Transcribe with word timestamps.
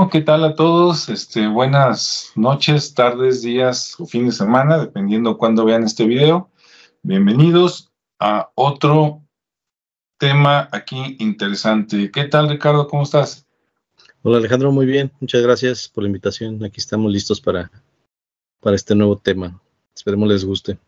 Bueno, 0.00 0.12
¿qué 0.12 0.22
tal 0.22 0.44
a 0.44 0.54
todos? 0.54 1.10
Este, 1.10 1.46
buenas 1.46 2.32
noches, 2.34 2.94
tardes, 2.94 3.42
días 3.42 4.00
o 4.00 4.06
fin 4.06 4.24
de 4.24 4.32
semana, 4.32 4.78
dependiendo 4.78 5.36
cuándo 5.36 5.66
vean 5.66 5.84
este 5.84 6.06
video. 6.06 6.48
Bienvenidos 7.02 7.92
a 8.18 8.50
otro 8.54 9.20
tema 10.16 10.70
aquí 10.72 11.16
interesante. 11.18 12.10
¿Qué 12.10 12.24
tal, 12.24 12.48
Ricardo? 12.48 12.88
¿Cómo 12.88 13.02
estás? 13.02 13.46
Hola, 14.22 14.38
Alejandro, 14.38 14.72
muy 14.72 14.86
bien. 14.86 15.12
Muchas 15.20 15.42
gracias 15.42 15.86
por 15.86 16.02
la 16.02 16.08
invitación. 16.08 16.64
Aquí 16.64 16.80
estamos 16.80 17.12
listos 17.12 17.38
para, 17.38 17.70
para 18.60 18.76
este 18.76 18.94
nuevo 18.94 19.18
tema. 19.18 19.60
Esperemos 19.94 20.30
les 20.30 20.46
guste. 20.46 20.78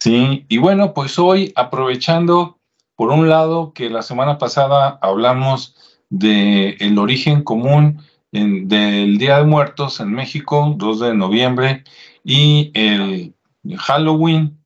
Sí, 0.00 0.44
y 0.48 0.58
bueno, 0.58 0.94
pues 0.94 1.16
hoy 1.16 1.52
aprovechando, 1.54 2.58
por 2.96 3.10
un 3.12 3.28
lado, 3.28 3.72
que 3.72 3.88
la 3.88 4.02
semana 4.02 4.36
pasada 4.36 4.98
hablamos 5.00 5.95
del 6.10 6.76
el 6.80 6.98
origen 6.98 7.42
común 7.42 8.00
del 8.32 9.18
Día 9.18 9.38
de 9.38 9.44
Muertos 9.44 10.00
en 10.00 10.12
México, 10.12 10.74
2 10.76 11.00
de 11.00 11.14
noviembre, 11.14 11.84
y 12.24 12.70
el 12.74 13.34
Halloween 13.78 14.58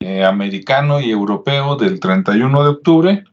eh, 0.00 0.24
americano 0.24 1.00
y 1.00 1.10
europeo 1.10 1.76
del 1.76 2.00
31 2.00 2.62
de 2.62 2.68
octubre. 2.68 3.24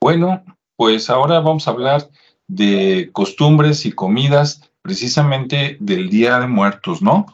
Bueno, 0.00 0.44
pues 0.76 1.10
ahora 1.10 1.40
vamos 1.40 1.66
a 1.66 1.72
hablar 1.72 2.08
de 2.48 3.10
costumbres 3.12 3.84
y 3.86 3.92
comidas 3.92 4.70
precisamente 4.82 5.76
del 5.80 6.08
Día 6.08 6.38
de 6.38 6.46
Muertos, 6.46 7.02
¿no? 7.02 7.26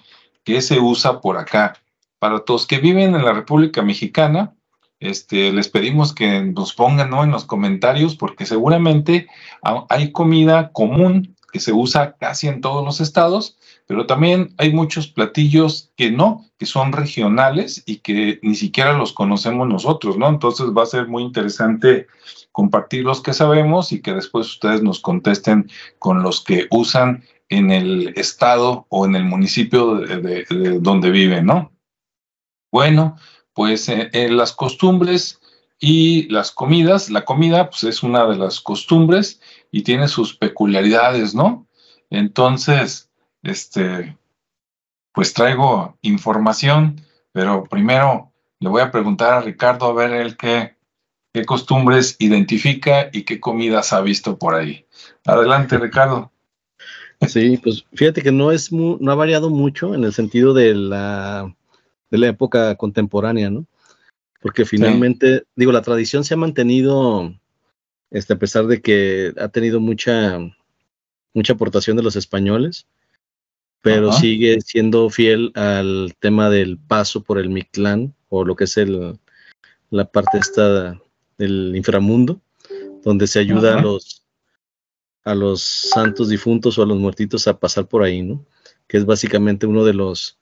Que 0.44 0.62
se 0.62 0.80
usa 0.80 1.20
por 1.20 1.36
acá. 1.36 1.74
Para 2.18 2.40
todos 2.40 2.66
que 2.66 2.78
viven 2.78 3.14
en 3.14 3.24
la 3.24 3.32
República 3.32 3.82
Mexicana, 3.82 4.54
este, 5.02 5.52
les 5.52 5.68
pedimos 5.68 6.14
que 6.14 6.42
nos 6.42 6.74
pongan 6.74 7.12
en 7.12 7.30
los 7.30 7.44
comentarios 7.44 8.14
porque 8.14 8.46
seguramente 8.46 9.26
hay 9.88 10.12
comida 10.12 10.70
común 10.72 11.36
que 11.52 11.60
se 11.60 11.72
usa 11.72 12.16
casi 12.16 12.48
en 12.48 12.60
todos 12.60 12.84
los 12.84 13.00
estados, 13.00 13.58
pero 13.86 14.06
también 14.06 14.54
hay 14.56 14.72
muchos 14.72 15.06
platillos 15.06 15.92
que 15.96 16.10
no, 16.10 16.46
que 16.58 16.64
son 16.64 16.92
regionales 16.92 17.82
y 17.84 17.98
que 17.98 18.40
ni 18.42 18.54
siquiera 18.54 18.94
los 18.94 19.12
conocemos 19.12 19.68
nosotros, 19.68 20.16
¿no? 20.16 20.28
Entonces 20.28 20.68
va 20.68 20.84
a 20.84 20.86
ser 20.86 21.08
muy 21.08 21.22
interesante 21.22 22.06
compartir 22.52 23.04
los 23.04 23.20
que 23.20 23.34
sabemos 23.34 23.92
y 23.92 24.00
que 24.00 24.14
después 24.14 24.46
ustedes 24.46 24.82
nos 24.82 25.00
contesten 25.00 25.70
con 25.98 26.22
los 26.22 26.42
que 26.42 26.68
usan 26.70 27.24
en 27.50 27.70
el 27.70 28.14
estado 28.16 28.86
o 28.88 29.04
en 29.04 29.14
el 29.14 29.24
municipio 29.24 29.96
de, 29.96 30.44
de 30.48 30.80
donde 30.80 31.10
viven, 31.10 31.44
¿no? 31.44 31.72
Bueno, 32.70 33.16
pues 33.54 33.88
eh, 33.88 34.10
en 34.12 34.36
las 34.36 34.52
costumbres 34.52 35.40
y 35.78 36.28
las 36.28 36.52
comidas, 36.52 37.10
la 37.10 37.24
comida 37.24 37.68
pues 37.70 37.84
es 37.84 38.02
una 38.02 38.26
de 38.26 38.36
las 38.36 38.60
costumbres 38.60 39.40
y 39.70 39.82
tiene 39.82 40.08
sus 40.08 40.36
peculiaridades, 40.36 41.34
¿no? 41.34 41.66
Entonces, 42.10 43.10
este, 43.42 44.16
pues 45.12 45.34
traigo 45.34 45.96
información, 46.02 47.00
pero 47.32 47.64
primero 47.64 48.32
le 48.60 48.68
voy 48.68 48.82
a 48.82 48.90
preguntar 48.90 49.34
a 49.34 49.40
Ricardo 49.40 49.86
a 49.86 49.92
ver 49.92 50.12
él 50.12 50.36
qué, 50.36 50.76
qué 51.32 51.44
costumbres 51.44 52.16
identifica 52.20 53.10
y 53.12 53.24
qué 53.24 53.40
comidas 53.40 53.92
ha 53.92 54.00
visto 54.02 54.38
por 54.38 54.54
ahí. 54.54 54.86
Adelante, 55.24 55.78
Ricardo. 55.78 56.30
Sí, 57.26 57.58
pues 57.62 57.84
fíjate 57.92 58.22
que 58.22 58.32
no 58.32 58.50
es 58.50 58.72
no 58.72 59.10
ha 59.10 59.14
variado 59.14 59.48
mucho 59.48 59.94
en 59.94 60.04
el 60.04 60.12
sentido 60.12 60.54
de 60.54 60.74
la 60.74 61.54
de 62.12 62.18
la 62.18 62.28
época 62.28 62.76
contemporánea, 62.76 63.50
¿no? 63.50 63.66
Porque 64.42 64.66
finalmente, 64.66 65.44
digo, 65.56 65.72
la 65.72 65.80
tradición 65.80 66.24
se 66.24 66.34
ha 66.34 66.36
mantenido, 66.36 67.32
este, 68.10 68.34
a 68.34 68.38
pesar 68.38 68.66
de 68.66 68.82
que 68.82 69.32
ha 69.38 69.48
tenido 69.48 69.80
mucha, 69.80 70.38
mucha 71.32 71.54
aportación 71.54 71.96
de 71.96 72.02
los 72.02 72.14
españoles, 72.14 72.86
pero 73.80 74.12
sigue 74.12 74.60
siendo 74.60 75.08
fiel 75.08 75.52
al 75.54 76.14
tema 76.20 76.50
del 76.50 76.76
paso 76.76 77.22
por 77.22 77.38
el 77.38 77.48
Mictlán, 77.48 78.14
o 78.28 78.44
lo 78.44 78.56
que 78.56 78.64
es 78.64 78.76
el, 78.76 79.18
la 79.88 80.04
parte 80.04 80.36
esta 80.36 81.00
del 81.38 81.74
inframundo, 81.74 82.42
donde 83.02 83.26
se 83.26 83.38
ayuda 83.38 83.78
a 83.78 83.80
los 83.80 84.22
a 85.24 85.36
los 85.36 85.62
santos 85.62 86.28
difuntos 86.28 86.76
o 86.76 86.82
a 86.82 86.86
los 86.86 86.98
muertitos 86.98 87.46
a 87.46 87.58
pasar 87.58 87.86
por 87.86 88.02
ahí, 88.02 88.22
¿no? 88.22 88.44
Que 88.88 88.98
es 88.98 89.06
básicamente 89.06 89.66
uno 89.66 89.84
de 89.84 89.94
los 89.94 90.36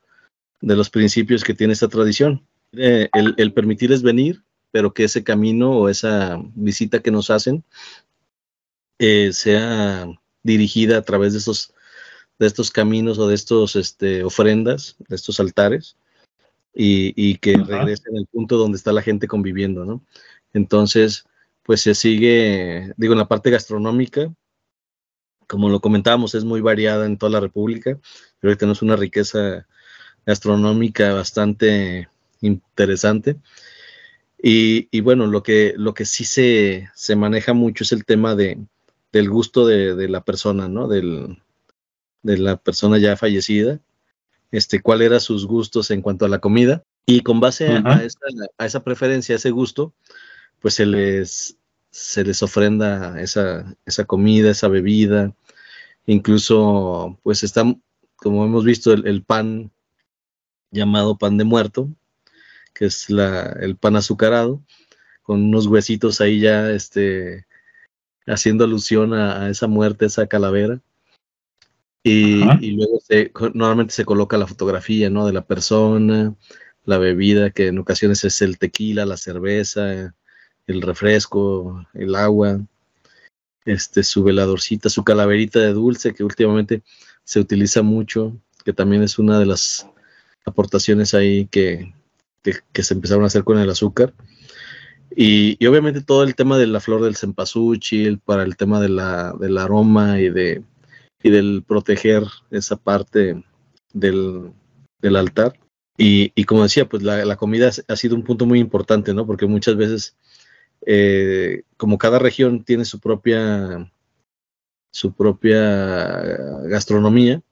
de 0.61 0.77
los 0.77 0.91
principios 0.91 1.45
que 1.45 1.55
tiene 1.55 1.73
esta 1.73 1.89
tradición. 1.89 2.47
Eh, 2.73 3.09
el, 3.15 3.35
el, 3.37 3.53
permitirles 3.53 4.03
venir, 4.03 4.43
pero 4.71 4.95
que 4.95 5.05
ese 5.05 5.25
camino 5.25 5.73
o 5.73 5.89
esa 5.89 6.41
visita 6.55 7.01
que 7.01 7.11
nos 7.11 7.31
hacen 7.31 7.65
eh, 8.99 9.33
sea 9.33 10.07
dirigida 10.43 10.99
a 10.99 11.03
través 11.03 11.33
de 11.33 11.39
estos, 11.39 11.75
de 12.39 12.47
estos 12.47 12.71
caminos 12.71 13.19
o 13.19 13.27
de 13.27 13.35
estos 13.35 13.77
este, 13.77 14.23
ofrendas, 14.23 14.97
de 15.09 15.17
estos 15.17 15.41
altares, 15.41 15.97
y, 16.75 17.13
y 17.17 17.37
que 17.39 17.57
regresen 17.57 18.17
al 18.17 18.27
punto 18.27 18.57
donde 18.57 18.77
está 18.77 18.93
la 18.93 19.03
gente 19.03 19.27
conviviendo, 19.27 19.85
¿no? 19.85 20.05
Entonces, 20.53 21.25
pues 21.65 21.83
se 21.83 21.95
sigue, 21.95 22.93
digo, 22.97 23.13
en 23.13 23.19
la 23.19 23.29
parte 23.29 23.51
gastronómica, 23.51 24.33
como 25.47 25.69
lo 25.69 25.81
comentábamos, 25.81 26.35
es 26.35 26.45
muy 26.45 26.61
variada 26.61 27.07
en 27.07 27.19
toda 27.19 27.33
la 27.33 27.41
República. 27.41 27.99
Creo 28.39 28.53
que 28.53 28.57
tenemos 28.57 28.83
una 28.83 28.97
riqueza 28.97 29.67
gastronómica 30.27 31.13
bastante 31.13 32.09
interesante. 32.41 33.37
Y, 34.43 35.01
bueno, 35.01 35.27
lo 35.27 35.43
que, 35.43 35.75
lo 35.77 35.93
que 35.93 36.07
sí 36.07 36.25
se, 36.25 36.89
se, 36.95 37.15
maneja 37.15 37.53
mucho 37.53 37.85
es 37.85 37.93
el 37.93 38.07
tema 38.07 38.35
de, 38.35 38.59
del 39.13 39.29
gusto 39.29 39.67
de, 39.67 40.09
la 40.09 40.23
persona, 40.25 40.67
¿no? 40.67 40.89
Del, 40.89 41.43
de 42.23 42.39
la 42.39 42.57
persona 42.57 42.97
ya 42.97 43.17
fallecida, 43.17 43.81
este, 44.51 44.81
cuál 44.81 45.03
eran 45.03 45.21
sus 45.21 45.47
gustos 45.47 45.91
en 45.91 46.01
cuanto 46.01 46.25
a 46.25 46.31
la 46.31 46.39
comida. 46.39 46.83
Y 47.05 47.21
con 47.21 47.41
base 47.41 47.69
a, 47.69 48.03
esa, 48.03 48.21
a, 48.57 48.67
esa, 48.67 48.83
preferencia, 48.83 49.35
a 49.35 49.37
ese 49.37 49.51
gusto, 49.51 49.93
pues 50.61 50.75
se 50.75 50.87
les, 50.87 51.59
se 51.91 52.25
les 52.25 52.43
ofrenda 52.43 53.21
esa, 53.21 53.77
esa 53.85 54.05
comida, 54.07 54.51
esa 54.51 54.69
bebida. 54.69 55.35
Incluso, 56.07 57.19
pues 57.23 57.43
está, 57.43 57.65
como 58.17 58.45
hemos 58.47 58.65
visto, 58.65 58.93
el 58.93 59.23
pan 59.23 59.71
llamado 60.71 61.19
pan 61.19 61.37
de 61.39 61.45
muerto, 61.45 61.89
que 62.75 62.87
es 62.87 63.11
la, 63.11 63.57
el 63.61 63.77
pan 63.77 63.97
azucarado, 63.97 64.63
con 65.23 65.43
unos 65.43 65.67
huesitos 65.67 66.21
ahí 66.21 66.41
ya 66.41 66.71
este, 66.71 67.47
haciendo 68.27 68.65
alusión 68.65 69.15
a, 69.15 69.49
esa 69.51 69.67
muerte, 69.67 70.07
esa 70.07 70.27
calavera. 70.27 70.81
Y, 72.03 72.43
y, 72.65 72.73
luego 72.73 72.99
se, 73.01 73.31
normalmente 73.53 73.93
se 73.93 74.07
coloca 74.07 74.39
la 74.39 74.47
fotografía 74.47 75.11
¿no? 75.11 75.27
de 75.27 75.35
la 75.35 75.45
persona, 75.45 76.35
la 76.85 76.99
bebida, 76.99 77.51
que 77.51 77.67
en 77.67 77.79
ocasiones 77.79 78.25
es 78.25 78.41
el 78.41 78.59
tequila, 78.59 79.05
la 79.05 79.19
cerveza, 79.19 80.15
el 80.67 80.83
refresco, 80.83 81.87
el 81.93 82.15
agua, 82.15 82.61
este, 83.65 84.03
su 84.03 84.25
veladorcita, 84.25 84.89
su 84.89 85.05
calaverita 85.05 85.61
de 85.61 85.73
dulce, 85.73 86.15
que 86.15 86.25
últimamente 86.25 86.83
se 87.25 87.41
utiliza 87.41 87.83
mucho, 87.83 88.37
que 88.65 88.73
también 88.73 89.03
es 89.03 89.19
una 89.19 89.39
de 89.39 89.47
las 89.47 89.87
aportaciones 90.45 91.15
ahí 91.15 91.47
que, 91.47 91.93
que, 92.43 92.83
se 92.83 92.95
empezaron 92.95 93.25
a 93.25 93.27
hacer 93.27 93.45
con 93.45 93.59
el 93.59 93.71
azúcar. 93.71 94.15
Y, 95.15 95.65
obviamente 95.67 96.03
todo 96.03 96.23
el 96.23 96.35
tema 96.35 96.57
de 96.59 96.67
la 96.67 96.81
flor 96.81 97.03
del 97.03 97.17
cempasúchil, 97.17 98.21
para 98.21 98.43
el 98.43 98.57
tema 98.57 98.81
de 98.81 98.89
la, 98.89 99.35
del 99.39 99.59
aroma 99.59 100.21
y, 100.21 100.31
de, 100.31 100.63
y 101.23 101.31
del 101.31 101.65
proteger 101.67 102.25
esa 102.51 102.77
parte 102.77 103.43
del, 103.93 104.53
del 105.01 105.17
altar. 105.17 105.59
Y, 105.99 106.33
y, 106.35 106.45
como 106.45 106.63
decía, 106.63 106.89
pues 106.89 107.03
la, 107.03 107.25
la, 107.25 107.37
comida 107.37 107.71
ha 107.89 107.97
sido 107.97 108.17
un 108.17 108.25
punto 108.25 108.47
muy 108.47 108.59
importante, 108.59 109.13
¿no? 109.13 109.27
Porque 109.27 109.47
muchas 109.47 109.77
veces, 109.77 110.17
eh, 110.87 111.65
como 111.77 111.99
cada 111.99 112.19
región 112.19 112.65
tiene 112.65 112.87
su 112.87 113.01
propia, 113.01 113.93
su 114.91 115.13
propia 115.13 116.23
gastronomía, 116.65 117.43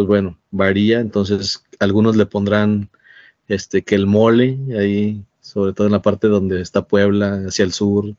pues 0.00 0.08
bueno, 0.08 0.38
varía, 0.50 0.98
entonces 0.98 1.62
algunos 1.78 2.16
le 2.16 2.24
pondrán 2.24 2.88
este 3.48 3.82
que 3.82 3.94
el 3.96 4.06
mole, 4.06 4.58
ahí, 4.78 5.22
sobre 5.42 5.74
todo 5.74 5.88
en 5.88 5.92
la 5.92 6.00
parte 6.00 6.26
donde 6.26 6.62
está 6.62 6.88
Puebla, 6.88 7.34
hacia 7.46 7.66
el 7.66 7.74
sur, 7.74 8.16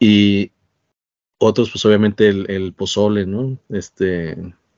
y 0.00 0.50
otros, 1.38 1.70
pues 1.70 1.84
obviamente 1.84 2.28
el, 2.28 2.72
pozole, 2.72 3.26
¿no? 3.26 3.60
Este, 3.68 4.36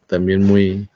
también 0.09 0.43
muy, 0.43 0.91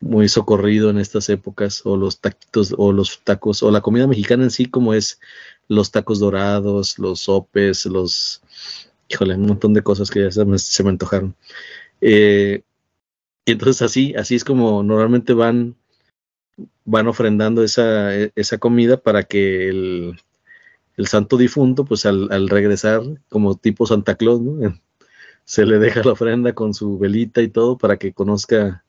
muy 0.00 0.28
socorrido 0.28 0.90
en 0.90 0.98
estas 0.98 1.30
épocas, 1.30 1.80
o 1.86 1.96
los 1.96 2.20
taquitos, 2.20 2.74
o 2.76 2.92
los 2.92 3.24
tacos, 3.24 3.62
o 3.62 3.70
la 3.70 3.80
comida 3.80 4.06
mexicana 4.06 4.44
en 4.44 4.50
sí, 4.50 4.66
como 4.66 4.92
es 4.92 5.20
los 5.68 5.90
tacos 5.90 6.18
dorados, 6.18 6.98
los 6.98 7.20
sopes, 7.20 7.86
los, 7.86 8.42
híjole, 9.08 9.36
un 9.36 9.46
montón 9.46 9.72
de 9.72 9.82
cosas 9.82 10.10
que 10.10 10.24
ya 10.24 10.30
se 10.30 10.44
me, 10.44 10.58
se 10.58 10.82
me 10.82 10.90
antojaron. 10.90 11.34
Eh, 12.02 12.62
y 13.44 13.52
entonces 13.52 13.82
así, 13.82 14.14
así 14.14 14.34
es 14.34 14.44
como 14.44 14.82
normalmente 14.82 15.32
van, 15.34 15.76
van 16.84 17.08
ofrendando 17.08 17.62
esa, 17.62 18.14
esa 18.14 18.58
comida 18.58 18.96
para 19.00 19.22
que 19.24 19.68
el, 19.68 20.20
el 20.96 21.06
santo 21.06 21.36
difunto, 21.36 21.84
pues 21.84 22.06
al, 22.06 22.30
al, 22.32 22.48
regresar, 22.48 23.02
como 23.28 23.56
tipo 23.56 23.86
Santa 23.86 24.16
Claus, 24.16 24.40
¿no? 24.40 24.74
se 25.44 25.66
le 25.66 25.78
deja 25.78 26.02
la 26.04 26.12
ofrenda 26.12 26.52
con 26.54 26.74
su 26.74 26.98
velita 26.98 27.42
y 27.42 27.48
todo 27.48 27.76
para 27.76 27.96
que 27.96 28.12
conozca 28.12 28.84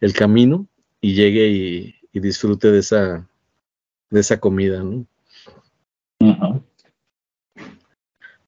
el 0.00 0.14
camino 0.14 0.66
y 1.00 1.14
llegue 1.14 1.48
y, 1.48 1.94
disfrute 2.20 2.72
de 2.72 2.80
esa, 2.80 3.28
de 4.10 4.20
esa 4.20 4.40
comida, 4.40 4.82
¿no? 4.82 5.06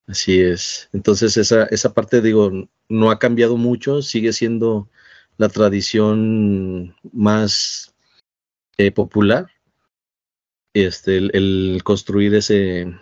Así 0.08 0.40
es. 0.40 0.88
Entonces 0.92 1.36
esa, 1.36 1.66
esa 1.66 1.94
parte, 1.94 2.20
digo, 2.20 2.50
no 2.88 3.10
ha 3.12 3.20
cambiado 3.20 3.56
mucho, 3.56 4.02
sigue 4.02 4.32
siendo 4.32 4.88
la 5.40 5.48
tradición 5.48 6.94
más 7.14 7.94
eh, 8.76 8.90
popular, 8.90 9.48
este, 10.74 11.16
el, 11.16 11.80
construir 11.82 12.34
ese, 12.34 12.94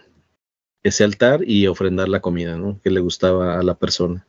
ese 0.84 1.02
altar 1.02 1.40
y 1.44 1.66
ofrendar 1.66 2.08
la 2.08 2.20
comida, 2.20 2.56
¿no? 2.56 2.80
Que 2.80 2.90
le 2.90 3.00
gustaba 3.00 3.58
a 3.58 3.62
la 3.64 3.74
persona. 3.74 4.24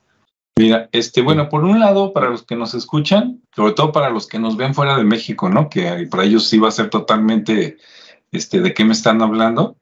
Mira, 0.57 0.89
este, 0.91 1.21
bueno, 1.21 1.49
por 1.49 1.63
un 1.63 1.79
lado, 1.79 2.11
para 2.11 2.31
los 2.31 2.41
que 2.41 2.55
nos 2.55 2.73
escuchan, 2.73 3.43
sobre 3.55 3.73
todo 3.73 3.91
para 3.91 4.09
los 4.09 4.25
que 4.25 4.39
nos 4.39 4.57
ven 4.57 4.73
fuera 4.73 4.97
de 4.97 5.03
México, 5.03 5.47
¿no? 5.47 5.69
Que 5.69 6.07
para 6.09 6.23
ellos 6.23 6.47
sí 6.47 6.57
va 6.57 6.69
a 6.69 6.71
ser 6.71 6.89
totalmente, 6.89 7.77
este, 8.31 8.59
¿de 8.59 8.73
qué 8.73 8.85
me 8.85 8.93
están 8.93 9.21
hablando? 9.21 9.77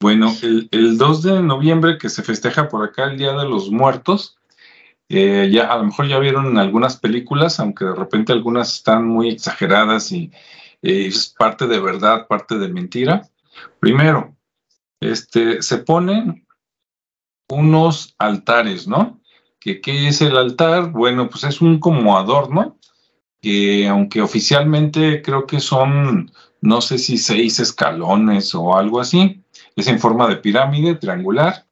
Bueno, 0.00 0.34
el, 0.42 0.70
el 0.72 0.96
2 0.96 1.22
de 1.22 1.42
noviembre 1.42 1.98
que 1.98 2.08
se 2.08 2.22
festeja 2.22 2.70
por 2.70 2.82
acá 2.82 3.04
el 3.04 3.18
Día 3.18 3.34
de 3.34 3.46
los 3.46 3.70
Muertos, 3.70 4.35
eh, 5.08 5.48
ya 5.52 5.72
a 5.72 5.78
lo 5.78 5.84
mejor 5.84 6.08
ya 6.08 6.18
vieron 6.18 6.58
algunas 6.58 6.96
películas, 6.96 7.60
aunque 7.60 7.84
de 7.84 7.94
repente 7.94 8.32
algunas 8.32 8.74
están 8.74 9.06
muy 9.06 9.30
exageradas 9.30 10.10
y 10.12 10.32
es 10.82 11.34
parte 11.38 11.66
de 11.66 11.80
verdad, 11.80 12.26
parte 12.26 12.58
de 12.58 12.68
mentira. 12.68 13.28
Primero, 13.80 14.36
este, 15.00 15.62
se 15.62 15.78
ponen 15.78 16.46
unos 17.48 18.14
altares, 18.18 18.88
¿no? 18.88 19.20
¿Qué 19.60 19.80
es 20.08 20.20
el 20.22 20.36
altar? 20.36 20.92
Bueno, 20.92 21.28
pues 21.28 21.42
es 21.44 21.60
un 21.60 21.80
como 21.80 22.16
adorno, 22.16 22.78
que 23.40 23.88
aunque 23.88 24.22
oficialmente 24.22 25.22
creo 25.22 25.46
que 25.46 25.58
son, 25.58 26.30
no 26.60 26.80
sé 26.80 26.98
si 26.98 27.18
seis 27.18 27.58
escalones 27.58 28.54
o 28.54 28.76
algo 28.76 29.00
así, 29.00 29.42
es 29.74 29.88
en 29.88 29.98
forma 29.98 30.28
de 30.28 30.36
pirámide 30.36 30.94
triangular, 30.94 31.65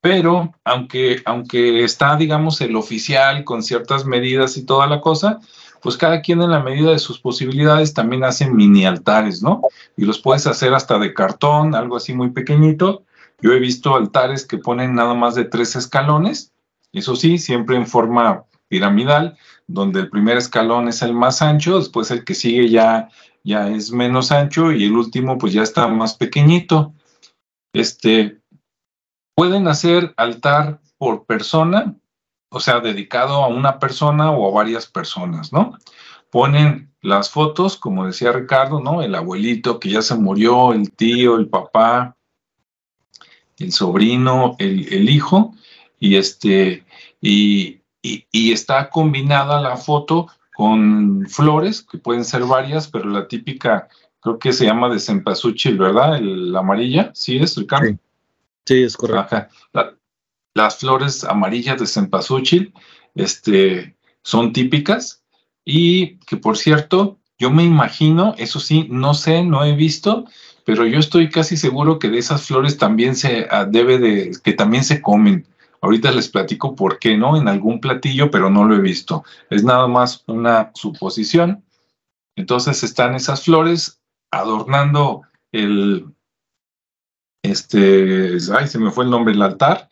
pero 0.00 0.54
aunque, 0.64 1.22
aunque 1.24 1.84
está, 1.84 2.16
digamos, 2.16 2.60
el 2.60 2.76
oficial 2.76 3.44
con 3.44 3.62
ciertas 3.62 4.04
medidas 4.04 4.56
y 4.56 4.64
toda 4.64 4.86
la 4.86 5.00
cosa, 5.00 5.40
pues 5.82 5.96
cada 5.96 6.22
quien 6.22 6.42
en 6.42 6.50
la 6.50 6.60
medida 6.60 6.90
de 6.90 6.98
sus 6.98 7.20
posibilidades 7.20 7.94
también 7.94 8.24
hace 8.24 8.50
mini 8.50 8.84
altares, 8.86 9.42
¿no? 9.42 9.62
Y 9.96 10.04
los 10.04 10.20
puedes 10.20 10.46
hacer 10.46 10.74
hasta 10.74 10.98
de 10.98 11.14
cartón, 11.14 11.74
algo 11.74 11.96
así 11.96 12.14
muy 12.14 12.30
pequeñito. 12.30 13.04
Yo 13.40 13.52
he 13.52 13.58
visto 13.60 13.94
altares 13.94 14.44
que 14.44 14.58
ponen 14.58 14.94
nada 14.94 15.14
más 15.14 15.34
de 15.34 15.44
tres 15.44 15.76
escalones, 15.76 16.52
eso 16.92 17.16
sí, 17.16 17.38
siempre 17.38 17.76
en 17.76 17.86
forma 17.86 18.44
piramidal, 18.68 19.36
donde 19.66 20.00
el 20.00 20.10
primer 20.10 20.36
escalón 20.36 20.88
es 20.88 21.02
el 21.02 21.14
más 21.14 21.42
ancho, 21.42 21.78
después 21.78 22.10
el 22.10 22.24
que 22.24 22.34
sigue 22.34 22.68
ya, 22.68 23.08
ya 23.44 23.68
es 23.68 23.92
menos 23.92 24.32
ancho 24.32 24.72
y 24.72 24.84
el 24.84 24.92
último 24.92 25.38
pues 25.38 25.52
ya 25.52 25.62
está 25.62 25.86
más 25.88 26.14
pequeñito. 26.14 26.94
Este, 27.72 28.38
pueden 29.38 29.68
hacer 29.68 30.14
altar 30.16 30.80
por 30.98 31.24
persona 31.24 31.94
o 32.50 32.60
sea, 32.60 32.80
dedicado 32.80 33.44
a 33.44 33.48
una 33.48 33.78
persona 33.78 34.30
o 34.30 34.48
a 34.48 34.54
varias 34.54 34.86
personas, 34.86 35.52
¿no? 35.52 35.76
Ponen 36.30 36.92
las 37.00 37.30
fotos, 37.30 37.76
como 37.76 38.06
decía 38.06 38.32
Ricardo, 38.32 38.80
¿no? 38.80 39.02
El 39.02 39.14
abuelito 39.14 39.78
que 39.78 39.90
ya 39.90 40.02
se 40.02 40.14
murió, 40.14 40.72
el 40.72 40.90
tío, 40.92 41.36
el 41.36 41.48
papá, 41.48 42.16
el 43.58 43.72
sobrino, 43.72 44.56
el, 44.58 45.08
hijo, 45.10 45.54
y 45.98 46.16
este, 46.16 46.84
y, 47.20 47.80
está 48.32 48.88
combinada 48.88 49.60
la 49.60 49.76
foto 49.76 50.28
con 50.54 51.26
flores, 51.28 51.82
que 51.82 51.98
pueden 51.98 52.24
ser 52.24 52.44
varias, 52.44 52.88
pero 52.88 53.10
la 53.10 53.28
típica, 53.28 53.88
creo 54.20 54.38
que 54.38 54.52
se 54.52 54.64
llama 54.64 54.88
de 54.88 54.98
cempasúchil, 54.98 55.76
¿verdad? 55.76 56.18
la 56.20 56.60
amarilla, 56.60 57.10
¿sí 57.14 57.38
es, 57.38 57.56
Ricardo? 57.56 57.88
Sí, 57.88 57.98
sí 58.68 58.82
es 58.82 58.96
correcto 58.96 59.48
las 60.58 60.78
flores 60.78 61.24
amarillas 61.24 61.78
de 61.78 61.86
cempasúchil 61.86 62.74
este, 63.14 63.96
son 64.22 64.52
típicas 64.52 65.22
y 65.64 66.18
que 66.26 66.36
por 66.36 66.58
cierto, 66.58 67.18
yo 67.38 67.50
me 67.50 67.62
imagino, 67.62 68.34
eso 68.38 68.58
sí, 68.58 68.88
no 68.90 69.14
sé, 69.14 69.44
no 69.44 69.64
he 69.64 69.76
visto, 69.76 70.24
pero 70.64 70.84
yo 70.84 70.98
estoy 70.98 71.30
casi 71.30 71.56
seguro 71.56 71.98
que 71.98 72.08
de 72.08 72.18
esas 72.18 72.42
flores 72.42 72.76
también 72.76 73.14
se 73.14 73.46
ah, 73.50 73.64
debe 73.64 73.98
de, 73.98 74.32
que 74.42 74.52
también 74.52 74.82
se 74.82 75.00
comen. 75.00 75.46
Ahorita 75.80 76.10
les 76.10 76.28
platico 76.28 76.74
por 76.74 76.98
qué, 76.98 77.16
¿no? 77.16 77.36
En 77.36 77.46
algún 77.46 77.80
platillo, 77.80 78.32
pero 78.32 78.50
no 78.50 78.64
lo 78.64 78.74
he 78.74 78.80
visto. 78.80 79.22
Es 79.48 79.62
nada 79.62 79.86
más 79.86 80.24
una 80.26 80.72
suposición. 80.74 81.62
Entonces 82.34 82.82
están 82.82 83.14
esas 83.14 83.44
flores 83.44 84.00
adornando 84.32 85.22
el, 85.52 86.06
este, 87.50 88.36
ay, 88.56 88.68
se 88.68 88.78
me 88.78 88.90
fue 88.90 89.04
el 89.04 89.10
nombre, 89.10 89.34
el 89.34 89.42
altar, 89.42 89.88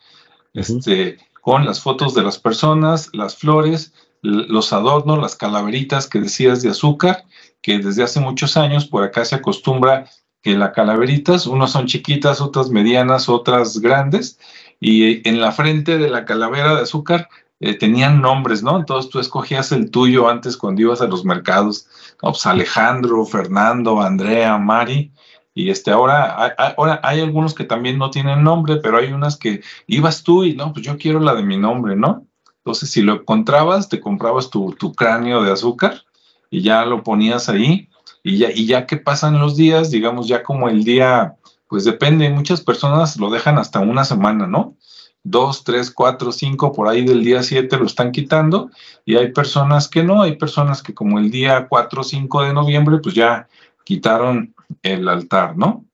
este, 0.53 1.17
con 1.41 1.65
las 1.65 1.81
fotos 1.81 2.13
de 2.13 2.23
las 2.23 2.39
personas, 2.39 3.09
las 3.13 3.35
flores, 3.35 3.93
los 4.21 4.73
adornos, 4.73 5.19
las 5.19 5.35
calaveritas 5.35 6.07
que 6.07 6.19
decías 6.19 6.61
de 6.61 6.69
azúcar, 6.69 7.25
que 7.61 7.79
desde 7.79 8.03
hace 8.03 8.19
muchos 8.19 8.57
años 8.57 8.85
por 8.85 9.03
acá 9.03 9.25
se 9.25 9.35
acostumbra 9.35 10.09
que 10.41 10.57
las 10.57 10.71
calaveritas, 10.71 11.47
unas 11.47 11.71
son 11.71 11.87
chiquitas, 11.87 12.41
otras 12.41 12.69
medianas, 12.69 13.29
otras 13.29 13.79
grandes, 13.79 14.39
y 14.79 15.27
en 15.27 15.41
la 15.41 15.51
frente 15.51 15.97
de 15.97 16.09
la 16.09 16.25
calavera 16.25 16.75
de 16.75 16.81
azúcar 16.81 17.27
eh, 17.59 17.73
tenían 17.73 18.21
nombres, 18.21 18.61
¿no? 18.61 18.77
Entonces 18.77 19.09
tú 19.09 19.19
escogías 19.19 19.71
el 19.71 19.89
tuyo 19.89 20.29
antes 20.29 20.57
cuando 20.57 20.81
ibas 20.81 21.01
a 21.01 21.07
los 21.07 21.25
mercados, 21.25 21.87
pues 22.19 22.45
Alejandro, 22.45 23.25
Fernando, 23.25 23.99
Andrea, 23.99 24.57
Mari, 24.57 25.11
y 25.57 25.71
este, 25.71 25.89
ahora, 25.89 26.55
ahora 26.77 26.99
hay 27.01 27.19
algunos 27.19 27.55
que 27.55 27.63
también 27.63 27.97
no 27.97 28.11
tienen 28.11 28.43
nombre, 28.43 28.75
pero 28.75 28.97
hay 28.97 29.11
unas 29.11 29.37
que 29.37 29.61
ibas 29.87 30.21
tú 30.21 30.43
y 30.43 30.53
no, 30.55 30.71
pues 30.71 30.85
yo 30.85 30.99
quiero 30.99 31.19
la 31.19 31.33
de 31.33 31.41
mi 31.41 31.57
nombre, 31.57 31.95
¿no? 31.95 32.27
Entonces, 32.59 32.91
si 32.91 33.01
lo 33.01 33.13
encontrabas, 33.13 33.89
te 33.89 33.99
comprabas 33.99 34.51
tu, 34.51 34.75
tu 34.77 34.93
cráneo 34.93 35.41
de 35.41 35.51
azúcar 35.51 36.03
y 36.51 36.61
ya 36.61 36.85
lo 36.85 37.01
ponías 37.01 37.49
ahí. 37.49 37.89
Y 38.21 38.37
ya, 38.37 38.51
y 38.51 38.67
ya 38.67 38.85
que 38.85 38.97
pasan 38.97 39.39
los 39.39 39.55
días, 39.55 39.89
digamos, 39.89 40.27
ya 40.27 40.43
como 40.43 40.69
el 40.69 40.83
día, 40.83 41.37
pues 41.67 41.85
depende, 41.85 42.29
muchas 42.29 42.61
personas 42.61 43.17
lo 43.17 43.31
dejan 43.31 43.57
hasta 43.57 43.79
una 43.79 44.05
semana, 44.05 44.45
¿no? 44.45 44.75
Dos, 45.23 45.63
tres, 45.63 45.89
cuatro, 45.89 46.31
cinco, 46.31 46.71
por 46.71 46.87
ahí 46.87 47.03
del 47.03 47.23
día 47.23 47.41
siete 47.41 47.77
lo 47.77 47.87
están 47.87 48.11
quitando. 48.11 48.69
Y 49.05 49.15
hay 49.15 49.31
personas 49.31 49.87
que 49.87 50.03
no, 50.03 50.21
hay 50.21 50.35
personas 50.35 50.83
que 50.83 50.93
como 50.93 51.17
el 51.17 51.31
día 51.31 51.65
cuatro 51.67 52.01
o 52.01 52.03
cinco 52.03 52.43
de 52.43 52.53
noviembre, 52.53 52.99
pues 52.99 53.15
ya 53.15 53.47
quitaron 53.85 54.53
el 54.83 55.07
altar, 55.07 55.57
¿no? 55.57 55.85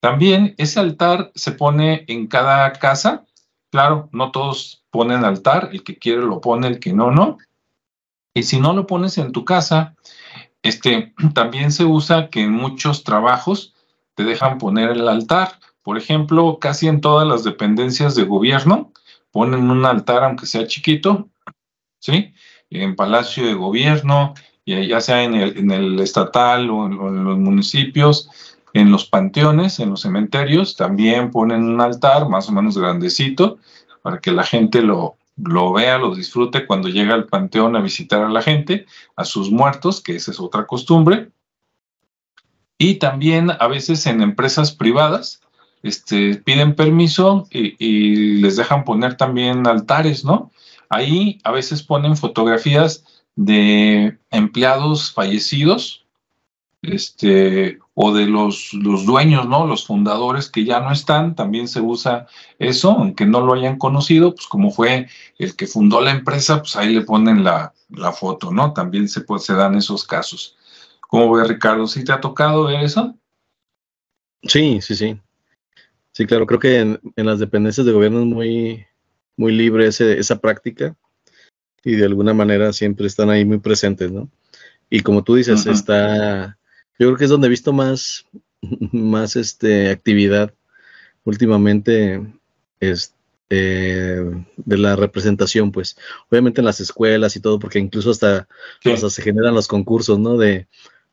También 0.00 0.54
ese 0.58 0.80
altar 0.80 1.32
se 1.34 1.52
pone 1.52 2.04
en 2.08 2.26
cada 2.26 2.72
casa. 2.74 3.24
Claro, 3.70 4.08
no 4.12 4.30
todos 4.30 4.84
ponen 4.90 5.24
altar, 5.24 5.70
el 5.72 5.82
que 5.82 5.98
quiere 5.98 6.22
lo 6.22 6.40
pone, 6.40 6.68
el 6.68 6.78
que 6.78 6.92
no, 6.92 7.10
no. 7.10 7.38
Y 8.34 8.44
si 8.44 8.60
no 8.60 8.72
lo 8.72 8.86
pones 8.86 9.18
en 9.18 9.32
tu 9.32 9.44
casa, 9.44 9.96
este, 10.62 11.14
también 11.34 11.72
se 11.72 11.84
usa 11.84 12.28
que 12.30 12.42
en 12.42 12.52
muchos 12.52 13.04
trabajos 13.04 13.74
te 14.14 14.24
dejan 14.24 14.58
poner 14.58 14.90
el 14.90 15.08
altar. 15.08 15.58
Por 15.82 15.98
ejemplo, 15.98 16.58
casi 16.60 16.88
en 16.88 17.00
todas 17.00 17.26
las 17.26 17.44
dependencias 17.44 18.14
de 18.14 18.24
gobierno 18.24 18.92
ponen 19.30 19.70
un 19.70 19.84
altar, 19.84 20.24
aunque 20.24 20.46
sea 20.46 20.66
chiquito, 20.66 21.28
¿sí? 22.00 22.32
En 22.70 22.96
Palacio 22.96 23.46
de 23.46 23.54
Gobierno, 23.54 24.34
ya 24.66 25.00
sea 25.00 25.22
en 25.22 25.34
el, 25.70 26.00
estatal 26.00 26.68
o 26.70 26.86
en, 26.86 27.24
los 27.24 27.38
municipios, 27.38 28.28
en 28.72 28.90
los 28.90 29.06
panteones, 29.06 29.78
en 29.78 29.90
los 29.90 30.02
cementerios, 30.02 30.76
también 30.76 31.30
ponen 31.30 31.62
un 31.62 31.80
altar 31.80 32.28
más 32.28 32.48
o 32.48 32.52
menos 32.52 32.76
grandecito 32.76 33.58
para 34.02 34.20
que 34.20 34.32
la 34.32 34.42
gente 34.42 34.82
lo, 34.82 35.16
lo 35.36 35.72
vea, 35.72 35.98
lo 35.98 36.14
disfrute 36.14 36.66
cuando 36.66 36.88
llega 36.88 37.14
al 37.14 37.26
panteón 37.26 37.76
a 37.76 37.80
visitar 37.80 38.22
a 38.22 38.28
la 38.28 38.42
gente, 38.42 38.86
a 39.14 39.24
sus 39.24 39.50
muertos, 39.52 40.00
que 40.00 40.16
esa 40.16 40.32
es 40.32 40.40
otra 40.40 40.66
costumbre. 40.66 41.30
Y 42.76 42.96
también 42.96 43.52
a 43.58 43.68
veces 43.68 44.04
en 44.06 44.20
empresas 44.20 44.72
privadas 44.72 45.40
este, 45.84 46.34
piden 46.36 46.74
permiso 46.74 47.46
y, 47.50 47.76
y 47.78 48.40
les 48.40 48.56
dejan 48.56 48.84
poner 48.84 49.16
también 49.16 49.66
altares, 49.66 50.24
¿no? 50.24 50.50
Ahí 50.88 51.38
a 51.44 51.52
veces 51.52 51.82
ponen 51.82 52.16
fotografías 52.16 53.04
de 53.36 54.18
empleados 54.30 55.12
fallecidos, 55.12 56.06
este, 56.82 57.78
o 57.94 58.12
de 58.12 58.26
los, 58.26 58.72
los 58.72 59.06
dueños, 59.06 59.46
¿no? 59.46 59.66
Los 59.66 59.86
fundadores 59.86 60.50
que 60.50 60.64
ya 60.64 60.80
no 60.80 60.92
están, 60.92 61.34
también 61.34 61.68
se 61.68 61.80
usa 61.80 62.26
eso, 62.58 62.90
aunque 62.92 63.26
no 63.26 63.40
lo 63.40 63.54
hayan 63.54 63.78
conocido, 63.78 64.34
pues 64.34 64.46
como 64.46 64.70
fue 64.70 65.08
el 65.38 65.56
que 65.56 65.66
fundó 65.66 66.00
la 66.00 66.12
empresa, 66.12 66.58
pues 66.58 66.76
ahí 66.76 66.94
le 66.94 67.02
ponen 67.02 67.44
la, 67.44 67.72
foto, 68.18 68.50
¿no? 68.50 68.72
También 68.72 69.08
se, 69.08 69.24
se 69.38 69.54
dan 69.54 69.76
esos 69.76 70.04
casos. 70.04 70.56
¿Cómo 71.00 71.32
ve 71.32 71.44
Ricardo? 71.44 71.86
¿Sí 71.86 72.04
te 72.04 72.12
ha 72.12 72.20
tocado 72.20 72.64
ver 72.64 72.82
eso? 72.82 73.14
Sí, 74.42 74.80
sí, 74.80 74.94
sí. 74.94 75.20
Sí, 76.12 76.26
claro, 76.26 76.46
creo 76.46 76.60
que 76.60 76.80
en, 76.80 77.00
en 77.14 77.26
las 77.26 77.38
dependencias 77.38 77.86
de 77.86 77.92
gobierno 77.92 78.20
es 78.20 78.26
muy, 78.26 78.86
muy 79.36 79.52
libre 79.52 79.86
esa 79.86 80.40
práctica 80.40 80.96
y 81.86 81.94
de 81.94 82.04
alguna 82.04 82.34
manera 82.34 82.72
siempre 82.72 83.06
están 83.06 83.30
ahí 83.30 83.44
muy 83.44 83.58
presentes, 83.58 84.10
¿no? 84.10 84.28
Y 84.90 85.00
como 85.00 85.22
tú 85.22 85.36
dices, 85.36 85.66
está, 85.66 86.58
yo 86.98 87.06
creo 87.06 87.16
que 87.16 87.24
es 87.24 87.30
donde 87.30 87.46
he 87.46 87.50
visto 87.50 87.72
más, 87.72 88.26
más 88.90 89.36
este, 89.36 89.90
actividad 89.90 90.52
últimamente 91.22 92.26
es, 92.80 93.14
eh, 93.50 94.20
de 94.56 94.78
la 94.78 94.96
representación, 94.96 95.70
pues 95.70 95.96
obviamente 96.28 96.60
en 96.60 96.64
las 96.64 96.80
escuelas 96.80 97.36
y 97.36 97.40
todo, 97.40 97.60
porque 97.60 97.78
incluso 97.78 98.10
hasta, 98.10 98.48
se 98.82 99.22
generan 99.22 99.54
los 99.54 99.68
concursos, 99.68 100.18
¿no? 100.18 100.36
De 100.36 100.66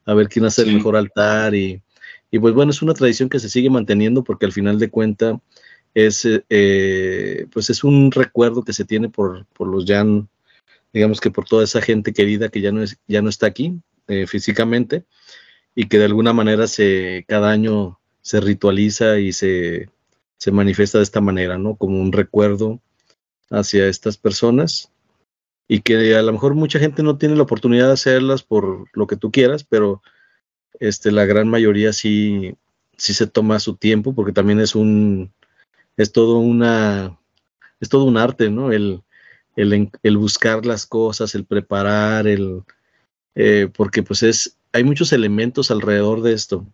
a 0.06 0.16
ver 0.16 0.28
quién 0.28 0.46
hace 0.46 0.64
el 0.64 0.74
mejor 0.74 0.96
altar 0.96 1.54
y, 1.54 1.84
y, 2.32 2.40
pues 2.40 2.56
bueno, 2.56 2.72
es 2.72 2.82
una 2.82 2.96
tradición 2.96 3.30
que 3.30 3.40
se 3.40 3.48
sigue 3.48 3.70
manteniendo 3.70 4.24
porque 4.24 4.48
al 4.48 4.52
final 4.52 4.80
de 4.80 4.90
cuenta 4.90 5.40
es, 5.94 6.28
eh, 6.50 7.46
pues 7.52 7.70
es 7.70 7.84
un 7.84 8.12
recuerdo 8.12 8.64
que 8.64 8.74
se 8.74 8.86
tiene 8.86 9.10
por, 9.10 9.46
por 9.54 9.68
los 9.68 9.86
ya, 9.86 10.04
digamos 10.94 11.20
que 11.20 11.32
por 11.32 11.46
toda 11.46 11.64
esa 11.64 11.82
gente 11.82 12.14
querida 12.14 12.50
que 12.50 12.62
ya 12.62 12.72
no, 12.72 12.84
es, 12.84 13.00
ya 13.08 13.22
no 13.22 13.30
está 13.30 13.48
aquí 13.48 13.82
eh, 14.08 14.28
físicamente 14.28 15.06
y 15.76 15.88
que 15.88 15.98
de 15.98 16.06
alguna 16.06 16.34
manera 16.34 16.68
se, 16.68 17.26
cada 17.28 17.52
año 17.52 18.00
se 18.22 18.40
ritualiza 18.40 19.20
y 19.20 19.34
se 19.34 19.90
se 20.44 20.52
manifiesta 20.52 20.98
de 20.98 21.06
esta 21.06 21.22
manera, 21.22 21.58
¿no? 21.58 21.78
Como 21.78 22.02
un 22.02 22.12
recuerdo 22.12 22.82
hacia 23.50 23.88
estas 23.88 24.18
personas 24.18 24.92
y 25.70 25.80
que 25.80 26.18
a 26.18 26.22
lo 26.22 26.34
mejor 26.34 26.54
mucha 26.54 26.80
gente 26.80 27.02
no 27.02 27.18
tiene 27.18 27.38
la 27.38 27.44
oportunidad 27.44 27.88
de 27.88 27.94
hacerlas 27.94 28.44
por 28.44 28.90
lo 28.92 29.08
que 29.08 29.16
tú 29.16 29.32
quieras, 29.32 29.64
pero 29.64 30.02
este, 30.82 31.14
la 31.14 31.24
gran 31.24 31.48
mayoría 31.48 31.94
sí, 31.94 32.58
sí 32.98 33.14
se 33.14 33.26
toma 33.26 33.62
su 33.62 33.78
tiempo 33.78 34.14
porque 34.14 34.34
también 34.34 34.60
es 34.60 34.76
un, 34.76 35.32
es 35.96 36.12
todo 36.12 36.40
una, 36.40 37.18
es 37.80 37.88
todo 37.88 38.04
un 38.04 38.18
arte, 38.18 38.50
¿no? 38.50 38.74
El, 38.74 39.02
el, 39.56 40.18
buscar 40.18 40.66
las 40.66 40.86
cosas, 40.86 41.36
el 41.36 41.46
preparar, 41.46 42.28
el, 42.28 42.64
eh, 43.36 43.70
porque 43.76 44.04
pues 44.04 44.24
es, 44.24 44.58
hay 44.72 44.84
muchos 44.84 45.14
elementos 45.14 45.72
alrededor 45.72 46.22
de 46.22 46.34
esto. 46.34 46.66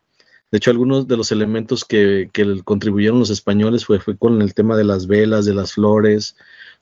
De 0.51 0.57
hecho, 0.57 0.71
algunos 0.71 1.07
de 1.07 1.17
los 1.17 1.31
elementos 1.31 1.85
que, 1.85 2.29
contribuyeron 2.63 3.19
los 3.19 3.29
españoles 3.29 3.85
fue, 3.85 3.99
fue, 3.99 4.17
con 4.17 4.41
el 4.41 4.53
tema 4.53 4.75
de 4.75 4.83
las 4.83 5.05
velas, 5.05 5.45
de 5.45 5.53
las 5.53 5.73
flores. 5.73 6.35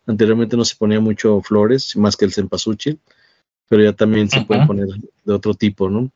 Anteriormente 0.05 0.55
no 0.55 0.63
se 0.63 0.77
ponía 0.77 1.01
mucho 1.01 1.41
flores, 1.41 1.97
más 1.97 2.15
que 2.15 2.25
el 2.25 2.33
cempasúchil, 2.33 2.99
pero 3.67 3.83
ya 3.83 3.93
también 3.93 4.29
se 4.29 4.45
pueden 4.45 4.67
poner 4.67 4.87
de 5.25 5.33
otro 5.33 5.53
tipo, 5.53 5.89
¿no? 5.89 6.11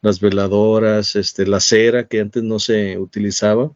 Las 0.00 0.20
veladoras, 0.20 1.14
este, 1.14 1.46
la 1.46 1.60
cera, 1.60 2.08
que 2.08 2.20
antes 2.20 2.42
no 2.42 2.58
se 2.58 2.98
utilizaba, 2.98 3.70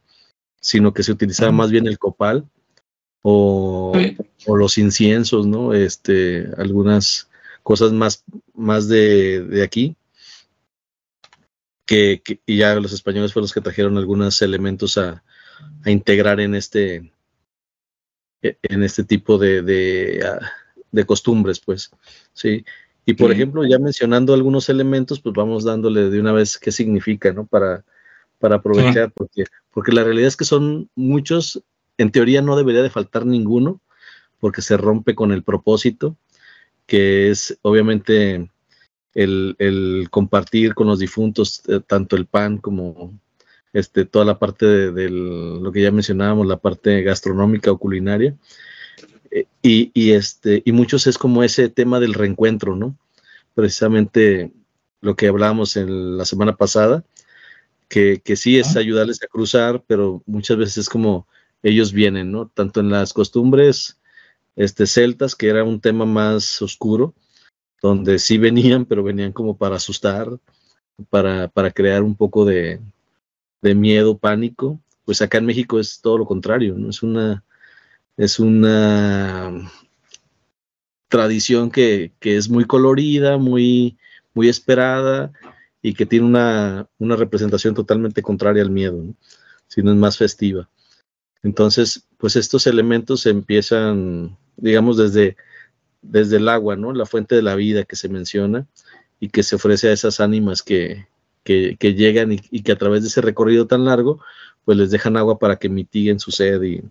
sino 0.61 0.93
que 0.93 1.03
se 1.03 1.13
utilizaba 1.13 1.53
más 1.53 1.71
bien 1.71 1.87
el 1.87 1.99
copal 1.99 2.45
o, 3.23 3.93
los 4.47 4.79
inciensos, 4.79 5.47
¿no? 5.47 5.73
Este, 5.73 6.49
algunas 6.59 7.31
cosas 7.63 7.93
más, 7.93 8.25
más 8.55 8.89
de, 8.89 9.43
de 9.43 9.63
aquí 9.63 9.97
que, 11.87 12.41
y 12.47 12.59
ya 12.59 12.75
los 12.77 12.93
españoles 12.93 13.33
fueron 13.33 13.45
los 13.45 13.53
que 13.53 13.61
trajeron 13.61 13.99
algunos 13.99 14.41
elementos 14.43 14.99
a, 14.99 15.23
integrar 15.85 16.41
en 16.41 16.55
este, 16.55 17.13
e, 18.41 18.57
en 18.63 18.83
este 18.83 19.05
tipo 19.05 19.39
de, 19.39 19.63
de, 19.63 21.05
costumbres, 21.07 21.61
pues, 21.61 21.91
¿sí? 22.33 22.65
Y 23.05 23.15
por 23.15 23.33
ejemplo, 23.33 23.65
ya 23.65 23.79
mencionando 23.79 24.33
algunos 24.33 24.69
elementos, 24.69 25.21
pues 25.21 25.35
vamos 25.35 25.65
dándole 25.65 26.09
de 26.09 26.21
una 26.21 26.33
vez 26.33 26.57
qué 26.57 26.71
significa, 26.71 27.33
¿no? 27.33 27.47
Para, 27.47 27.85
para 28.39 28.57
aprovechar, 28.57 29.13
porque, 29.13 29.45
porque 29.73 29.93
la 29.93 30.05
realidad 30.05 30.29
es 30.29 30.37
que 30.37 30.45
son 30.45 30.89
muchos, 30.95 31.63
en 32.03 32.13
teoría 32.13 32.43
no 32.43 32.57
debería 32.57 32.83
de 32.83 32.91
faltar 32.91 33.27
ninguno, 33.27 33.81
porque 34.41 34.63
se 34.63 34.77
rompe 34.77 35.15
con 35.15 35.33
el 35.33 35.43
propósito, 35.43 36.17
que 36.87 37.31
es 37.31 37.59
obviamente 37.63 38.51
el, 39.15 40.09
compartir 40.11 40.75
con 40.75 40.89
los 40.89 40.99
difuntos 40.99 41.63
eh, 41.69 41.81
tanto 41.87 42.17
el 42.17 42.27
pan 42.27 42.59
como 42.59 43.13
este, 43.73 44.05
toda 44.05 44.25
la 44.25 44.39
parte 44.39 44.67
de, 44.67 45.11
lo 45.11 45.73
que 45.73 45.83
ya 45.83 45.91
mencionábamos, 45.91 46.47
la 46.47 46.57
parte 46.57 47.03
gastronómica 47.03 47.71
o 47.71 47.79
culinaria. 47.79 48.37
Eh, 49.31 49.47
y, 49.63 50.11
este, 50.11 50.63
y 50.65 50.73
muchos 50.73 51.07
es 51.07 51.19
como 51.19 51.43
ese 51.43 51.69
tema 51.69 52.01
del 52.01 52.15
reencuentro, 52.15 52.77
¿no? 52.77 52.97
Precisamente 53.55 54.53
lo 55.01 55.17
que 55.17 55.29
hablábamos 55.29 55.77
en 55.77 56.19
la 56.19 56.25
semana 56.25 56.57
pasada, 56.57 57.05
que, 57.89 58.21
que 58.25 58.37
sí 58.37 58.59
es 58.59 58.77
ayudarles 58.77 59.23
a 59.23 59.27
cruzar, 59.29 59.83
pero 59.87 60.23
muchas 60.27 60.57
veces 60.57 60.79
es 60.79 60.89
como 60.89 61.27
ellos 61.63 61.93
vienen, 61.93 62.33
¿no? 62.33 62.49
Tanto 62.49 62.81
en 62.81 62.91
las 62.91 63.13
costumbres 63.13 64.01
este, 64.57 64.87
celtas, 64.87 65.35
que 65.35 65.49
era 65.49 65.65
un 65.65 65.81
tema 65.81 66.05
más 66.05 66.61
oscuro, 66.63 67.15
donde 67.81 68.19
sí 68.19 68.39
venían, 68.39 68.85
pero 68.85 69.03
venían 69.03 69.33
como 69.33 69.57
para 69.57 69.77
asustar, 69.77 70.29
para, 71.11 71.49
para 71.49 71.71
crear 71.71 72.03
un 72.03 72.17
poco 72.17 72.45
de, 72.45 72.81
miedo, 73.63 74.19
pánico. 74.19 74.81
Pues 75.05 75.23
acá 75.23 75.39
en 75.39 75.47
México 75.47 75.81
es 75.81 76.01
todo 76.01 76.19
lo 76.19 76.27
contrario, 76.27 76.77
¿no? 76.77 76.91
Es 76.91 77.03
una, 77.03 77.45
es 78.17 78.39
una 78.39 79.71
tradición 81.09 81.71
que, 81.71 82.13
es 82.21 82.49
muy 82.49 82.65
colorida, 82.65 83.37
muy, 83.37 83.99
muy 84.33 84.49
esperada 84.49 85.33
y 85.83 85.95
que 85.95 86.07
tiene 86.07 86.27
una, 86.27 86.89
representación 86.99 87.75
totalmente 87.75 88.23
contraria 88.23 88.63
al 88.63 88.71
miedo, 88.71 89.05
sino 89.67 89.91
es 89.91 89.97
más 89.97 90.17
festiva. 90.17 90.71
Entonces, 91.43 92.07
pues 92.19 92.37
estos 92.37 92.67
elementos 92.67 93.27
empiezan, 93.27 94.37
digamos, 94.57 94.97
desde 94.97 95.37
desde 96.03 96.37
el 96.37 96.49
agua, 96.49 96.77
¿no? 96.77 96.93
La 96.93 97.07
fuente 97.07 97.35
de 97.35 97.43
la 97.43 97.55
vida 97.55 97.85
que 97.85 97.97
se 97.97 98.09
menciona 98.09 98.67
y 99.21 99.31
que 99.31 99.43
se 99.43 99.57
ofrece 99.57 99.89
a 99.89 99.93
esas 99.93 100.21
ánimas 100.21 100.63
que, 100.63 101.07
que, 101.45 101.77
llegan 101.95 102.33
y, 102.33 102.63
que 102.63 102.73
a 102.73 102.79
través 102.79 103.03
de 103.03 103.09
ese 103.09 103.21
recorrido 103.21 103.67
tan 103.67 103.85
largo, 103.85 104.21
pues 104.65 104.77
les 104.77 104.91
dejan 104.91 105.17
agua 105.17 105.39
para 105.39 105.57
que 105.57 105.69
mitiguen 105.69 106.19
su 106.21 106.33
sed 106.33 106.61
y, 106.63 106.83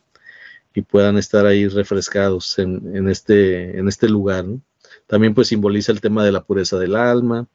y 0.74 0.82
puedan 0.82 1.18
estar 1.18 1.46
ahí 1.46 1.68
refrescados 1.68 2.58
en, 2.58 2.96
en, 2.96 3.10
este, 3.10 3.78
en 3.78 3.88
este 3.88 4.08
lugar. 4.10 4.46
¿no? 4.46 4.62
También 5.08 5.34
pues 5.34 5.50
simboliza 5.50 5.92
el 5.92 6.02
tema 6.02 6.24
de 6.24 6.32
la 6.32 6.44
pureza 6.44 6.80
del 6.80 6.96
alma. 6.96 7.48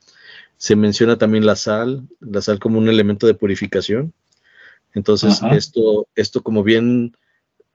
Se 0.58 0.76
menciona 0.76 1.16
también 1.16 1.46
la 1.46 1.56
sal, 1.56 2.06
la 2.20 2.42
sal 2.42 2.58
como 2.58 2.78
un 2.78 2.88
elemento 2.88 3.26
de 3.26 3.34
purificación. 3.34 4.12
Entonces, 4.96 5.42
esto, 5.52 6.08
esto 6.14 6.42
como 6.42 6.62
bien 6.62 7.14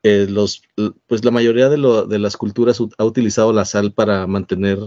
eh, 0.01 0.25
los, 0.27 0.63
pues 1.05 1.23
la 1.23 1.29
mayoría 1.29 1.69
de, 1.69 1.77
de, 2.07 2.17
las 2.19 2.35
culturas 2.35 2.81
ha 2.97 3.05
utilizado 3.05 3.53
la 3.53 3.63
sal 3.63 3.93
para 3.93 4.25
mantener 4.25 4.79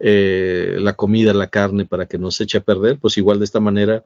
eh, 0.00 0.78
la 0.80 0.94
comida, 0.94 1.32
la 1.32 1.46
carne, 1.46 1.86
para 1.86 2.06
que 2.06 2.18
no 2.18 2.32
se 2.32 2.42
eche 2.42 2.58
a 2.58 2.64
perder, 2.64 2.98
pues 2.98 3.16
igual 3.16 3.38
de 3.38 3.44
esta 3.44 3.60
manera 3.60 4.04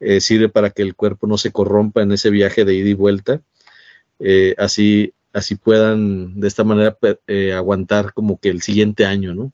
eh, 0.00 0.20
sirve 0.20 0.48
para 0.48 0.70
que 0.70 0.82
el 0.82 0.96
cuerpo 0.96 1.28
no 1.28 1.38
se 1.38 1.52
corrompa 1.52 2.02
en 2.02 2.10
ese 2.10 2.30
viaje 2.30 2.64
de 2.64 2.74
ida 2.74 2.88
y 2.88 2.94
vuelta, 2.94 3.42
así, 4.56 5.14
así 5.32 5.54
puedan 5.54 6.40
de 6.40 6.48
esta 6.48 6.64
manera 6.64 6.98
aguantar 7.56 8.12
como 8.12 8.40
que 8.40 8.48
el 8.48 8.60
siguiente 8.60 9.06
año, 9.06 9.36
¿no? 9.36 9.52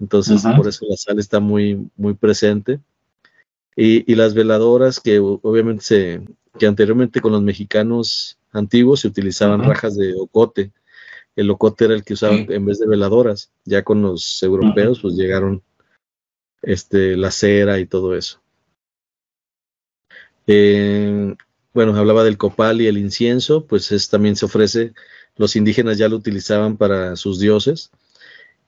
Entonces, 0.00 0.42
por 0.56 0.66
eso 0.66 0.86
la 0.88 0.96
sal 0.96 1.20
está 1.20 1.38
muy, 1.38 1.88
muy 1.96 2.14
presente. 2.14 2.80
Y, 3.76 4.10
y 4.10 4.16
las 4.16 4.34
veladoras 4.34 4.98
que 4.98 5.20
obviamente 5.20 5.84
se, 5.84 6.20
que 6.58 6.66
anteriormente 6.66 7.20
con 7.20 7.32
los 7.32 7.42
mexicanos 7.42 8.38
antiguos 8.52 9.00
se 9.00 9.08
utilizaban 9.08 9.64
rajas 9.64 9.96
de 9.96 10.14
ocote. 10.18 10.72
El 11.36 11.50
ocote 11.50 11.84
era 11.84 11.94
el 11.94 12.04
que 12.04 12.14
usaban 12.14 12.46
en 12.50 12.66
vez 12.66 12.78
de 12.78 12.86
veladoras. 12.86 13.52
Ya 13.64 13.82
con 13.84 14.02
los 14.02 14.42
europeos, 14.42 15.00
pues 15.00 15.14
llegaron 15.14 15.62
este, 16.62 17.16
la 17.16 17.30
cera 17.30 17.78
y 17.78 17.86
todo 17.86 18.16
eso. 18.16 18.40
Eh, 20.46 21.34
bueno, 21.72 21.94
hablaba 21.94 22.24
del 22.24 22.38
copal 22.38 22.80
y 22.80 22.86
el 22.86 22.98
incienso, 22.98 23.66
pues 23.66 23.92
es, 23.92 24.08
también 24.08 24.34
se 24.34 24.46
ofrece, 24.46 24.94
los 25.36 25.54
indígenas 25.56 25.98
ya 25.98 26.08
lo 26.08 26.16
utilizaban 26.16 26.76
para 26.76 27.16
sus 27.16 27.38
dioses. 27.38 27.90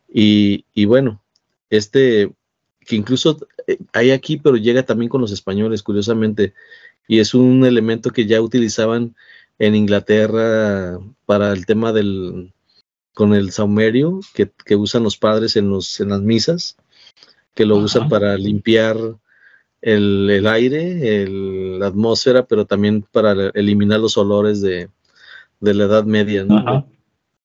Y, 0.08 0.66
y 0.74 0.84
bueno, 0.84 1.22
este, 1.70 2.32
que 2.86 2.96
incluso 2.96 3.38
eh, 3.66 3.78
hay 3.92 4.10
aquí, 4.10 4.36
pero 4.36 4.56
llega 4.56 4.82
también 4.82 5.08
con 5.08 5.20
los 5.20 5.32
españoles, 5.32 5.82
curiosamente, 5.82 6.54
y 7.10 7.18
es 7.18 7.34
un 7.34 7.64
elemento 7.64 8.12
que 8.12 8.24
ya 8.24 8.40
utilizaban 8.40 9.16
en 9.58 9.74
Inglaterra 9.74 10.96
para 11.26 11.52
el 11.52 11.66
tema 11.66 11.92
del 11.92 12.52
con 13.14 13.34
el 13.34 13.50
saumerio 13.50 14.20
que, 14.32 14.76
usan 14.76 15.02
los 15.02 15.16
padres 15.16 15.56
en, 15.56 15.68
los, 15.70 15.98
en 15.98 16.10
las 16.10 16.20
misas, 16.20 16.76
que 17.56 17.66
lo 17.66 17.78
usan 17.78 18.08
para 18.08 18.36
limpiar 18.36 18.96
el, 19.82 20.46
aire, 20.46 21.26
la 21.80 21.88
atmósfera, 21.88 22.46
pero 22.46 22.64
también 22.64 23.02
para 23.02 23.50
eliminar 23.54 23.98
los 23.98 24.16
olores 24.16 24.60
de, 24.60 24.88
la 25.58 25.84
Edad 25.84 26.04
Media, 26.04 26.44
¿no? 26.44 26.88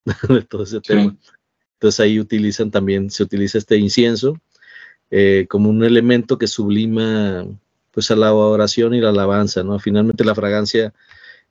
de 0.29 0.43
todo 0.43 0.61
ese 0.61 0.79
tema. 0.79 1.17
Entonces 1.73 1.99
ahí 2.01 2.19
utilizan 2.19 2.69
también, 2.69 3.09
se 3.09 3.23
utiliza 3.23 3.57
este 3.57 3.77
incienso 3.77 4.39
eh, 5.09 5.47
como 5.49 5.71
un 5.71 5.83
elemento 5.83 6.37
que 6.37 6.45
sublima 6.45 7.47
pues 7.95 8.11
a 8.11 8.15
la 8.17 8.33
oración 8.33 8.93
y 8.93 8.99
la 8.99 9.09
alabanza, 9.09 9.63
¿no? 9.63 9.79
Finalmente 9.79 10.25
la 10.25 10.35
fragancia 10.35 10.93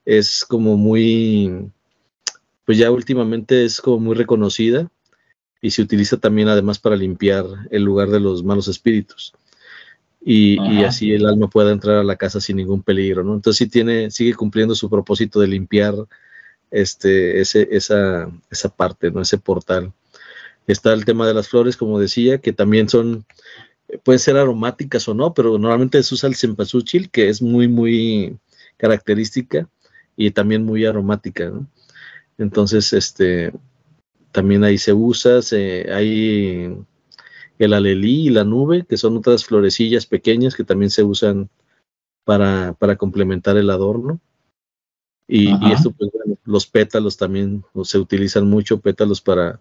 es 0.05 0.45
como 0.45 0.77
muy, 0.77 1.71
pues 2.67 2.77
ya 2.77 2.91
últimamente 2.91 3.65
es 3.65 3.81
como 3.81 3.99
muy 3.99 4.15
reconocida 4.15 4.91
y 5.63 5.71
se 5.71 5.81
utiliza 5.81 6.19
también 6.19 6.49
además 6.49 6.79
para 6.79 6.97
limpiar 6.97 7.47
el 7.71 7.83
lugar 7.83 8.11
de 8.11 8.21
los 8.21 8.45
malos 8.45 8.69
espíritus. 8.69 9.33
Y, 10.27 10.59
así 10.85 11.13
el 11.13 11.27
alma 11.27 11.49
pueda 11.49 11.73
entrar 11.73 11.97
a 11.97 12.05
la 12.05 12.17
casa 12.17 12.41
sin 12.41 12.57
ningún 12.57 12.83
peligro, 12.83 13.25
¿no? 13.25 13.35
Entonces 13.35 13.59
sí 13.59 13.67
tiene, 13.67 14.11
sigue 14.11 14.35
cumpliendo 14.35 14.75
su 14.75 14.89
propósito 14.89 15.41
de 15.41 15.49
limpiar 15.49 15.95
este, 16.71 17.41
ese, 17.41 17.69
esa, 17.71 18.31
esa 18.51 18.69
parte, 18.69 19.11
¿no? 19.11 19.23
Ese 19.23 19.39
portal. 19.39 19.93
Está 20.67 20.93
el 20.93 21.07
tema 21.07 21.27
de 21.27 21.35
las 21.35 21.49
flores, 21.49 21.77
como 21.77 21.99
decía, 21.99 22.39
que 22.39 22.53
también 22.53 22.89
son, 22.89 23.25
pueden 24.03 24.19
ser 24.19 24.37
aromáticas 24.37 25.09
o 25.09 25.15
no, 25.15 25.35
pero 25.35 25.59
normalmente 25.59 26.03
se 26.03 26.15
usa 26.15 26.29
el 26.29 26.37
cempasúchil, 26.37 27.11
que 27.11 27.29
es 27.29 27.43
muy, 27.43 27.69
muy 27.69 28.39
característica 28.77 29.69
y 30.17 30.31
también 30.31 30.65
muy 30.65 30.85
aromática, 30.85 31.49
¿no? 31.51 31.67
Entonces, 32.39 32.93
este, 32.93 33.53
también 34.33 34.65
ahí 34.65 34.79
se 34.79 34.93
usa, 34.93 35.41
hay 35.95 36.77
el 37.59 37.73
alelí 37.73 38.27
y 38.27 38.31
la 38.31 38.45
nube, 38.45 38.85
que 38.85 38.97
son 38.97 39.17
otras 39.17 39.45
florecillas 39.45 40.07
pequeñas 40.07 40.57
que 40.57 40.65
también 40.65 40.91
se 40.91 41.05
usan 41.05 41.49
para, 42.25 42.75
complementar 42.99 43.57
el 43.57 43.71
adorno. 43.71 44.21
Y, 45.29 45.49
esto, 45.73 45.93
pues, 45.93 46.11
los 46.45 46.67
pétalos 46.67 47.17
también 47.17 47.65
se 47.85 47.99
utilizan 47.99 48.49
mucho, 48.49 48.81
pétalos 48.81 49.21
para, 49.21 49.61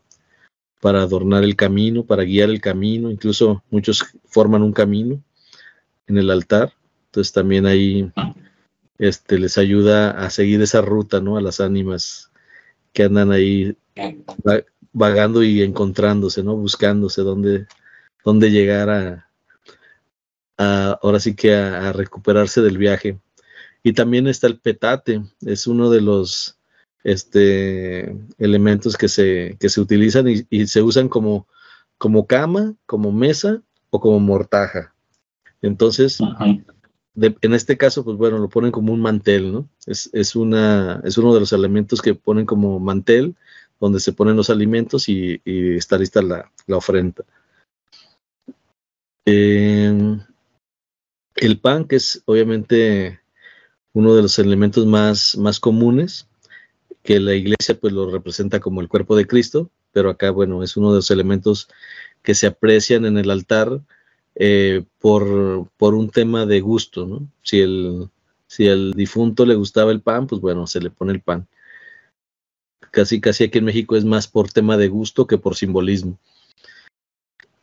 para 0.84 1.02
adornar 1.02 1.46
el 1.46 1.56
camino, 1.56 2.04
para 2.04 2.26
guiar 2.26 2.50
el 2.50 2.60
camino, 2.60 3.10
incluso 3.10 3.64
muchos 3.70 4.04
forman 4.26 4.64
un 4.64 4.74
camino 4.74 5.24
en 6.08 6.18
el 6.18 6.30
altar, 6.30 6.74
entonces 7.06 7.32
también 7.32 7.66
ahí 7.66 8.12
este, 8.98 9.40
les 9.40 9.58
ayuda 9.58 10.12
a 10.12 10.30
seguir 10.30 10.62
esa 10.62 10.82
ruta, 10.82 11.22
¿no? 11.22 11.38
A 11.38 11.42
las 11.42 11.62
ánimas 11.62 12.34
que 12.92 13.04
andan 13.04 13.32
ahí 13.32 13.78
vagando 14.92 15.42
y 15.42 15.62
encontrándose, 15.62 16.44
¿no? 16.44 16.58
Buscándose 16.58 17.22
dónde, 17.22 17.66
dónde 18.26 18.52
llegar 18.52 18.90
a, 18.90 19.30
ahora 21.02 21.22
sí 21.22 21.34
que 21.34 21.56
a, 21.56 21.94
recuperarse 21.94 22.60
del 22.60 22.78
viaje. 22.78 23.22
Y 23.84 23.94
también 23.94 24.28
está 24.28 24.48
el 24.48 24.60
petate, 24.60 25.24
es 25.46 25.66
uno 25.66 25.90
de 25.90 26.02
los 26.02 26.58
este, 27.04 28.16
elementos 28.38 28.98
que 28.98 29.08
se, 29.08 29.58
que 29.60 29.70
se 29.70 29.82
utilizan 29.82 30.26
y, 30.28 30.68
se 30.68 30.82
usan 30.82 31.10
como, 31.10 31.48
como 31.98 32.28
cama, 32.28 32.76
como 32.86 33.12
mesa 33.12 33.62
o 33.90 34.00
como 34.00 34.20
mortaja. 34.20 34.94
Entonces, 35.62 36.20
en 37.16 37.54
este 37.54 37.78
caso, 37.78 38.04
pues 38.04 38.18
bueno, 38.18 38.38
lo 38.38 38.50
ponen 38.50 38.72
como 38.72 38.94
un 38.94 39.02
mantel, 39.02 39.52
¿no? 39.52 39.70
Es, 39.86 40.10
es, 40.14 40.36
una, 40.36 41.02
es 41.04 41.18
uno 41.18 41.34
de 41.34 41.42
los 41.42 41.54
elementos 41.54 42.02
que 42.02 42.16
ponen 42.16 42.46
como 42.46 42.80
mantel, 42.80 43.36
donde 43.80 44.00
se 44.00 44.14
ponen 44.14 44.38
los 44.38 44.50
alimentos 44.50 45.10
y, 45.10 45.42
está 45.46 45.98
lista 45.98 46.22
la, 46.22 46.50
ofrenda. 46.70 47.24
Em, 49.26 50.20
el 51.36 51.60
pan, 51.60 51.86
que 51.86 51.98
es 51.98 52.22
obviamente 52.26 53.20
uno 53.94 54.16
de 54.16 54.22
los 54.22 54.40
elementos 54.40 54.86
más, 54.86 55.38
más 55.38 55.60
comunes, 55.60 56.28
que 57.04 57.20
la 57.20 57.34
iglesia 57.34 57.80
pues 57.80 57.94
lo 57.94 58.10
representa 58.10 58.60
como 58.60 58.82
el 58.82 58.88
cuerpo 58.88 59.16
de 59.16 59.28
Cristo, 59.28 59.70
pero 59.92 60.10
acá, 60.10 60.32
bueno, 60.32 60.64
es 60.64 60.78
uno 60.78 60.92
de 60.92 60.98
los 60.98 61.12
elementos 61.12 61.68
que 62.22 62.34
se 62.34 62.48
aprecian 62.48 63.06
en 63.06 63.18
el 63.18 63.30
altar 63.30 63.82
eh, 64.36 64.84
por, 65.00 65.24
un 65.24 66.10
tema 66.10 66.46
de 66.46 66.62
gusto, 66.62 67.06
¿no? 67.06 67.28
Si 67.44 67.60
el, 67.60 68.10
si 68.48 68.68
el 68.68 68.94
difunto 68.94 69.46
le 69.46 69.56
gustaba 69.56 69.92
el 69.92 70.02
pan, 70.02 70.28
pues 70.28 70.42
bueno, 70.42 70.66
se 70.66 70.80
le 70.80 70.90
pone 70.90 71.14
el 71.14 71.22
pan. 71.22 71.48
Casi, 72.92 73.20
casi 73.22 73.46
aquí 73.46 73.58
en 73.58 73.66
México 73.66 73.96
es 73.96 74.06
más 74.06 74.28
por 74.28 74.52
tema 74.52 74.78
de 74.78 74.88
gusto 74.88 75.28
que 75.28 75.38
por 75.38 75.56
simbolismo. 75.56 76.18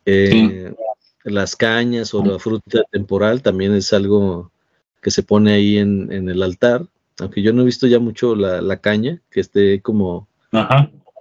Eh, 0.05 0.73
las 1.23 1.55
cañas 1.55 2.13
o 2.13 2.23
la 2.23 2.39
fruta 2.39 2.81
temporal 2.91 3.41
también 3.41 3.73
es 3.73 3.93
algo 3.93 4.51
que 5.01 5.11
se 5.11 5.23
pone 5.23 5.53
ahí 5.53 5.77
en, 5.77 6.11
el 6.11 6.43
altar, 6.43 6.85
aunque 7.21 7.41
yo 7.41 7.53
no 7.53 7.61
he 7.61 7.65
visto 7.65 7.87
ya 7.87 7.99
mucho 7.99 8.35
la, 8.35 8.77
caña, 8.77 9.21
que 9.29 9.39
esté 9.39 9.81
como, 9.81 10.27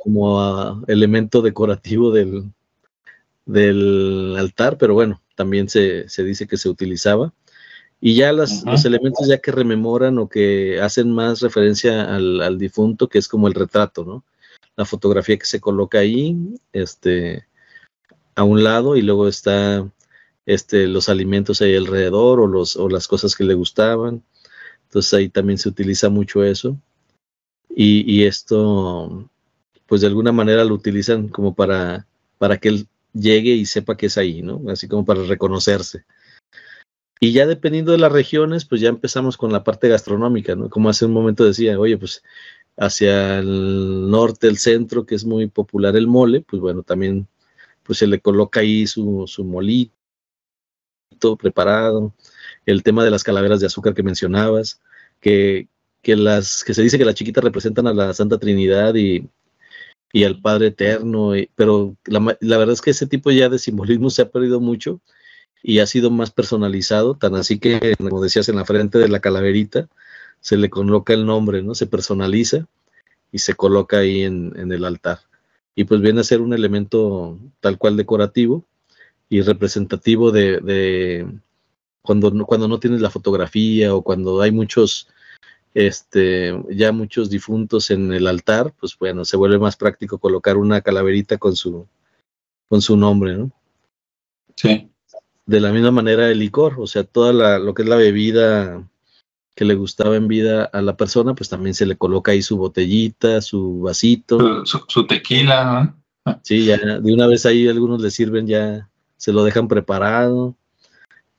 como 0.02 0.82
elemento 0.88 1.42
decorativo 1.42 2.10
del, 2.10 2.50
del 3.44 4.34
altar, 4.38 4.78
pero 4.78 4.94
bueno, 4.94 5.20
también 5.34 5.68
se, 5.68 6.06
dice 6.18 6.46
que 6.46 6.56
se 6.56 6.68
utilizaba. 6.68 7.32
Y 8.00 8.14
ya 8.14 8.32
los 8.32 8.64
elementos 8.84 9.28
ya 9.28 9.38
que 9.38 9.52
rememoran 9.52 10.18
o 10.18 10.28
que 10.28 10.80
hacen 10.80 11.10
más 11.10 11.40
referencia 11.40 12.14
al, 12.14 12.58
difunto, 12.58 13.08
que 13.08 13.18
es 13.18 13.28
como 13.28 13.46
el 13.46 13.54
retrato, 13.54 14.04
¿no? 14.04 14.24
La 14.76 14.86
fotografía 14.86 15.36
que 15.36 15.44
se 15.44 15.60
coloca 15.60 15.98
ahí, 15.98 16.34
este, 16.72 17.46
a 18.34 18.42
un 18.42 18.64
lado, 18.64 18.96
y 18.96 19.02
luego 19.02 19.28
está 19.28 19.86
este, 20.46 20.86
los 20.86 21.10
alimentos 21.10 21.60
ahí 21.60 21.76
alrededor 21.76 22.40
o, 22.40 22.46
los, 22.46 22.76
o 22.76 22.88
las 22.88 23.06
cosas 23.06 23.36
que 23.36 23.44
le 23.44 23.52
gustaban. 23.52 24.22
Entonces 24.90 25.14
ahí 25.14 25.28
también 25.28 25.56
se 25.56 25.68
utiliza 25.68 26.08
mucho 26.08 26.42
eso. 26.42 26.76
Y, 27.68 28.24
esto, 28.24 29.30
pues 29.86 30.00
de 30.00 30.08
alguna 30.08 30.32
manera 30.32 30.64
lo 30.64 30.74
utilizan 30.74 31.28
como 31.28 31.54
para, 31.54 32.08
para 32.38 32.58
que 32.58 32.68
él 32.70 32.88
llegue 33.12 33.52
y 33.52 33.66
sepa 33.66 33.96
que 33.96 34.06
es 34.06 34.18
ahí, 34.18 34.42
¿no? 34.42 34.60
Así 34.68 34.88
como 34.88 35.04
para 35.04 35.22
reconocerse. 35.22 36.04
Y 37.20 37.30
ya 37.32 37.46
dependiendo 37.46 37.92
de 37.92 37.98
las 37.98 38.10
regiones, 38.10 38.64
pues 38.64 38.80
ya 38.80 38.88
empezamos 38.88 39.36
con 39.36 39.52
la 39.52 39.62
parte 39.62 39.88
gastronómica, 39.88 40.56
¿no? 40.56 40.68
Como 40.68 40.88
hace 40.88 41.06
un 41.06 41.12
momento 41.12 41.44
decía, 41.44 41.78
oye, 41.78 41.96
pues 41.96 42.24
hacia 42.76 43.38
el 43.38 44.10
norte, 44.10 44.48
el 44.48 44.58
centro, 44.58 45.06
que 45.06 45.14
es 45.14 45.24
muy 45.24 45.46
popular 45.46 45.94
el 45.94 46.08
mole, 46.08 46.40
pues 46.40 46.60
bueno, 46.60 46.82
también 46.82 47.28
pues 47.84 47.98
se 47.98 48.08
le 48.08 48.20
coloca 48.20 48.60
ahí 48.60 48.88
su, 48.88 49.24
su 49.28 49.44
molito 49.44 49.92
preparado, 51.38 52.12
el 52.66 52.82
tema 52.82 53.04
de 53.04 53.10
las 53.10 53.24
calaveras 53.24 53.60
de 53.60 53.66
azúcar 53.66 53.94
que 53.94 54.02
mencionabas, 54.02 54.80
que, 55.20 55.68
que, 56.02 56.16
las, 56.16 56.64
que 56.64 56.74
se 56.74 56.82
dice 56.82 56.98
que 56.98 57.04
las 57.04 57.14
chiquitas 57.14 57.44
representan 57.44 57.86
a 57.86 57.94
la 57.94 58.14
Santa 58.14 58.38
Trinidad 58.38 58.94
y, 58.94 59.28
y 60.12 60.24
al 60.24 60.40
Padre 60.40 60.68
Eterno, 60.68 61.32
pero 61.54 61.96
la, 62.06 62.20
verdad 62.58 62.72
es 62.72 62.80
que 62.80 62.90
ese 62.90 63.06
tipo 63.06 63.30
ya 63.30 63.48
de 63.48 63.58
simbolismo 63.58 64.10
se 64.10 64.22
ha 64.22 64.30
perdido 64.30 64.60
mucho 64.60 65.00
y 65.62 65.80
ha 65.80 65.86
sido 65.86 66.10
más 66.10 66.30
personalizado, 66.30 67.14
tan 67.16 67.34
así 67.34 67.58
que, 67.58 67.94
como 67.98 68.22
decías, 68.22 68.48
en 68.48 68.56
la 68.56 68.64
frente 68.64 68.98
de 68.98 69.08
la 69.08 69.20
calaverita 69.20 69.88
se 70.40 70.56
le 70.56 70.70
coloca 70.70 71.12
el 71.12 71.26
nombre, 71.26 71.62
¿no? 71.62 71.74
Se 71.74 71.86
personaliza 71.86 72.66
y 73.30 73.40
se 73.40 73.54
coloca 73.54 73.98
ahí 73.98 74.22
en, 74.22 74.72
el 74.72 74.84
altar. 74.84 75.20
Y 75.74 75.84
pues 75.84 76.00
viene 76.00 76.20
a 76.20 76.24
ser 76.24 76.40
un 76.40 76.54
elemento 76.54 77.38
tal 77.60 77.78
cual 77.78 77.96
decorativo 77.96 78.64
y 79.28 79.42
representativo 79.42 80.32
de 80.32 81.26
cuando, 82.02 82.32
cuando 82.46 82.68
no 82.68 82.80
tienes 82.80 83.00
la 83.00 83.10
fotografía 83.10 83.94
o 83.94 84.02
cuando 84.02 84.40
hay 84.40 84.52
muchos 84.52 85.08
este, 85.74 86.60
ya 86.70 86.92
muchos 86.92 87.30
difuntos 87.30 87.90
en 87.90 88.12
el 88.12 88.26
altar, 88.26 88.74
pues 88.78 88.96
bueno, 88.98 89.24
se 89.24 89.36
vuelve 89.36 89.58
más 89.58 89.76
práctico 89.76 90.18
colocar 90.18 90.56
una 90.56 90.80
calaverita 90.80 91.38
con 91.38 91.54
su, 91.54 91.86
con 92.68 92.82
su 92.82 92.96
nombre, 92.96 93.36
¿no? 93.36 93.52
Sí. 94.56 94.90
De 95.46 95.60
la 95.60 95.72
misma 95.72 95.90
manera 95.90 96.30
el 96.30 96.38
licor, 96.38 96.76
o 96.78 96.86
sea, 96.86 97.04
toda 97.04 97.32
la, 97.32 97.58
lo 97.58 97.74
que 97.74 97.82
es 97.82 97.88
la 97.88 97.96
bebida 97.96 98.88
que 99.54 99.64
le 99.64 99.74
gustaba 99.74 100.16
en 100.16 100.28
vida 100.28 100.64
a 100.64 100.80
la 100.80 100.96
persona, 100.96 101.34
pues 101.34 101.48
también 101.48 101.74
se 101.74 101.86
le 101.86 101.96
coloca 101.96 102.32
ahí 102.32 102.42
su 102.42 102.56
botellita, 102.56 103.40
su 103.40 103.80
vasito. 103.80 104.64
Su, 104.64 105.06
tequila, 105.06 105.96
¿no? 106.24 106.40
Sí, 106.42 106.66
ya 106.66 106.78
de 106.78 107.12
una 107.12 107.26
vez 107.26 107.46
ahí 107.46 107.66
algunos 107.66 108.00
le 108.00 108.10
sirven, 108.10 108.46
ya 108.46 108.88
se 109.16 109.32
lo 109.32 109.42
dejan 109.44 109.68
preparado. 109.68 110.56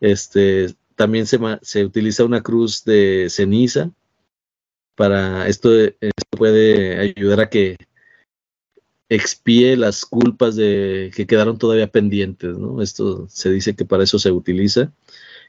Este, 0.02 0.76
también 0.96 1.26
se, 1.26 1.40
se 1.62 1.86
utiliza 1.86 2.26
una 2.26 2.42
cruz 2.42 2.84
de 2.84 3.28
ceniza, 3.30 3.92
para 5.02 5.48
esto, 5.48 5.70
puede 6.30 7.00
ayudar 7.00 7.40
a 7.40 7.50
que 7.50 7.78
expíe 9.10 9.76
las 9.76 10.06
culpas 10.06 10.56
de 10.56 11.12
que 11.16 11.26
quedaron 11.26 11.58
todavía 11.58 11.88
pendientes, 11.88 12.58
¿no? 12.58 12.82
Esto 12.84 13.28
se 13.28 13.50
dice 13.50 13.76
que 13.76 13.84
para 13.84 14.04
eso 14.04 14.20
se 14.20 14.32
utiliza. 14.32 14.92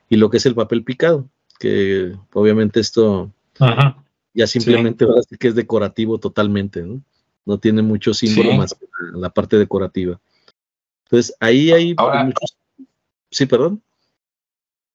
Y 0.09 0.17
lo 0.17 0.31
que 0.31 0.39
es 0.39 0.47
el 0.47 0.55
papel 0.55 0.85
picado, 0.85 1.29
que 1.59 2.17
obviamente 2.33 2.81
esto 2.81 3.31
ya 4.35 4.47
simplemente 4.47 5.05
va 5.05 5.13
a 5.13 5.17
decir 5.17 5.39
que 5.39 5.49
es 5.49 5.55
decorativo 5.55 6.19
totalmente, 6.19 6.83
¿no? 6.83 7.03
No 7.45 7.59
tiene 7.59 7.83
mucho 7.83 8.15
símbolo 8.15 8.55
más 8.55 8.73
que 8.73 8.87
la, 9.15 9.29
parte 9.29 9.59
decorativa. 9.59 10.19
Entonces, 11.05 11.37
ahí 11.41 11.73
hay 11.73 11.95
muchos... 11.95 12.57
Sí, 13.31 13.47
perdón. 13.47 13.83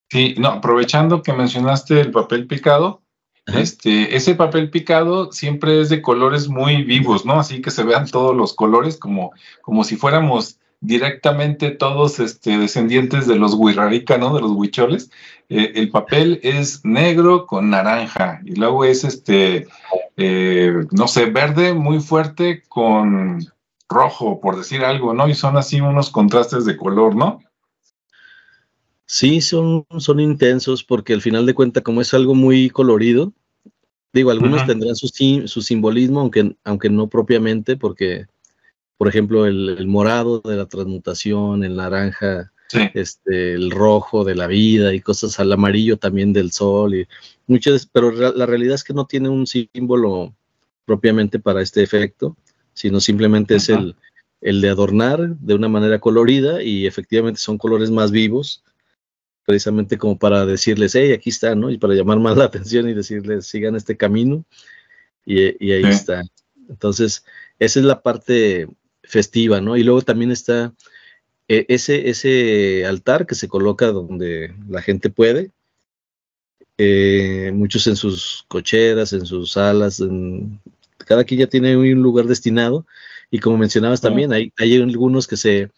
Sí, 0.09 0.35
no, 0.37 0.49
aprovechando 0.49 1.21
que 1.21 1.33
mencionaste 1.33 1.99
el 1.99 2.11
papel 2.11 2.47
picado, 2.47 3.01
este, 3.47 4.15
ese 4.15 4.35
papel 4.35 4.69
picado 4.69 5.31
siempre 5.31 5.79
es 5.79 5.89
de 5.89 6.01
colores 6.01 6.49
muy 6.49 6.83
vivos, 6.83 7.25
¿no? 7.25 7.39
Así 7.39 7.61
que 7.61 7.71
se 7.71 7.83
vean 7.83 8.05
todos 8.07 8.35
los 8.35 8.53
colores 8.53 8.97
como, 8.97 9.31
como 9.61 9.85
si 9.85 9.95
fuéramos 9.95 10.59
directamente 10.81 11.71
todos 11.71 12.19
este, 12.19 12.57
descendientes 12.57 13.25
de 13.25 13.37
los 13.37 13.53
Huirrarica, 13.53 14.17
¿no? 14.17 14.35
De 14.35 14.41
los 14.41 14.51
huicholes. 14.51 15.11
Eh, 15.49 15.71
el 15.75 15.89
papel 15.89 16.41
es 16.43 16.83
negro 16.83 17.47
con 17.47 17.69
naranja 17.69 18.41
y 18.43 18.55
luego 18.55 18.83
es 18.83 19.05
este, 19.05 19.67
eh, 20.17 20.73
no 20.91 21.07
sé, 21.07 21.27
verde 21.27 21.73
muy 21.73 22.01
fuerte 22.01 22.63
con 22.67 23.39
rojo, 23.89 24.41
por 24.41 24.57
decir 24.57 24.83
algo, 24.83 25.13
¿no? 25.13 25.29
Y 25.29 25.33
son 25.33 25.55
así 25.55 25.79
unos 25.79 26.09
contrastes 26.09 26.65
de 26.65 26.75
color, 26.75 27.15
¿no? 27.15 27.39
Sí, 29.09 29.39
son, 29.39 29.85
son 29.99 30.19
intensos 30.19 30.83
porque 30.83 31.13
al 31.13 31.21
final 31.21 31.45
de 31.45 31.53
cuentas, 31.53 31.81
como 31.81 32.01
es 32.01 32.13
algo 32.13 32.35
muy 32.35 32.69
colorido, 32.69 33.31
digo, 34.11 34.31
algunos 34.31 34.65
tendrán 34.65 34.97
su, 34.97 35.07
su 35.47 35.61
simbolismo, 35.61 36.19
aunque, 36.19 36.57
aunque 36.65 36.89
no 36.89 37.07
propiamente, 37.07 37.77
porque, 37.77 38.25
por 38.97 39.07
ejemplo, 39.07 39.45
el, 39.45 39.87
morado 39.87 40.41
de 40.41 40.57
la 40.57 40.65
transmutación, 40.65 41.63
el 41.63 41.77
naranja, 41.77 42.51
este, 42.93 43.53
el 43.53 43.71
rojo 43.71 44.25
de 44.25 44.35
la 44.35 44.47
vida 44.47 44.93
y 44.93 44.99
cosas 44.99 45.39
al 45.39 45.53
amarillo 45.53 45.95
también 45.95 46.33
del 46.33 46.51
sol, 46.51 46.93
y 46.93 47.07
muchas, 47.47 47.85
pero 47.85 48.11
la 48.11 48.45
realidad 48.45 48.75
es 48.75 48.83
que 48.83 48.93
no 48.93 49.05
tiene 49.05 49.29
un 49.29 49.47
símbolo 49.47 50.35
propiamente 50.83 51.39
para 51.39 51.61
este 51.61 51.81
efecto, 51.81 52.35
sino 52.73 52.99
simplemente 52.99 53.55
es 53.55 53.69
el, 53.69 53.95
el 54.41 54.59
de 54.59 54.69
adornar 54.69 55.37
de 55.37 55.55
una 55.55 55.69
manera 55.69 55.99
colorida 55.99 56.61
y 56.61 56.85
efectivamente 56.85 57.39
son 57.39 57.57
colores 57.57 57.89
más 57.89 58.11
vivos 58.11 58.63
precisamente 59.47 59.97
como 59.97 60.19
para 60.19 60.45
decirles, 60.45 60.93
hey, 60.93 61.13
aquí 61.13 61.29
está, 61.29 61.55
¿no? 61.55 61.71
Y 61.71 61.77
para 61.77 61.93
llamar 61.93 62.19
más 62.19 62.35
la 62.35 62.43
atención 62.43 62.89
y 62.89 62.93
decirles, 62.93 63.47
sigan 63.47 63.77
este 63.77 63.95
camino. 63.95 64.43
Y, 65.25 65.39
ahí 65.71 65.83
está. 65.85 66.21
Entonces, 66.67 67.23
esa 67.57 67.79
es 67.79 67.85
la 67.85 68.01
parte 68.01 68.67
festiva, 69.03 69.61
¿no? 69.61 69.77
Y 69.77 69.83
luego 69.83 70.01
también 70.01 70.31
está 70.31 70.73
eh, 71.47 71.65
ese, 71.69 72.09
ese 72.09 72.85
altar 72.85 73.25
que 73.25 73.35
se 73.35 73.47
coloca 73.47 73.87
donde 73.93 74.53
la 74.67 74.81
gente 74.81 75.09
puede. 75.09 75.51
Eh, 76.77 77.51
muchos 77.53 77.87
en 77.87 77.95
sus 77.95 78.43
cocheras, 78.49 79.13
en 79.13 79.25
sus 79.25 79.53
salas, 79.53 80.01
en, 80.01 80.59
cada 80.97 81.23
quien 81.23 81.39
ya 81.39 81.47
tiene 81.47 81.77
un 81.77 82.01
lugar 82.01 82.25
destinado. 82.25 82.85
Y 83.31 83.39
como 83.39 83.57
mencionabas 83.57 84.01
también, 84.01 84.33
hay, 84.33 84.51
hay 84.57 84.75
algunos 84.75 85.25
que 85.25 85.37
se, 85.37 85.71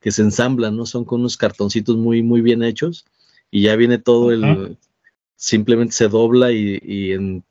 que 0.00 0.10
se 0.10 0.22
ensamblan, 0.22 0.76
¿no? 0.76 0.86
Son 0.86 1.04
con 1.04 1.20
unos 1.20 1.36
cartoncitos 1.36 1.96
muy, 1.96 2.24
muy 2.24 2.40
bien 2.40 2.64
hechos 2.64 3.06
y 3.52 3.62
ya 3.62 3.76
viene 3.76 3.98
todo 3.98 4.32
el, 4.32 4.78
simplemente 5.36 5.92
se 5.92 6.08
dobla 6.08 6.50
y, 6.52 7.12
en, 7.12 7.44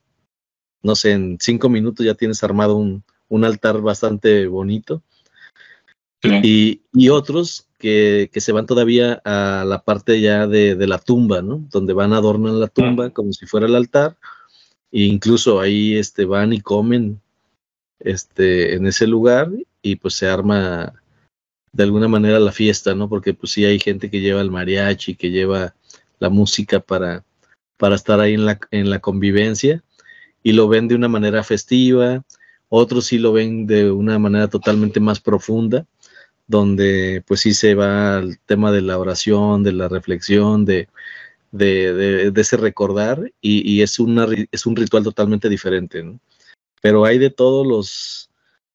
no 0.81 0.95
sé, 0.95 1.11
en 1.11 1.37
cinco 1.39 1.69
minutos 1.69 2.05
ya 2.05 2.15
tienes 2.15 2.43
armado 2.43 2.75
un, 2.75 3.03
altar 3.45 3.79
bastante 3.81 4.47
bonito. 4.47 5.03
Y, 6.23 6.81
otros 7.09 7.67
que, 7.77 8.29
se 8.33 8.51
van 8.51 8.65
todavía 8.65 9.21
a 9.23 9.63
la 9.63 9.83
parte 9.83 10.19
ya 10.19 10.47
de, 10.47 10.75
la 10.87 10.97
tumba, 10.97 11.43
¿no? 11.43 11.63
Donde 11.69 11.93
van 11.93 12.13
a 12.13 12.17
adornar 12.17 12.53
la 12.53 12.67
tumba 12.67 13.11
como 13.11 13.31
si 13.31 13.45
fuera 13.45 13.67
el 13.67 13.75
altar. 13.75 14.17
E 14.91 15.03
incluso 15.03 15.61
ahí 15.61 15.95
este, 15.95 16.25
van 16.25 16.51
y 16.51 16.61
comen 16.61 17.21
este, 17.99 18.73
en 18.73 18.87
ese 18.87 19.05
lugar 19.05 19.51
y 19.83 19.97
pues 19.97 20.15
se 20.15 20.27
arma 20.27 21.00
de 21.73 21.83
alguna 21.83 22.07
manera 22.07 22.39
la 22.39 22.51
fiesta, 22.51 22.95
¿no? 22.95 23.07
Porque 23.07 23.33
pues 23.33 23.53
sí 23.53 23.65
hay 23.65 23.79
gente 23.79 24.09
que 24.09 24.19
lleva 24.19 24.41
el 24.41 24.51
mariachi, 24.51 25.15
que 25.15 25.31
lleva 25.31 25.73
la 26.19 26.29
música 26.29 26.79
para, 26.79 27.23
para 27.77 27.95
estar 27.95 28.19
ahí 28.19 28.33
en 28.33 28.45
la, 28.45 28.59
en 28.71 28.89
la 28.89 28.99
convivencia 28.99 29.83
y 30.43 30.53
lo 30.53 30.67
ven 30.67 30.87
de 30.87 30.95
una 30.95 31.07
manera 31.07 31.43
festiva, 31.43 32.23
otros 32.69 33.05
sí 33.05 33.19
lo 33.19 33.33
ven 33.33 33.67
de 33.67 33.91
una 33.91 34.19
manera 34.19 34.47
totalmente 34.47 34.99
más 34.99 35.19
profunda, 35.19 35.85
donde 36.47 37.23
pues 37.27 37.41
sí 37.41 37.53
se 37.53 37.75
va 37.75 38.17
al 38.17 38.39
tema 38.39 38.71
de 38.71 38.81
la 38.81 38.97
oración, 38.97 39.63
de 39.63 39.73
la 39.73 39.87
reflexión, 39.87 40.65
de, 40.65 40.89
de, 41.51 42.33
ese 42.35 42.57
recordar 42.57 43.31
y, 43.41 43.81
es, 43.81 43.99
una, 43.99 44.27
es 44.51 44.65
un 44.65 44.75
ritual 44.75 45.03
totalmente 45.03 45.47
diferente, 45.49 46.03
¿no? 46.03 46.19
Pero 46.81 47.05
hay 47.05 47.19
de 47.19 47.29
todos 47.29 47.65
los 47.65 48.29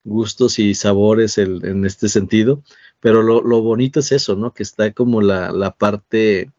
gustos 0.04 0.60
y 0.60 0.74
sabores 0.74 1.38
en 1.38 1.84
este 1.84 2.08
sentido 2.08 2.62
pero 3.06 3.22
lo, 3.22 3.62
bonito 3.62 4.00
es 4.00 4.10
eso, 4.10 4.34
¿no? 4.34 4.52
Que 4.52 4.64
está 4.64 4.90
como 4.90 5.20
la, 5.20 5.70
parte 5.78 6.50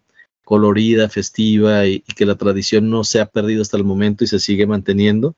colorida, 0.45 1.09
festiva 1.09 1.85
y, 1.85 1.99
que 2.15 2.25
la 2.25 2.35
tradición 2.35 2.89
no 2.89 3.03
se 3.03 3.19
ha 3.19 3.25
perdido 3.25 3.61
hasta 3.61 3.75
el 3.75 3.83
momento 3.83 4.23
y 4.23 4.27
se 4.27 4.39
sigue 4.39 4.65
manteniendo. 4.65 5.35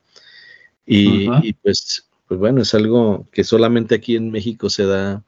Y, 0.86 1.52
pues, 1.64 2.08
pues 2.28 2.38
bueno, 2.38 2.62
es 2.62 2.74
algo 2.74 3.26
que 3.32 3.42
solamente 3.42 3.96
aquí 3.96 4.14
en 4.14 4.30
México 4.30 4.70
se 4.70 4.86
da 4.86 5.24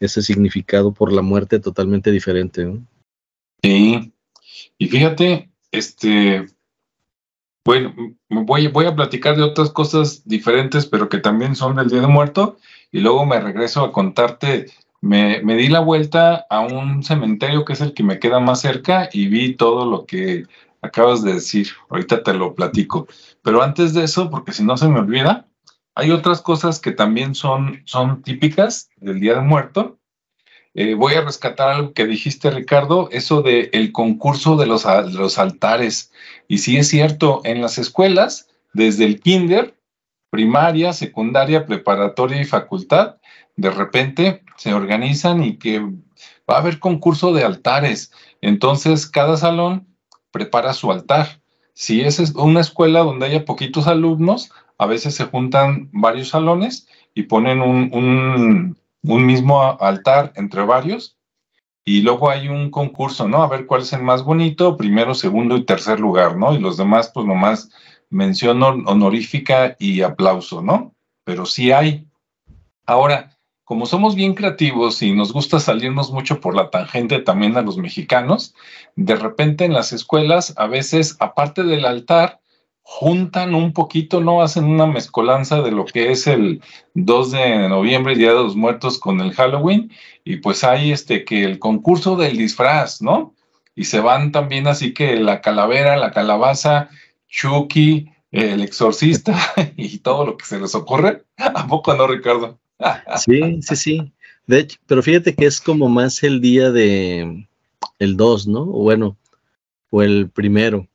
ese 0.00 0.22
significado 0.22 0.92
por 0.92 1.12
la 1.12 1.22
muerte 1.22 1.60
totalmente 1.60 2.10
diferente. 2.10 2.64
¿no? 2.64 2.84
Sí, 3.62 4.12
y 4.76 4.88
fíjate, 4.88 5.52
este, 5.70 6.46
bueno, 7.64 7.94
voy, 8.28 8.66
voy 8.66 8.86
a 8.86 8.96
platicar 8.96 9.36
de 9.36 9.44
otras 9.44 9.70
cosas 9.70 10.26
diferentes, 10.26 10.84
pero 10.84 11.08
que 11.08 11.18
también 11.18 11.54
son 11.54 11.76
del 11.76 11.90
Día 11.90 12.00
de 12.00 12.08
Muerto, 12.08 12.58
y 12.90 12.98
luego 12.98 13.24
me 13.24 13.38
regreso 13.38 13.84
a 13.84 13.92
contarte 13.92 14.66
me, 15.00 15.40
di 15.40 15.68
la 15.68 15.80
vuelta 15.80 16.46
a 16.50 16.60
un 16.60 17.02
cementerio 17.02 17.64
que 17.64 17.74
es 17.74 17.80
el 17.80 17.94
que 17.94 18.02
me 18.02 18.18
queda 18.18 18.40
más 18.40 18.60
cerca 18.60 19.08
y 19.12 19.28
vi 19.28 19.54
todo 19.54 19.86
lo 19.86 20.06
que 20.06 20.44
acabas 20.82 21.22
de 21.22 21.34
decir. 21.34 21.68
Ahorita 21.88 22.22
te 22.22 22.34
lo 22.34 22.54
platico. 22.54 23.06
Pero 23.42 23.62
antes 23.62 23.94
de 23.94 24.04
eso, 24.04 24.30
porque 24.30 24.52
si 24.52 24.64
no 24.64 24.76
se 24.76 24.88
me 24.88 25.00
olvida, 25.00 25.46
hay 25.94 26.10
otras 26.10 26.42
cosas 26.42 26.80
que 26.80 26.92
también 26.92 27.34
son, 27.34 27.82
son 27.84 28.22
típicas 28.22 28.90
del 28.96 29.20
Día 29.20 29.34
de 29.34 29.40
Muerto. 29.40 29.98
Eh, 30.74 30.94
voy 30.94 31.14
a 31.14 31.22
rescatar 31.22 31.70
algo 31.70 31.92
que 31.94 32.06
dijiste, 32.06 32.50
Ricardo, 32.50 33.08
eso 33.10 33.40
de 33.40 33.70
el 33.72 33.92
concurso 33.92 34.56
de 34.56 34.66
los, 34.66 34.84
de 34.84 35.12
los 35.12 35.38
altares. 35.38 36.12
Y 36.48 36.58
sí 36.58 36.76
es 36.76 36.88
cierto, 36.88 37.40
en 37.44 37.62
las 37.62 37.78
escuelas, 37.78 38.50
desde 38.74 39.06
el 39.06 39.20
kinder, 39.20 39.74
primaria, 40.28 40.92
secundaria, 40.92 41.64
preparatoria 41.64 42.42
y 42.42 42.44
facultad, 42.44 43.16
de 43.56 43.70
repente 43.70 44.42
se 44.56 44.74
organizan 44.74 45.42
y 45.42 45.58
que 45.58 45.80
va 45.80 46.56
a 46.56 46.58
haber 46.58 46.78
concurso 46.78 47.32
de 47.32 47.44
altares. 47.44 48.12
Entonces, 48.40 49.06
cada 49.06 49.36
salón 49.36 49.86
prepara 50.30 50.72
su 50.72 50.92
altar. 50.92 51.40
Si 51.72 52.02
es 52.02 52.18
una 52.34 52.60
escuela 52.60 53.00
donde 53.00 53.26
haya 53.26 53.44
poquitos 53.44 53.86
alumnos, 53.86 54.50
a 54.78 54.86
veces 54.86 55.14
se 55.14 55.24
juntan 55.24 55.88
varios 55.92 56.28
salones 56.28 56.86
y 57.14 57.24
ponen 57.24 57.60
un, 57.62 58.76
mismo 59.02 59.78
altar 59.80 60.32
entre 60.36 60.62
varios. 60.64 61.16
Y 61.84 62.02
luego 62.02 62.30
hay 62.30 62.48
un 62.48 62.70
concurso, 62.70 63.28
¿no? 63.28 63.42
A 63.42 63.48
ver 63.48 63.66
cuál 63.66 63.82
es 63.82 63.92
el 63.92 64.02
más 64.02 64.24
bonito, 64.24 64.76
primero, 64.76 65.14
segundo 65.14 65.56
y 65.56 65.64
tercer 65.64 66.00
lugar, 66.00 66.36
¿no? 66.36 66.52
Y 66.52 66.58
los 66.58 66.76
demás, 66.76 67.10
pues 67.14 67.26
nomás 67.26 67.70
mención 68.10 68.62
honorífica 68.62 69.76
y 69.78 70.02
aplauso, 70.02 70.62
¿no? 70.62 70.94
Pero 71.24 71.46
sí 71.46 71.72
hay. 71.72 72.06
Ahora, 72.86 73.35
como 73.66 73.86
somos 73.86 74.14
bien 74.14 74.34
creativos 74.34 75.02
y 75.02 75.12
nos 75.12 75.32
gusta 75.32 75.58
salirnos 75.58 76.12
mucho 76.12 76.38
por 76.40 76.54
la 76.54 76.70
tangente 76.70 77.18
también 77.18 77.56
a 77.56 77.62
los 77.62 77.78
mexicanos, 77.78 78.54
de 78.94 79.16
repente 79.16 79.64
en 79.64 79.72
las 79.72 79.92
escuelas 79.92 80.54
a 80.56 80.68
veces, 80.68 81.16
aparte 81.18 81.64
del 81.64 81.84
altar, 81.84 82.38
juntan 82.82 83.56
un 83.56 83.72
poquito, 83.72 84.20
¿no? 84.20 84.40
Hacen 84.40 84.66
una 84.66 84.86
mezcolanza 84.86 85.62
de 85.62 85.72
lo 85.72 85.84
que 85.84 86.12
es 86.12 86.28
el 86.28 86.62
2 86.94 87.32
de 87.32 87.68
noviembre, 87.68 88.14
Día 88.14 88.28
de 88.28 88.44
los 88.44 88.54
Muertos, 88.54 89.00
con 89.00 89.20
el 89.20 89.32
Halloween, 89.32 89.90
y 90.24 90.36
pues 90.36 90.62
hay 90.62 90.92
este 90.92 91.24
que 91.24 91.42
el 91.42 91.58
concurso 91.58 92.14
del 92.14 92.36
disfraz, 92.36 93.02
¿no? 93.02 93.34
Y 93.74 93.86
se 93.86 93.98
van 93.98 94.30
también 94.30 94.68
así 94.68 94.94
que 94.94 95.16
la 95.16 95.40
calavera, 95.40 95.96
la 95.96 96.12
calabaza, 96.12 96.88
Chucky, 97.26 98.12
el 98.30 98.62
exorcista 98.62 99.36
y 99.76 99.98
todo 99.98 100.24
lo 100.24 100.36
que 100.36 100.44
se 100.44 100.60
les 100.60 100.76
ocurre. 100.76 101.24
¿A 101.36 101.66
poco 101.66 101.94
no, 101.94 102.06
Ricardo? 102.06 102.60
Sí, 103.18 103.60
sí, 103.62 103.76
sí. 103.76 104.12
De 104.46 104.60
hecho, 104.60 104.78
pero 104.86 105.02
fíjate 105.02 105.34
que 105.34 105.46
es 105.46 105.60
como 105.60 105.88
más 105.88 106.22
el 106.22 106.40
día 106.40 106.70
de 106.70 107.46
el 107.98 108.16
2, 108.16 108.46
¿no? 108.46 108.62
O 108.62 108.82
bueno, 108.82 109.16
o 109.90 110.02
el 110.02 110.30
primero. 110.30 110.88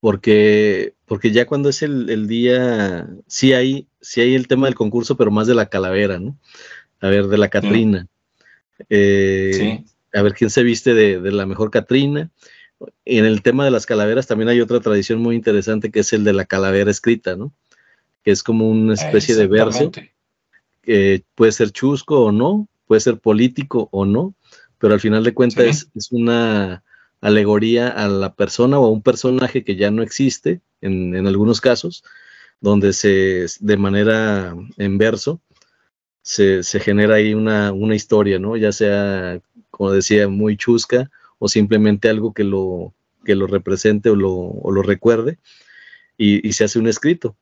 Porque, 0.00 0.94
porque 1.06 1.30
ya 1.30 1.46
cuando 1.46 1.68
es 1.68 1.82
el, 1.82 2.26
día, 2.26 3.08
sí 3.28 3.52
hay, 3.52 3.86
sí 4.00 4.20
hay 4.20 4.34
el 4.34 4.48
tema 4.48 4.66
del 4.66 4.74
concurso, 4.74 5.16
pero 5.16 5.30
más 5.30 5.46
de 5.46 5.54
la 5.54 5.66
calavera, 5.66 6.18
¿no? 6.18 6.36
A 7.00 7.08
ver, 7.08 7.28
de 7.28 7.38
la 7.38 7.48
Catrina. 7.48 8.08
Eh, 8.88 9.84
a 10.12 10.22
ver 10.22 10.34
quién 10.34 10.50
se 10.50 10.64
viste 10.64 10.94
de, 10.94 11.20
de 11.20 11.32
la 11.32 11.46
mejor 11.46 11.70
Catrina. 11.70 12.30
Y 13.04 13.18
en 13.18 13.26
el 13.26 13.42
tema 13.42 13.64
de 13.64 13.70
las 13.70 13.86
calaveras 13.86 14.26
también 14.26 14.48
hay 14.48 14.60
otra 14.60 14.80
tradición 14.80 15.20
muy 15.20 15.36
interesante 15.36 15.92
que 15.92 16.00
es 16.00 16.12
el 16.12 16.24
de 16.24 16.32
la 16.32 16.46
calavera 16.46 16.90
escrita, 16.90 17.36
¿no? 17.36 17.52
Que 18.24 18.32
es 18.32 18.42
como 18.42 18.68
una 18.68 18.94
especie 18.94 19.36
de 19.36 19.46
verso 19.46 19.92
que 20.82 21.24
puede 21.34 21.52
ser 21.52 21.70
chusco 21.70 22.24
o 22.24 22.32
no, 22.32 22.68
puede 22.86 23.00
ser 23.00 23.18
político 23.18 23.88
o 23.92 24.04
no, 24.04 24.34
pero 24.78 24.94
al 24.94 25.00
final 25.00 25.24
de 25.24 25.34
cuentas 25.34 25.88
es, 25.94 26.12
una 26.12 26.82
alegoría 27.20 27.88
a 27.88 28.08
la 28.08 28.34
persona 28.34 28.78
o 28.78 28.86
a 28.86 28.90
un 28.90 29.02
personaje 29.02 29.64
que 29.64 29.76
ya 29.76 29.90
no 29.90 30.02
existe 30.02 30.60
en, 30.80 31.26
algunos 31.26 31.60
casos, 31.60 32.02
donde 32.60 32.92
se 32.92 33.46
de 33.60 33.76
manera 33.76 34.54
en 34.76 34.98
verso 34.98 35.40
se, 36.22 36.62
genera 36.80 37.16
ahí 37.16 37.34
una, 37.34 37.72
historia, 37.94 38.38
¿no? 38.38 38.56
Ya 38.56 38.72
sea, 38.72 39.40
como 39.70 39.92
decía, 39.92 40.28
muy 40.28 40.56
chusca 40.56 41.10
o 41.38 41.48
simplemente 41.48 42.08
algo 42.08 42.32
que 42.32 42.44
lo, 42.44 42.94
que 43.24 43.34
lo 43.34 43.46
represente 43.46 44.10
o 44.10 44.16
lo, 44.16 44.82
recuerde 44.82 45.38
y, 46.16 46.52
se 46.52 46.64
hace 46.64 46.78
un 46.78 46.88
escrito. 46.88 47.36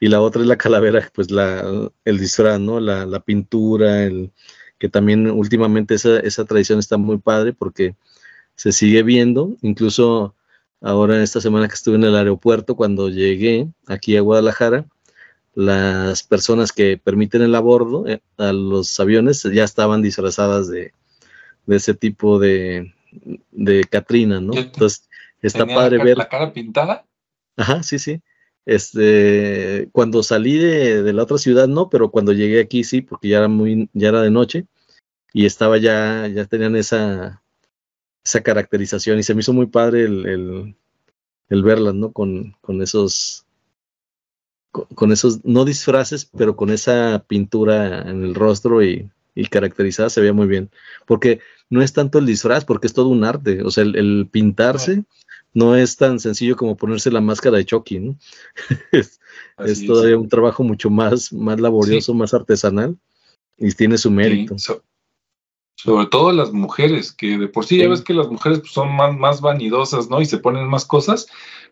Y 0.00 0.08
la 0.08 0.20
otra 0.22 0.42
es 0.42 0.48
la 0.48 0.56
calavera, 0.56 1.08
pues 1.14 1.30
la, 1.30 1.90
el 2.04 2.18
disfraz, 2.18 2.58
¿no? 2.58 2.80
La, 2.80 3.04
la 3.06 3.20
pintura, 3.20 4.04
el, 4.04 4.32
que 4.78 4.88
también 4.88 5.30
últimamente 5.30 5.94
esa, 5.94 6.18
esa 6.20 6.46
tradición 6.46 6.78
está 6.78 6.96
muy 6.96 7.18
padre 7.18 7.52
porque 7.52 7.94
se 8.56 8.72
sigue 8.72 9.02
viendo, 9.02 9.56
incluso 9.60 10.34
ahora 10.80 11.22
esta 11.22 11.40
semana 11.40 11.68
que 11.68 11.74
estuve 11.74 11.96
en 11.96 12.04
el 12.04 12.16
aeropuerto, 12.16 12.74
cuando 12.74 13.10
llegué 13.10 13.68
aquí 13.86 14.16
a 14.16 14.22
Guadalajara, 14.22 14.86
las 15.54 16.22
personas 16.22 16.72
que 16.72 16.96
permiten 16.96 17.42
el 17.42 17.54
abordo 17.54 18.06
eh, 18.08 18.22
a 18.38 18.52
los 18.52 18.98
aviones 18.98 19.42
ya 19.42 19.64
estaban 19.64 20.00
disfrazadas 20.00 20.68
de, 20.68 20.94
ese 21.66 21.94
tipo 21.94 22.38
de, 22.38 22.94
de 23.50 23.84
Catrina, 23.84 24.40
¿no? 24.40 24.54
Entonces, 24.54 25.08
está 25.42 25.66
padre 25.66 26.02
ver. 26.02 26.16
¿La 26.16 26.28
cara 26.28 26.52
pintada? 26.52 27.04
Ajá, 27.56 27.82
sí, 27.82 27.98
sí. 27.98 28.22
Este, 28.66 29.88
cuando 29.92 30.22
salí 30.22 30.58
de, 30.58 31.12
la 31.12 31.22
otra 31.22 31.38
ciudad, 31.38 31.66
no, 31.66 31.88
pero 31.88 32.10
cuando 32.10 32.32
llegué 32.32 32.60
aquí 32.60 32.84
sí, 32.84 33.00
porque 33.00 33.28
ya 33.28 33.38
era 33.38 33.48
muy, 33.48 33.88
ya 33.94 34.08
era 34.08 34.22
de 34.22 34.30
noche 34.30 34.66
y 35.32 35.46
estaba 35.46 35.78
ya, 35.78 36.28
ya 36.28 36.44
tenían 36.44 36.76
esa, 36.76 37.42
esa 38.24 38.42
caracterización 38.42 39.18
y 39.18 39.22
se 39.22 39.34
me 39.34 39.40
hizo 39.40 39.52
muy 39.52 39.66
padre 39.66 40.04
el, 40.04 40.76
el, 41.48 41.62
verlas, 41.62 41.94
¿no? 41.94 42.12
Con, 42.12 42.52
con 42.60 42.82
esos, 42.82 43.46
con, 44.70 45.12
esos, 45.12 45.44
no 45.44 45.64
disfraces, 45.64 46.26
pero 46.26 46.56
con 46.56 46.70
esa 46.70 47.24
pintura 47.26 48.02
en 48.02 48.24
el 48.24 48.34
rostro 48.34 48.82
y, 48.84 49.10
caracterizada 49.50 50.10
se 50.10 50.20
veía 50.20 50.34
muy 50.34 50.46
bien. 50.46 50.70
Porque 51.06 51.40
no 51.70 51.80
es 51.80 51.94
tanto 51.94 52.18
el 52.18 52.26
disfraz, 52.26 52.66
porque 52.66 52.86
es 52.86 52.92
todo 52.92 53.08
un 53.08 53.24
arte. 53.24 53.62
O 53.62 53.70
sea, 53.70 53.84
el, 53.84 54.28
pintarse 54.30 55.04
no 55.52 55.76
es 55.76 55.96
tan 55.96 56.20
sencillo 56.20 56.56
como 56.56 56.76
ponerse 56.76 57.10
la 57.10 57.20
máscara 57.20 57.58
de 57.58 57.64
Chucky, 57.64 57.98
¿no? 57.98 58.16
es, 58.92 59.86
todavía 59.86 60.18
un 60.18 60.28
trabajo 60.28 60.62
mucho 60.62 60.90
más, 60.90 61.32
más 61.32 61.60
laborioso, 61.60 62.14
más 62.14 62.34
artesanal 62.34 62.96
y 63.58 63.72
tiene 63.72 63.98
su 63.98 64.10
mérito 64.10 64.56
sobre 65.82 66.06
todo 66.06 66.32
las 66.32 66.52
mujeres, 66.52 67.12
que 67.12 67.38
de 67.38 67.48
por 67.48 67.64
sí, 67.64 67.78
ya 67.78 67.88
ves 67.88 68.02
que 68.02 68.12
las 68.12 68.28
mujeres 68.28 68.60
pues, 68.60 68.72
son 68.72 68.94
más, 68.94 69.16
más 69.16 69.40
vanidosas, 69.40 70.10
¿no? 70.10 70.20
Y 70.20 70.26
se 70.26 70.38
ponen 70.38 70.68
más 70.68 70.84
cosas, 70.84 71.26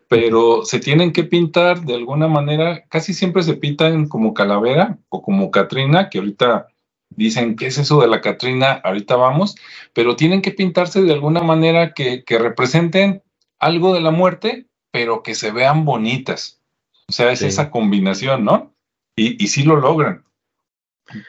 pero 0.07 0.65
se 0.65 0.79
tienen 0.79 1.13
que 1.13 1.23
pintar 1.23 1.81
de 1.81 1.93
alguna 1.93 2.27
manera, 2.27 2.85
casi 2.89 3.13
siempre 3.13 3.43
se 3.43 3.53
pintan 3.53 4.07
como 4.07 4.33
calavera 4.33 4.97
o 5.09 5.21
como 5.21 5.51
Catrina, 5.51 6.09
que 6.09 6.17
ahorita 6.17 6.67
dicen, 7.09 7.55
¿qué 7.55 7.67
es 7.67 7.77
eso 7.77 8.01
de 8.01 8.07
la 8.07 8.21
Catrina? 8.21 8.81
Ahorita 8.83 9.15
vamos, 9.15 9.55
pero 9.93 10.15
tienen 10.15 10.41
que 10.41 10.51
pintarse 10.51 11.03
de 11.03 11.13
alguna 11.13 11.41
manera 11.41 11.93
que, 11.93 12.23
que 12.23 12.39
representen 12.39 13.21
algo 13.59 13.93
de 13.93 14.01
la 14.01 14.11
muerte, 14.11 14.67
pero 14.91 15.23
que 15.23 15.35
se 15.35 15.51
vean 15.51 15.85
bonitas. 15.85 16.61
O 17.07 17.11
sea, 17.11 17.31
es 17.31 17.41
esa 17.41 17.71
combinación, 17.71 18.45
¿no? 18.45 18.73
Y, 19.15 19.43
y 19.43 19.47
sí 19.47 19.63
lo 19.63 19.75
logran. 19.75 20.23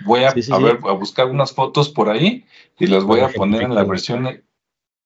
Voy 0.04 0.24
a, 0.24 0.32
ver, 0.32 0.78
a 0.86 0.92
buscar 0.92 1.26
unas 1.26 1.52
fotos 1.52 1.88
por 1.88 2.10
ahí 2.10 2.44
y 2.78 2.86
las 2.86 3.04
voy 3.04 3.20
a 3.20 3.30
poner 3.30 3.62
en 3.62 3.74
la 3.74 3.84
versión 3.84 4.42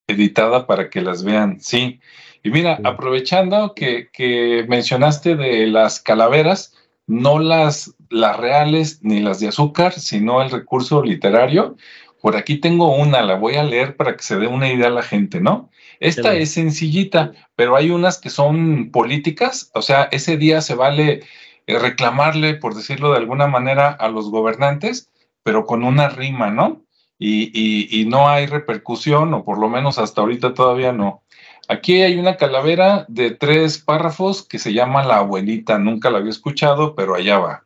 editada 0.06 0.66
para 0.66 0.90
que 0.90 1.00
las 1.00 1.22
vean. 1.22 1.60
Sí. 1.60 2.00
Y 2.42 2.50
mira, 2.50 2.80
aprovechando 2.84 3.74
que, 3.74 4.66
mencionaste 4.68 5.36
de 5.36 5.66
las 5.66 6.00
calaveras, 6.00 6.74
no 7.06 7.38
las, 7.38 7.94
las 8.10 8.36
reales 8.36 9.00
ni 9.02 9.20
las 9.20 9.40
de 9.40 9.48
azúcar, 9.48 9.92
sino 9.92 10.42
el 10.42 10.50
recurso 10.50 11.02
literario. 11.02 11.76
Por 12.20 12.36
aquí 12.36 12.58
tengo 12.58 12.94
una, 12.94 13.22
la 13.22 13.36
voy 13.36 13.56
a 13.56 13.62
leer 13.62 13.96
para 13.96 14.16
que 14.16 14.22
se 14.22 14.36
dé 14.36 14.46
una 14.46 14.72
idea 14.72 14.88
a 14.88 14.90
la 14.90 15.02
gente, 15.02 15.40
¿no? 15.40 15.70
Esta 16.00 16.34
es 16.34 16.52
sencillita, 16.52 17.32
pero 17.56 17.76
hay 17.76 17.90
unas 17.90 18.18
que 18.18 18.30
son 18.30 18.90
políticas, 18.90 19.70
o 19.74 19.82
sea, 19.82 20.04
ese 20.12 20.36
día 20.36 20.60
se 20.60 20.74
vale 20.74 21.22
eh, 21.66 21.78
reclamarle, 21.78 22.54
por 22.54 22.74
decirlo 22.74 23.12
de 23.12 23.18
alguna 23.18 23.46
manera, 23.46 23.90
a 23.90 24.08
los 24.08 24.30
gobernantes, 24.30 25.10
pero 25.42 25.66
con 25.66 25.84
una 25.84 26.08
rima, 26.08 26.50
¿no? 26.50 26.82
Y, 27.18 28.04
no 28.08 28.28
hay 28.28 28.46
repercusión, 28.46 29.32
o 29.32 29.44
por 29.44 29.58
lo 29.58 29.68
menos 29.68 29.98
hasta 29.98 30.20
ahorita 30.20 30.52
todavía 30.52 30.92
no. 30.92 31.22
Aquí 31.68 32.02
hay 32.02 32.18
una 32.18 32.36
calavera 32.36 33.06
de 33.08 33.30
tres 33.30 33.78
párrafos 33.78 34.46
que 34.46 34.58
se 34.58 34.74
llama 34.74 35.04
La 35.04 35.18
abuelita, 35.18 35.78
nunca 35.78 36.10
la 36.10 36.18
había 36.18 36.30
escuchado, 36.30 36.94
pero 36.94 37.14
allá 37.14 37.38
va. 37.38 37.64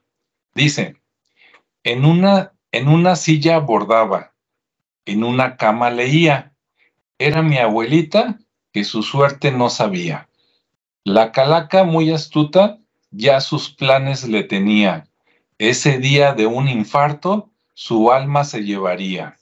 Dice, 0.54 0.96
en 1.82 2.04
una, 2.04 2.52
en 2.70 2.88
una 2.88 3.16
silla 3.16 3.58
bordaba, 3.58 4.32
en 5.06 5.24
una 5.24 5.56
cama 5.56 5.90
leía, 5.90 6.52
era 7.18 7.42
mi 7.42 7.58
abuelita 7.58 8.38
que 8.72 8.84
su 8.84 9.02
suerte 9.02 9.50
no 9.50 9.70
sabía. 9.70 10.28
La 11.04 11.32
calaca 11.32 11.84
muy 11.84 12.10
astuta 12.10 12.78
ya 13.10 13.40
sus 13.40 13.70
planes 13.70 14.28
le 14.28 14.44
tenía. 14.44 15.08
Ese 15.58 15.98
día 15.98 16.34
de 16.34 16.46
un 16.46 16.68
infarto, 16.68 17.50
su 17.74 18.12
alma 18.12 18.44
se 18.44 18.62
llevaría. 18.62 19.36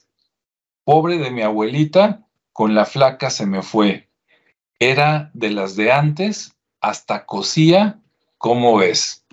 Pobre 0.83 1.17
de 1.17 1.31
mi 1.31 1.41
abuelita, 1.41 2.25
con 2.53 2.73
la 2.73 2.85
flaca 2.85 3.29
se 3.29 3.45
me 3.45 3.61
fue. 3.61 4.09
Era 4.79 5.29
de 5.33 5.51
las 5.51 5.75
de 5.75 5.91
antes, 5.91 6.55
hasta 6.81 7.25
cosía, 7.25 7.99
¿cómo 8.37 8.77
ves? 8.77 9.25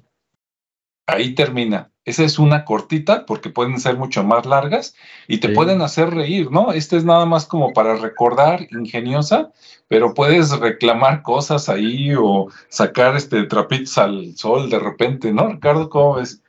Ahí 1.06 1.34
termina. 1.34 1.90
Esa 2.04 2.24
es 2.24 2.38
una 2.38 2.66
cortita 2.66 3.24
porque 3.24 3.48
pueden 3.48 3.80
ser 3.80 3.96
mucho 3.96 4.22
más 4.24 4.44
largas 4.44 4.94
y 5.26 5.38
te 5.38 5.48
pueden 5.48 5.80
hacer 5.80 6.10
reír, 6.10 6.50
¿no? 6.50 6.72
Esta 6.72 6.96
es 6.96 7.04
nada 7.04 7.24
más 7.24 7.46
como 7.46 7.72
para 7.72 7.96
recordar, 7.96 8.66
ingeniosa, 8.72 9.52
pero 9.88 10.12
puedes 10.12 10.50
reclamar 10.58 11.22
cosas 11.22 11.70
ahí 11.70 12.12
o 12.14 12.48
sacar 12.68 13.16
este 13.16 13.44
trapitos 13.44 13.96
al 13.96 14.36
sol 14.36 14.68
de 14.68 14.78
repente, 14.78 15.32
¿no? 15.32 15.48
Ricardo, 15.48 15.88
¿cómo 15.88 16.16
ves? 16.16 16.42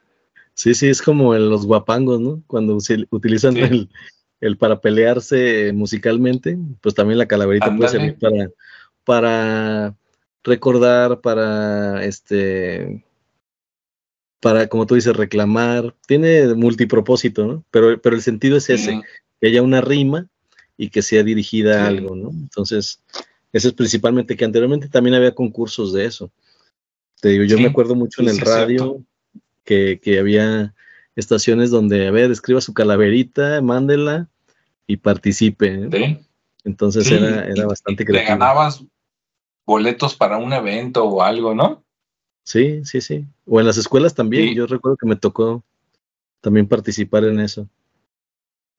Sí, 0.55 0.73
sí, 0.73 0.89
es 0.89 1.01
como 1.01 1.33
en 1.33 1.49
los 1.49 1.65
guapangos, 1.65 2.19
¿no? 2.19 2.41
Cuando 2.47 2.77
se 2.81 3.05
utilizan 3.09 3.55
el, 4.41 4.57
para 4.57 4.81
pelearse 4.81 5.71
musicalmente, 5.73 6.57
pues 6.81 6.95
también 6.95 7.17
la 7.17 7.27
calaverita 7.27 7.73
puede 7.75 7.89
servir 7.89 8.17
para, 8.19 8.49
para 9.05 9.95
recordar, 10.43 11.21
para 11.21 12.03
este 12.03 13.04
para, 14.45 14.67
como 14.67 14.85
tú 14.85 14.93
dices, 14.93 15.15
reclamar, 15.15 15.95
tiene 16.05 16.53
multipropósito, 16.53 17.47
¿no? 17.47 17.63
Pero, 17.71 17.99
pero 17.99 18.15
el 18.15 18.21
sentido 18.21 18.57
es 18.57 18.69
ese, 18.69 19.01
que 19.41 19.47
haya 19.47 19.63
una 19.63 19.81
rima 19.81 20.27
y 20.77 20.89
que 20.89 21.01
sea 21.01 21.23
dirigida 21.23 21.83
a 21.83 21.87
algo, 21.87 22.15
¿no? 22.15 22.29
Entonces, 22.29 23.01
eso 23.53 23.69
es 23.69 23.73
principalmente 23.73 24.37
que 24.37 24.45
anteriormente 24.45 24.87
también 24.87 25.15
había 25.15 25.33
concursos 25.33 25.93
de 25.93 26.05
eso. 26.05 26.29
Te 27.21 27.29
digo, 27.29 27.43
yo 27.43 27.57
me 27.57 27.65
acuerdo 27.65 27.95
mucho 27.95 28.21
en 28.21 28.29
el 28.29 28.37
radio 28.39 29.01
que, 29.63 29.99
había 30.19 30.75
estaciones 31.15 31.71
donde, 31.71 32.05
a 32.05 32.11
ver, 32.11 32.29
escriba 32.29 32.61
su 32.61 32.75
calaverita, 32.75 33.63
mándela 33.63 34.29
y 34.85 34.97
participe. 34.97 35.89
¿eh? 35.91 36.21
Entonces 36.63 37.09
era, 37.09 37.47
era 37.47 37.65
bastante 37.65 38.05
creativo. 38.05 38.31
Le 38.31 38.39
ganabas 38.39 38.83
boletos 39.65 40.15
para 40.15 40.37
un 40.37 40.53
evento 40.53 41.03
o 41.03 41.23
algo, 41.23 41.55
¿no? 41.55 41.83
Sí, 42.45 42.85
sí, 42.85 43.01
sí. 43.01 43.25
O 43.47 43.59
en 43.59 43.65
las 43.65 43.77
escuelas 43.77 44.13
también. 44.13 44.53
Yo 44.53 44.67
recuerdo 44.67 44.97
que 44.97 45.07
me 45.07 45.15
tocó 45.15 45.63
también 46.41 46.67
participar 46.67 47.25
en 47.25 47.39
eso. 47.39 47.67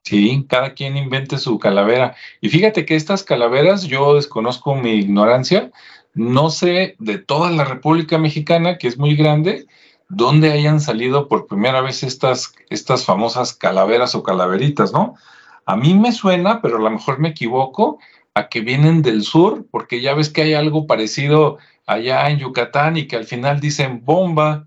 Sí, 0.04 0.46
cada 0.48 0.72
quien 0.72 0.96
invente 0.96 1.36
su 1.36 1.58
calavera. 1.58 2.14
Y 2.40 2.48
fíjate 2.48 2.86
que 2.86 2.94
estas 2.94 3.24
calaveras, 3.24 3.82
yo 3.82 4.14
desconozco 4.14 4.76
mi 4.76 4.92
ignorancia, 4.92 5.72
no 6.14 6.48
sé 6.50 6.94
de 7.00 7.18
toda 7.18 7.50
la 7.50 7.64
República 7.64 8.18
Mexicana, 8.18 8.78
que 8.78 8.86
es 8.86 8.98
muy 8.98 9.16
grande, 9.16 9.66
dónde 10.08 10.52
hayan 10.52 10.80
salido 10.80 11.26
por 11.26 11.48
primera 11.48 11.80
vez 11.80 12.04
estas, 12.04 12.54
estas 12.70 13.04
famosas 13.04 13.52
calaveras 13.52 14.14
o 14.14 14.22
calaveritas, 14.22 14.92
¿no? 14.92 15.16
A 15.64 15.76
mí 15.76 15.92
me 15.94 16.12
suena, 16.12 16.62
pero 16.62 16.76
a 16.76 16.80
lo 16.80 16.90
mejor 16.90 17.18
me 17.18 17.30
equivoco, 17.30 17.98
a 18.34 18.48
que 18.48 18.60
vienen 18.60 19.02
del 19.02 19.24
sur, 19.24 19.66
porque 19.72 20.00
ya 20.00 20.14
ves 20.14 20.30
que 20.30 20.42
hay 20.42 20.54
algo 20.54 20.86
parecido 20.86 21.58
allá 21.86 22.28
en 22.28 22.38
Yucatán 22.38 22.96
y 22.96 23.06
que 23.06 23.16
al 23.16 23.24
final 23.24 23.60
dicen 23.60 24.04
bomba. 24.04 24.66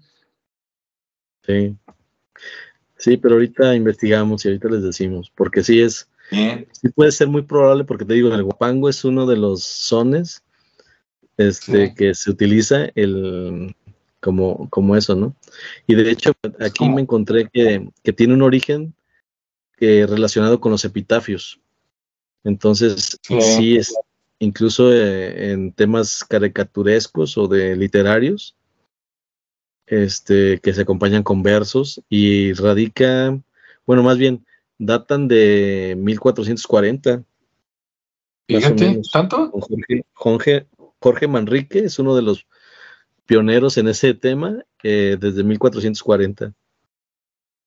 Sí. 1.46 1.76
Sí, 2.98 3.18
pero 3.18 3.36
ahorita 3.36 3.76
investigamos 3.76 4.44
y 4.44 4.50
ahorita 4.50 4.70
les 4.70 4.84
decimos, 4.84 5.32
porque 5.36 5.64
sí 5.64 5.82
es, 5.82 6.10
sí 6.30 6.90
puede 6.94 7.12
ser 7.12 7.28
muy 7.28 7.44
probable, 7.44 7.86
porque 7.86 8.04
te 8.04 8.14
digo, 8.14 8.34
el 8.34 8.44
guapango 8.44 8.90
es 8.90 9.06
uno 9.06 9.26
de 9.26 9.38
los 9.38 9.64
sones 9.64 10.44
este, 11.38 11.94
que 11.96 12.14
se 12.14 12.30
utiliza 12.30 12.90
el, 12.96 13.74
como, 14.20 14.70
como 14.70 14.98
eso, 14.98 15.16
¿no? 15.16 15.34
Y 15.88 15.96
de 15.96 16.12
hecho, 16.12 16.34
aquí 16.60 16.90
me 16.90 17.02
encontré 17.02 17.48
que, 17.52 17.90
que, 18.04 18.12
tiene 18.12 18.34
un 18.34 18.42
origen 18.42 18.94
que 19.78 20.06
relacionado 20.06 20.60
con 20.60 20.74
los 20.74 20.84
epitafios. 20.84 21.62
Entonces, 22.44 23.18
sí, 23.22 23.78
es, 23.78 23.94
incluso 24.40 24.92
eh, 24.92 25.52
en 25.52 25.72
temas 25.74 26.24
caricaturescos 26.24 27.38
o 27.38 27.48
de 27.48 27.76
literarios, 27.76 28.56
este, 29.86 30.60
que 30.60 30.74
se 30.74 30.82
acompañan 30.82 31.24
con 31.24 31.44
versos 31.44 32.02
y 32.10 32.54
radica 32.54 33.40
bueno, 33.90 34.04
más 34.04 34.20
bien, 34.20 34.46
datan 34.78 35.28
de 35.28 35.96
1440. 35.98 37.24
Fíjate, 38.48 39.02
¿tanto? 39.12 39.52
Jorge, 40.14 40.68
Jorge, 41.00 41.28
Manrique 41.28 41.80
es 41.80 41.98
uno 41.98 42.16
de 42.16 42.22
los 42.22 42.46
pioneros 43.26 43.80
en 43.80 43.88
ese 43.88 44.14
tema 44.14 44.64
eh, 44.84 45.18
desde 45.20 45.44
1440. 45.44 46.54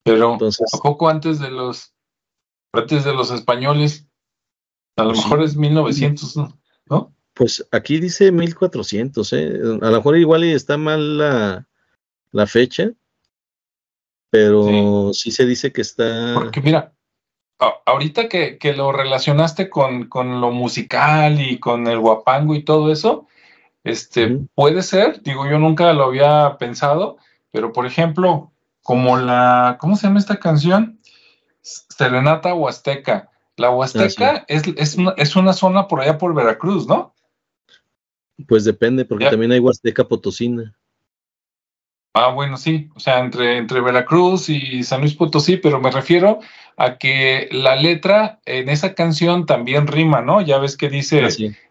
Pero 0.04 0.34
Entonces, 0.34 0.72
¿a 0.72 0.78
poco 0.78 1.08
antes 1.08 1.40
de 1.40 1.50
los 1.50 1.92
antes 2.72 3.02
de 3.02 3.14
los 3.14 3.32
españoles? 3.32 4.06
A 4.96 5.02
lo 5.02 5.14
pues 5.14 5.24
mejor 5.24 5.42
es 5.42 5.56
1900, 5.56 6.36
¿no? 6.36 6.56
Pues 7.34 7.66
aquí 7.72 7.98
dice 7.98 8.30
1400, 8.30 9.32
¿eh? 9.32 9.60
A 9.80 9.90
lo 9.90 9.96
mejor 9.96 10.16
igual 10.18 10.44
está 10.44 10.76
mal 10.76 11.18
la, 11.18 11.66
la 12.30 12.46
fecha, 12.46 12.90
pero 14.30 15.12
sí. 15.12 15.30
se 15.30 15.46
dice 15.46 15.72
que 15.72 15.80
está... 15.80 16.34
Porque 16.34 16.60
mira, 16.60 16.92
ahorita 17.86 18.28
que, 18.28 18.58
que 18.58 18.72
lo 18.74 18.92
relacionaste 18.92 19.70
con, 19.70 20.08
con, 20.08 20.40
lo 20.40 20.50
musical 20.50 21.40
y 21.40 21.58
con 21.58 21.86
el 21.86 21.98
guapango 21.98 22.54
y 22.54 22.64
todo 22.64 22.92
eso, 22.92 23.26
este, 23.84 24.38
puede 24.54 24.82
ser, 24.82 25.22
digo, 25.22 25.48
yo 25.48 25.58
nunca 25.58 25.92
lo 25.92 26.04
había 26.04 26.56
pensado, 26.58 27.18
pero 27.50 27.72
por 27.72 27.86
ejemplo, 27.86 28.52
como 28.82 29.16
la, 29.16 29.76
¿cómo 29.80 29.96
se 29.96 30.06
llama 30.06 30.18
esta 30.18 30.38
canción? 30.38 31.00
Serenata 31.62 32.54
Huasteca. 32.54 33.30
La 33.56 33.70
Huasteca 33.70 34.36
ah, 34.36 34.44
es, 34.48 34.62
es, 34.76 34.96
una, 34.96 35.14
es, 35.16 35.36
una, 35.36 35.52
zona 35.52 35.86
por 35.86 36.00
allá 36.00 36.18
por 36.18 36.34
Veracruz, 36.34 36.86
¿no? 36.86 37.14
Pues 38.46 38.64
depende, 38.64 39.04
porque 39.04 39.26
también 39.26 39.52
hay 39.52 39.58
Huasteca 39.58 40.04
Potosina. 40.04 40.74
Ah, 42.14 42.28
bueno, 42.28 42.58
sí, 42.58 42.90
o 42.94 43.00
sea, 43.00 43.20
entre, 43.20 43.56
entre 43.56 43.80
Veracruz 43.80 44.50
y 44.50 44.82
San 44.82 45.00
Luis 45.00 45.14
Potosí, 45.14 45.56
pero 45.56 45.80
me 45.80 45.90
refiero 45.90 46.40
a 46.76 46.98
que 46.98 47.48
la 47.52 47.74
letra 47.76 48.40
en 48.44 48.68
esa 48.68 48.94
canción 48.94 49.46
también 49.46 49.86
rima, 49.86 50.20
¿no? 50.20 50.42
Ya 50.42 50.58
ves 50.58 50.76
que 50.76 50.90
dice, 50.90 51.24
ah, 51.24 51.28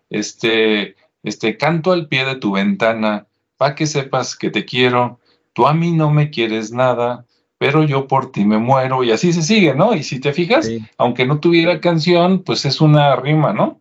este, 0.10 0.96
este, 1.22 1.58
canto 1.58 1.92
al 1.92 2.08
pie 2.08 2.26
de 2.26 2.36
tu 2.36 2.54
ventana, 2.54 3.28
para 3.58 3.76
que 3.76 3.86
sepas 3.86 4.36
que 4.36 4.50
te 4.50 4.66
quiero, 4.66 5.20
tú 5.54 5.68
a 5.68 5.74
mí 5.74 5.92
no 5.92 6.10
me 6.10 6.32
quieres 6.32 6.72
nada, 6.72 7.26
pero 7.60 7.84
yo 7.84 8.08
por 8.08 8.32
ti 8.32 8.44
me 8.44 8.58
muero, 8.58 9.04
y 9.04 9.12
así 9.12 9.34
se 9.34 9.44
sigue, 9.44 9.76
¿no? 9.76 9.94
Y 9.94 10.02
si 10.02 10.20
te 10.20 10.34
fijas, 10.34 10.68
aunque 10.98 11.28
no 11.28 11.40
tuviera 11.40 11.80
canción, 11.80 12.42
pues 12.44 12.66
es 12.66 12.82
una 12.82 13.16
rima, 13.16 13.54
¿no? 13.54 13.81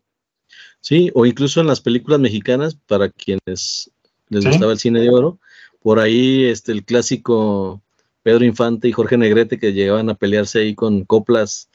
Sí, 0.81 1.11
o 1.15 1.27
incluso 1.27 1.61
en 1.61 1.67
las 1.67 1.81
películas 1.81 2.21
mexicanas, 2.21 2.75
para 2.75 3.11
quienes 3.11 3.91
les 4.29 4.45
gustaba 4.45 4.73
el 4.73 4.79
cine 4.79 5.01
de 5.01 5.11
oro, 5.11 5.39
por 5.83 5.99
ahí 5.99 6.45
este, 6.45 6.73
el 6.73 6.85
clásico 6.85 7.83
Pedro 8.23 8.45
Infante 8.45 8.89
y 8.89 8.93
Jorge 8.93 9.17
Negrete 9.17 9.59
que 9.59 9.73
llegaban 9.73 10.09
a 10.11 10.15
pelearse 10.15 10.61
ahí 10.61 10.75
con 10.75 11.05
coplas 11.05 11.69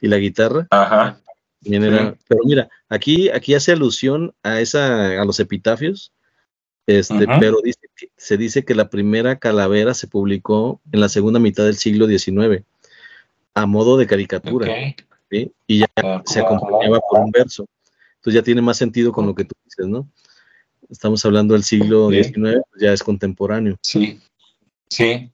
y 0.00 0.08
la 0.08 0.18
guitarra. 0.18 0.66
Ajá. 0.70 1.18
Pero 1.64 2.40
mira, 2.44 2.68
aquí, 2.88 3.28
aquí 3.30 3.54
hace 3.54 3.72
alusión 3.72 4.34
a 4.42 4.60
esa, 4.60 5.20
a 5.20 5.24
los 5.24 5.38
epitafios, 5.38 6.12
este, 6.86 7.26
pero 7.38 7.58
dice 7.62 7.78
se 8.16 8.36
dice 8.36 8.64
que 8.64 8.74
la 8.74 8.88
primera 8.88 9.38
calavera 9.38 9.94
se 9.94 10.08
publicó 10.08 10.80
en 10.90 11.00
la 11.00 11.08
segunda 11.08 11.38
mitad 11.38 11.64
del 11.64 11.76
siglo 11.76 12.06
XIX, 12.06 12.64
a 13.54 13.66
modo 13.66 13.96
de 13.96 14.06
caricatura, 14.06 14.68
y 15.30 15.78
ya 15.78 15.86
se 16.24 16.40
acompañaba 16.40 17.00
por 17.08 17.20
un 17.20 17.30
verso. 17.30 17.66
Entonces 18.22 18.40
ya 18.40 18.44
tiene 18.44 18.62
más 18.62 18.76
sentido 18.76 19.10
con 19.10 19.26
lo 19.26 19.34
que 19.34 19.44
tú 19.44 19.56
dices, 19.64 19.88
¿no? 19.88 20.08
Estamos 20.88 21.24
hablando 21.24 21.54
del 21.54 21.64
siglo 21.64 22.08
XIX, 22.08 22.62
pues 22.70 22.80
ya 22.80 22.92
es 22.92 23.02
contemporáneo. 23.02 23.76
Sí, 23.82 24.20
sí, 24.88 25.32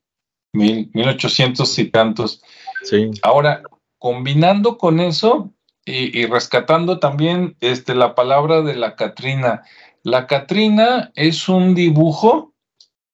mil, 0.55 0.91
1800 0.95 1.79
y 1.81 1.91
tantos. 1.91 2.43
Sí. 2.85 3.11
Ahora, 3.21 3.63
combinando 3.99 4.79
con 4.79 5.01
eso 5.01 5.53
y, 5.85 6.25
rescatando 6.25 6.99
también 6.99 7.57
este, 7.61 7.95
la 7.95 8.15
palabra 8.15 8.63
de 8.63 8.75
la 8.75 8.97
Catrina. 8.97 9.65
La 10.03 10.27
Catrina 10.27 11.13
es 11.15 11.47
un 11.51 11.75
dibujo 11.75 12.55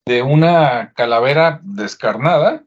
de 0.06 0.22
una 0.22 0.92
calavera 0.94 1.60
descarnada, 1.64 2.64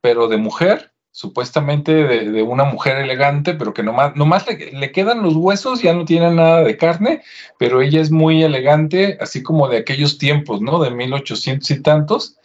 pero 0.00 0.26
de 0.26 0.38
mujer, 0.38 0.92
supuestamente 1.18 1.92
de, 1.92 2.42
una 2.44 2.62
mujer 2.62 2.98
elegante, 2.98 3.54
pero 3.54 3.74
que 3.74 3.82
nomás, 3.82 4.14
nomás 4.14 4.44
le, 4.46 4.92
quedan 4.92 5.20
los 5.20 5.34
huesos, 5.34 5.82
ya 5.82 5.92
no 5.92 6.04
tiene 6.04 6.30
nada 6.30 6.62
de 6.62 6.76
carne, 6.76 7.22
pero 7.58 7.82
ella 7.82 8.00
es 8.00 8.12
muy 8.12 8.44
elegante, 8.44 9.18
así 9.20 9.42
como 9.42 9.66
de 9.66 9.78
aquellos 9.78 10.18
tiempos, 10.18 10.60
¿no? 10.60 10.80
De 10.80 10.92
1800 10.92 11.68
y 11.72 11.82
tantos. 11.82 12.36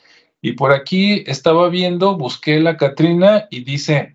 Y 0.41 0.53
por 0.53 0.71
aquí 0.71 1.23
estaba 1.27 1.69
viendo, 1.69 2.17
busqué 2.17 2.59
la 2.59 2.75
Catrina 2.75 3.47
y 3.51 3.63
dice, 3.63 4.12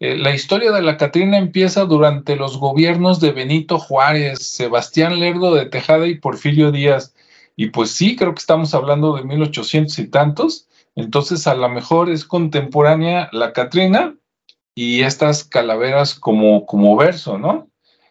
eh, 0.00 0.16
la 0.16 0.34
historia 0.34 0.72
de 0.72 0.80
la 0.80 0.96
Catrina 0.96 1.36
empieza 1.36 1.84
durante 1.84 2.34
los 2.34 2.56
gobiernos 2.56 3.20
de 3.20 3.32
Benito 3.32 3.78
Juárez, 3.78 4.38
Sebastián 4.38 5.20
Lerdo 5.20 5.54
de 5.54 5.66
Tejada 5.66 6.06
y 6.06 6.14
Porfirio 6.14 6.72
Díaz. 6.72 7.14
Y 7.56 7.66
pues 7.66 7.90
sí, 7.90 8.16
creo 8.16 8.32
que 8.32 8.40
estamos 8.40 8.72
hablando 8.72 9.14
de 9.16 9.24
1800 9.24 9.98
y 9.98 10.06
tantos. 10.08 10.67
Entonces, 10.98 11.46
a 11.46 11.54
lo 11.54 11.68
mejor 11.68 12.10
es 12.10 12.24
contemporánea 12.24 13.28
la 13.32 13.52
Catrina 13.52 14.16
y 14.74 15.02
estas 15.02 15.44
calaveras 15.44 16.14
como, 16.14 16.66
como 16.66 16.96
verso, 16.96 17.38
¿no? 17.38 17.68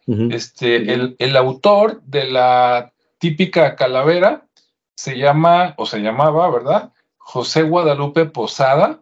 este, 0.08 0.93
el, 0.93 1.17
el, 1.19 1.36
autor 1.36 2.02
de 2.04 2.30
la 2.30 2.93
típica 3.17 3.76
calavera 3.76 4.47
se 4.95 5.17
llama, 5.17 5.73
o 5.78 5.86
se 5.86 6.00
llamaba, 6.00 6.50
¿verdad? 6.50 6.93
José 7.17 7.63
Guadalupe 7.63 8.26
Posada, 8.26 9.02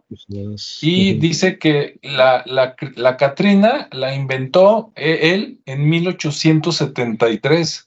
y 0.80 1.12
dice 1.14 1.60
que 1.60 2.00
la, 2.02 2.42
la, 2.44 2.74
la 2.96 3.16
Catrina 3.16 3.88
la 3.92 4.16
inventó 4.16 4.90
e, 4.96 5.32
él 5.32 5.60
en 5.64 5.88
1873. 5.88 7.85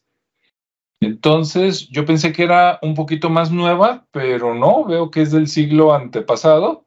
Entonces, 1.01 1.87
yo 1.89 2.05
pensé 2.05 2.33
que 2.33 2.43
era 2.43 2.79
un 2.81 2.93
poquito 2.93 3.29
más 3.29 3.51
nueva, 3.51 4.05
pero 4.11 4.53
no, 4.53 4.83
veo 4.85 5.11
que 5.11 5.21
es 5.21 5.31
del 5.31 5.47
siglo 5.47 5.93
antepasado. 5.93 6.85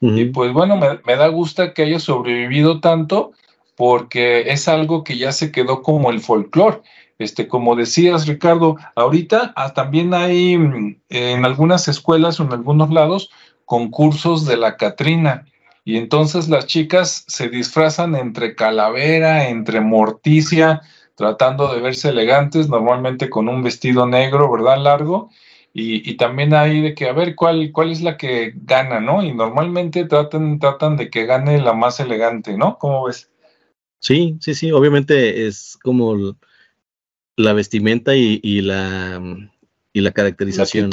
Y 0.00 0.26
pues 0.26 0.52
bueno, 0.52 0.76
me, 0.76 1.16
da 1.16 1.26
gusto 1.26 1.74
que 1.74 1.82
haya 1.82 1.98
sobrevivido 1.98 2.80
tanto 2.80 3.32
porque 3.76 4.50
es 4.52 4.68
algo 4.68 5.02
que 5.02 5.18
ya 5.18 5.32
se 5.32 5.50
quedó 5.50 5.82
como 5.82 6.10
el 6.10 6.20
folclore. 6.20 6.82
Este, 7.18 7.48
como 7.48 7.74
decías, 7.74 8.28
Ricardo, 8.28 8.76
ahorita 8.94 9.52
ah, 9.56 9.74
también 9.74 10.14
hay 10.14 10.56
mm, 10.56 11.00
en 11.08 11.44
algunas 11.44 11.88
escuelas 11.88 12.38
o 12.38 12.44
en 12.44 12.52
algunos 12.52 12.90
lados 12.90 13.30
concursos 13.64 14.46
de 14.46 14.56
la 14.56 14.76
Catrina. 14.76 15.46
Y 15.84 15.96
entonces 15.96 16.48
las 16.48 16.66
chicas 16.66 17.24
se 17.26 17.48
disfrazan 17.48 18.14
entre 18.14 18.54
calavera, 18.54 19.48
entre 19.48 19.80
morticia, 19.80 20.82
tratando 21.18 21.74
de 21.74 21.80
verse 21.80 22.10
elegantes, 22.10 22.68
normalmente 22.68 23.28
con 23.28 23.48
un 23.48 23.60
vestido 23.60 24.06
negro, 24.06 24.52
¿verdad? 24.52 24.80
Largo. 24.80 25.30
Y, 25.74 26.16
también 26.16 26.54
hay 26.54 26.80
de 26.80 26.94
que 26.94 27.08
a 27.08 27.12
ver 27.12 27.34
cuál, 27.34 27.70
cuál 27.72 27.90
es 27.90 28.02
la 28.02 28.16
que 28.16 28.52
gana, 28.54 29.00
¿no? 29.00 29.22
Y 29.22 29.34
normalmente 29.34 30.04
tratan, 30.04 30.58
tratan 30.58 30.96
de 30.96 31.10
que 31.10 31.26
gane 31.26 31.60
la 31.60 31.72
más 31.72 32.00
elegante, 32.00 32.56
¿no? 32.56 32.78
¿Cómo 32.78 33.04
ves? 33.04 33.30
Sí, 34.00 34.36
sí, 34.40 34.54
sí, 34.54 34.70
obviamente 34.70 35.46
es 35.46 35.76
como 35.82 36.36
la 37.36 37.52
vestimenta 37.52 38.14
y, 38.14 38.40
la 38.62 39.20
y 39.92 40.00
la 40.00 40.12
caracterización. 40.12 40.90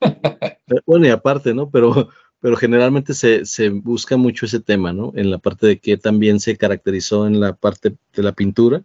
bueno, 0.86 1.06
y 1.06 1.10
aparte, 1.10 1.54
¿no? 1.54 1.70
Pero, 1.70 2.08
pero 2.40 2.56
generalmente 2.56 3.14
se, 3.14 3.44
se, 3.44 3.70
busca 3.70 4.16
mucho 4.16 4.46
ese 4.46 4.60
tema, 4.60 4.92
¿no? 4.92 5.12
En 5.14 5.30
la 5.30 5.38
parte 5.38 5.66
de 5.68 5.78
que 5.78 5.96
también 5.96 6.38
se 6.40 6.56
caracterizó 6.56 7.26
en 7.26 7.40
la 7.40 7.54
parte 7.54 7.96
de 8.12 8.22
la 8.22 8.32
pintura 8.32 8.82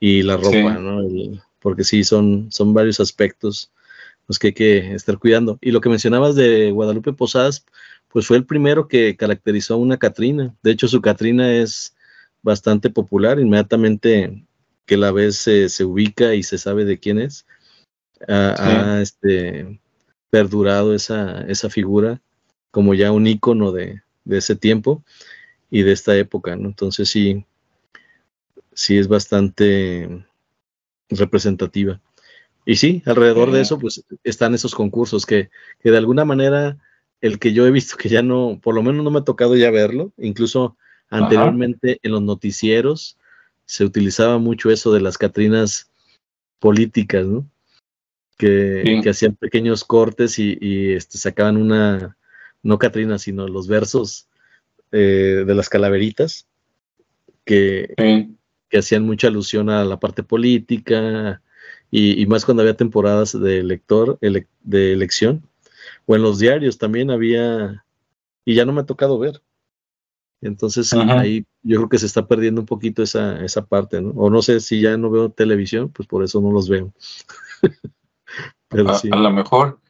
y 0.00 0.22
la 0.22 0.36
ropa, 0.36 0.74
¿no? 0.74 1.02
porque 1.60 1.84
sí, 1.84 2.04
son, 2.04 2.48
son 2.52 2.74
varios 2.74 3.00
aspectos 3.00 3.72
los 4.28 4.38
que 4.38 4.48
hay 4.48 4.52
que 4.52 4.94
estar 4.94 5.18
cuidando. 5.18 5.58
Y 5.60 5.70
lo 5.70 5.80
que 5.80 5.88
mencionabas 5.88 6.34
de 6.34 6.70
Guadalupe 6.70 7.12
Posadas, 7.12 7.64
pues 8.08 8.26
fue 8.26 8.36
el 8.36 8.44
primero 8.44 8.88
que 8.88 9.16
caracterizó 9.16 9.74
a 9.74 9.78
una 9.78 9.98
Catrina. 9.98 10.54
De 10.62 10.72
hecho, 10.72 10.88
su 10.88 11.00
Catrina 11.00 11.52
es 11.52 11.96
bastante 12.42 12.90
popular. 12.90 13.38
Inmediatamente 13.38 14.44
que 14.84 14.96
la 14.96 15.12
ves 15.12 15.36
se 15.38 15.84
ubica 15.84 16.34
y 16.34 16.42
se 16.42 16.58
sabe 16.58 16.84
de 16.84 16.98
quién 16.98 17.18
es. 17.18 17.46
Ha, 18.28 19.00
este, 19.02 19.80
perdurado 20.30 20.94
esa, 20.94 21.42
esa 21.42 21.68
figura 21.68 22.20
como 22.70 22.94
ya 22.94 23.12
un 23.12 23.26
icono 23.26 23.72
de, 23.72 24.02
de 24.24 24.38
ese 24.38 24.56
tiempo 24.56 25.02
y 25.70 25.82
de 25.82 25.92
esta 25.92 26.16
época, 26.16 26.56
¿no? 26.56 26.68
Entonces 26.68 27.08
sí, 27.08 27.44
sí 28.76 28.98
es 28.98 29.08
bastante 29.08 30.24
representativa. 31.08 32.00
Y 32.64 32.76
sí, 32.76 33.02
alrededor 33.06 33.50
de 33.50 33.62
eso, 33.62 33.78
pues 33.78 34.04
están 34.22 34.54
esos 34.54 34.74
concursos 34.74 35.24
que, 35.24 35.50
que, 35.80 35.90
de 35.90 35.96
alguna 35.96 36.24
manera 36.24 36.76
el 37.20 37.38
que 37.38 37.52
yo 37.52 37.66
he 37.66 37.70
visto 37.70 37.96
que 37.96 38.08
ya 38.08 38.22
no, 38.22 38.60
por 38.62 38.74
lo 38.74 38.82
menos 38.82 39.02
no 39.02 39.10
me 39.10 39.20
ha 39.20 39.24
tocado 39.24 39.56
ya 39.56 39.70
verlo, 39.70 40.12
incluso 40.18 40.76
anteriormente 41.08 41.98
en 42.02 42.12
los 42.12 42.22
noticieros 42.22 43.16
se 43.64 43.84
utilizaba 43.84 44.38
mucho 44.38 44.70
eso 44.70 44.92
de 44.92 45.00
las 45.00 45.16
Catrinas 45.16 45.90
políticas, 46.58 47.24
¿no? 47.24 47.48
Que, 48.36 49.00
que 49.02 49.10
hacían 49.10 49.34
pequeños 49.34 49.84
cortes 49.84 50.38
y, 50.38 50.58
y 50.60 50.92
este, 50.92 51.16
sacaban 51.16 51.56
una, 51.56 52.18
no 52.62 52.78
Catrina, 52.78 53.18
sino 53.18 53.48
los 53.48 53.66
versos 53.66 54.28
eh, 54.92 55.44
de 55.46 55.54
las 55.54 55.70
calaveritas, 55.70 56.46
que, 57.44 57.94
que 58.68 58.78
hacían 58.78 59.04
mucha 59.04 59.28
alusión 59.28 59.70
a 59.70 59.84
la 59.84 59.98
parte 59.98 60.22
política, 60.22 61.42
y, 61.90 62.26
más 62.26 62.44
cuando 62.44 62.62
había 62.62 62.76
temporadas 62.76 63.38
de 63.38 63.62
lector, 63.62 64.18
de 64.20 64.92
elección, 64.92 65.48
o 66.06 66.16
en 66.16 66.22
los 66.22 66.38
diarios 66.38 66.78
también 66.78 67.10
había, 67.10 67.84
y 68.44 68.54
ya 68.54 68.64
no 68.64 68.72
me 68.72 68.80
ha 68.80 68.86
tocado 68.86 69.18
ver. 69.18 69.42
Entonces 70.42 70.92
ahí 70.92 71.46
yo 71.62 71.78
creo 71.78 71.88
que 71.88 71.98
se 71.98 72.06
está 72.06 72.28
perdiendo 72.28 72.60
un 72.60 72.66
poquito 72.66 73.02
esa, 73.02 73.42
esa 73.42 73.64
parte, 73.64 74.02
¿no? 74.02 74.10
O 74.10 74.28
no 74.28 74.42
sé 74.42 74.60
si 74.60 74.80
ya 74.80 74.96
no 74.96 75.10
veo 75.10 75.30
televisión, 75.30 75.88
pues 75.88 76.06
por 76.06 76.22
eso 76.22 76.40
no 76.40 76.52
los 76.52 76.68
veo. 76.68 76.92
Pero 78.68 78.90
a, 78.90 79.00
a 79.10 79.16
lo 79.16 79.30
mejor 79.30 79.80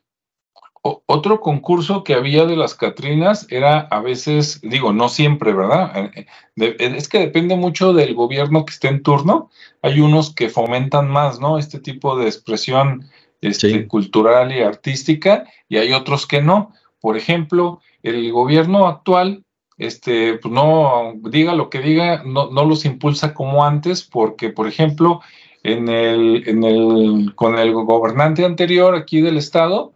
otro 1.06 1.40
concurso 1.40 2.04
que 2.04 2.14
había 2.14 2.44
de 2.44 2.56
las 2.56 2.74
Catrinas 2.74 3.46
era 3.50 3.80
a 3.80 4.00
veces, 4.00 4.60
digo, 4.62 4.92
no 4.92 5.08
siempre, 5.08 5.52
¿verdad? 5.52 6.10
Eh, 6.14 6.26
eh, 6.56 6.76
es 6.78 7.08
que 7.08 7.18
depende 7.18 7.56
mucho 7.56 7.92
del 7.92 8.14
gobierno 8.14 8.64
que 8.64 8.72
esté 8.72 8.88
en 8.88 9.02
turno. 9.02 9.50
Hay 9.82 10.00
unos 10.00 10.34
que 10.34 10.48
fomentan 10.48 11.08
más, 11.08 11.40
¿no? 11.40 11.58
Este 11.58 11.78
tipo 11.78 12.16
de 12.16 12.26
expresión 12.26 13.08
este, 13.40 13.86
cultural 13.86 14.52
y 14.52 14.60
artística, 14.60 15.44
y 15.68 15.76
hay 15.76 15.92
otros 15.92 16.26
que 16.26 16.42
no. 16.42 16.72
Por 17.00 17.16
ejemplo, 17.16 17.80
el 18.02 18.32
gobierno 18.32 18.86
actual, 18.86 19.44
este, 19.78 20.38
pues 20.38 20.52
no 20.52 21.14
diga 21.30 21.54
lo 21.54 21.70
que 21.70 21.80
diga, 21.80 22.22
no, 22.24 22.50
no 22.50 22.64
los 22.64 22.84
impulsa 22.84 23.34
como 23.34 23.64
antes, 23.64 24.02
porque, 24.02 24.50
por 24.50 24.66
ejemplo, 24.66 25.20
en 25.62 25.88
el, 25.88 26.48
en 26.48 26.64
el, 26.64 27.34
con 27.34 27.58
el 27.58 27.72
gobernante 27.72 28.44
anterior 28.44 28.94
aquí 28.94 29.20
del 29.20 29.36
estado, 29.36 29.95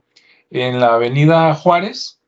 en 0.50 0.80
la 0.80 0.94
avenida 0.94 1.54
Juárez 1.54 2.20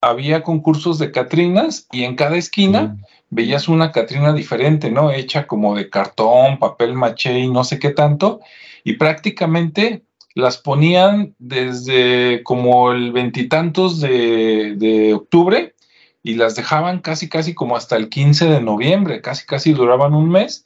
había 0.00 0.42
concursos 0.42 0.98
de 0.98 1.10
Catrinas 1.10 1.86
y 1.92 2.04
en 2.04 2.16
cada 2.16 2.36
esquina 2.36 2.82
mm. 2.82 3.02
veías 3.30 3.68
una 3.68 3.92
Catrina 3.92 4.32
diferente, 4.32 4.90
¿no? 4.90 5.10
Hecha 5.10 5.46
como 5.46 5.74
de 5.74 5.88
cartón, 5.88 6.58
papel 6.58 6.94
maché 6.94 7.38
y 7.38 7.50
no 7.50 7.64
sé 7.64 7.78
qué 7.78 7.90
tanto. 7.90 8.40
Y 8.84 8.94
prácticamente 8.94 10.02
las 10.34 10.58
ponían 10.58 11.34
desde 11.38 12.42
como 12.42 12.92
el 12.92 13.12
veintitantos 13.12 14.00
de, 14.00 14.74
de 14.76 15.14
octubre 15.14 15.74
y 16.22 16.34
las 16.34 16.56
dejaban 16.56 17.00
casi, 17.00 17.28
casi 17.28 17.54
como 17.54 17.76
hasta 17.76 17.96
el 17.96 18.08
15 18.08 18.46
de 18.46 18.60
noviembre, 18.60 19.20
casi, 19.20 19.46
casi 19.46 19.72
duraban 19.72 20.14
un 20.14 20.30
mes. 20.30 20.64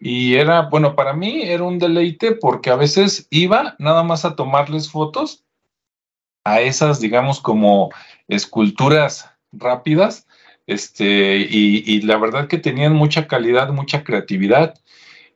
Y 0.00 0.34
era, 0.34 0.62
bueno, 0.62 0.94
para 0.94 1.12
mí 1.12 1.42
era 1.42 1.64
un 1.64 1.78
deleite 1.78 2.32
porque 2.32 2.70
a 2.70 2.76
veces 2.76 3.26
iba 3.30 3.74
nada 3.78 4.02
más 4.02 4.24
a 4.24 4.36
tomarles 4.36 4.90
fotos 4.90 5.44
a 6.52 6.60
esas, 6.60 7.00
digamos, 7.00 7.40
como 7.40 7.90
esculturas 8.26 9.30
rápidas, 9.52 10.26
este, 10.66 11.38
y, 11.38 12.02
la 12.02 12.18
verdad 12.18 12.46
que 12.46 12.58
tenían 12.58 12.94
mucha 12.94 13.26
calidad, 13.26 13.70
mucha 13.70 14.04
creatividad. 14.04 14.74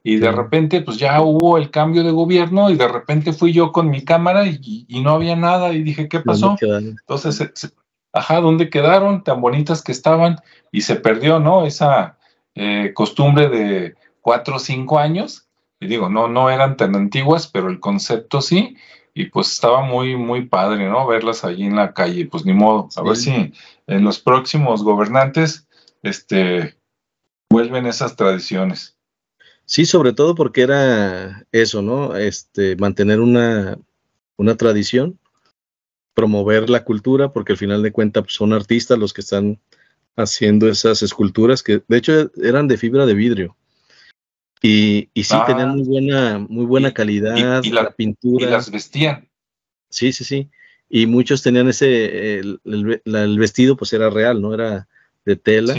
Y 0.04 0.16
de 0.16 0.32
repente, 0.32 0.82
pues 0.82 0.98
ya 0.98 1.22
hubo 1.22 1.56
el 1.58 1.70
cambio 1.70 2.02
de 2.02 2.10
gobierno 2.10 2.70
y 2.70 2.76
de 2.76 2.88
repente 2.88 3.32
fui 3.32 3.52
yo 3.52 3.72
con 3.72 3.88
mi 3.88 4.04
cámara 4.04 4.46
y, 4.46 4.86
no 5.02 5.10
había 5.10 5.36
nada 5.36 5.72
y 5.72 5.82
dije, 5.82 6.08
¿qué 6.08 6.20
pasó? 6.20 6.56
Entonces, 6.60 7.72
ajá, 8.12 8.40
¿dónde 8.40 8.68
quedaron? 8.68 9.22
Tan 9.22 9.40
bonitas 9.40 9.82
que 9.82 9.92
estaban 9.92 10.36
y 10.70 10.82
se 10.82 10.96
perdió, 10.96 11.38
¿no? 11.38 11.64
Esa 11.64 12.18
eh, 12.54 12.92
costumbre 12.94 13.48
de 13.48 13.94
cuatro 14.20 14.56
o 14.56 14.58
cinco 14.58 14.98
años. 14.98 15.46
Y 15.80 15.86
digo, 15.86 16.08
no, 16.08 16.28
no 16.28 16.50
eran 16.50 16.76
tan 16.76 16.94
antiguas, 16.94 17.46
pero 17.46 17.70
el 17.70 17.80
concepto 17.80 18.42
sí 18.42 18.76
y 19.14 19.26
pues 19.26 19.52
estaba 19.52 19.82
muy, 19.82 20.16
muy 20.16 20.46
padre, 20.46 20.88
¿no? 20.88 21.06
Verlas 21.06 21.44
allí 21.44 21.64
en 21.64 21.76
la 21.76 21.92
calle, 21.92 22.26
pues 22.26 22.44
ni 22.44 22.54
modo, 22.54 22.88
a 22.96 23.02
ver 23.02 23.16
si 23.16 23.52
en 23.86 24.04
los 24.04 24.18
próximos 24.18 24.82
gobernantes, 24.82 25.66
este, 26.02 26.76
vuelven 27.50 27.86
esas 27.86 28.16
tradiciones. 28.16 28.96
Sí, 29.66 29.86
sobre 29.86 30.12
todo 30.12 30.34
porque 30.34 30.62
era 30.62 31.46
eso, 31.52 31.82
¿no? 31.82 32.16
Este, 32.16 32.76
mantener 32.76 33.20
una, 33.20 33.78
una 34.36 34.56
tradición, 34.56 35.18
promover 36.14 36.70
la 36.70 36.84
cultura, 36.84 37.32
porque 37.32 37.52
al 37.52 37.58
final 37.58 37.82
de 37.82 37.92
cuentas 37.92 38.24
pues, 38.24 38.34
son 38.34 38.52
artistas 38.52 38.98
los 38.98 39.12
que 39.12 39.20
están 39.20 39.60
haciendo 40.16 40.68
esas 40.68 41.02
esculturas 41.02 41.62
que 41.62 41.82
de 41.88 41.96
hecho 41.96 42.30
eran 42.42 42.68
de 42.68 42.76
fibra 42.76 43.06
de 43.06 43.14
vidrio. 43.14 43.56
Y, 44.62 45.10
y 45.12 45.24
sí, 45.24 45.34
tenían 45.46 45.70
ah. 45.70 45.72
muy 45.72 45.82
buena, 45.82 46.38
muy 46.38 46.64
buena 46.64 46.94
calidad, 46.94 47.36
la, 47.64 47.90
pintura. 47.90 48.46
Y 48.46 48.50
las 48.50 48.70
vestían. 48.70 49.28
Sí, 49.90 50.12
sí, 50.12 50.24
sí. 50.24 50.48
Y 50.88 51.06
muchos 51.06 51.42
tenían 51.42 51.68
ese, 51.68 52.38
el, 52.38 52.60
vestido 53.38 53.76
pues 53.76 53.92
era 53.92 54.08
real, 54.08 54.40
¿no? 54.40 54.54
Era 54.54 54.86
de 55.24 55.36
tela. 55.36 55.74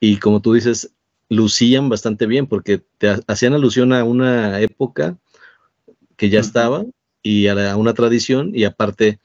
Y 0.00 0.16
como 0.16 0.40
tú 0.40 0.54
dices, 0.54 0.90
lucían 1.28 1.88
bastante 1.88 2.26
bien 2.26 2.46
porque 2.46 2.82
te 2.98 3.16
hacían 3.26 3.54
alusión 3.54 3.92
a 3.92 4.02
una 4.02 4.60
época 4.60 5.16
que 6.16 6.30
ya 6.30 6.40
estaba 6.40 6.84
y 7.22 7.46
a, 7.46 7.76
una 7.76 7.94
tradición 7.94 8.50
y 8.54 8.64
aparte 8.64 9.20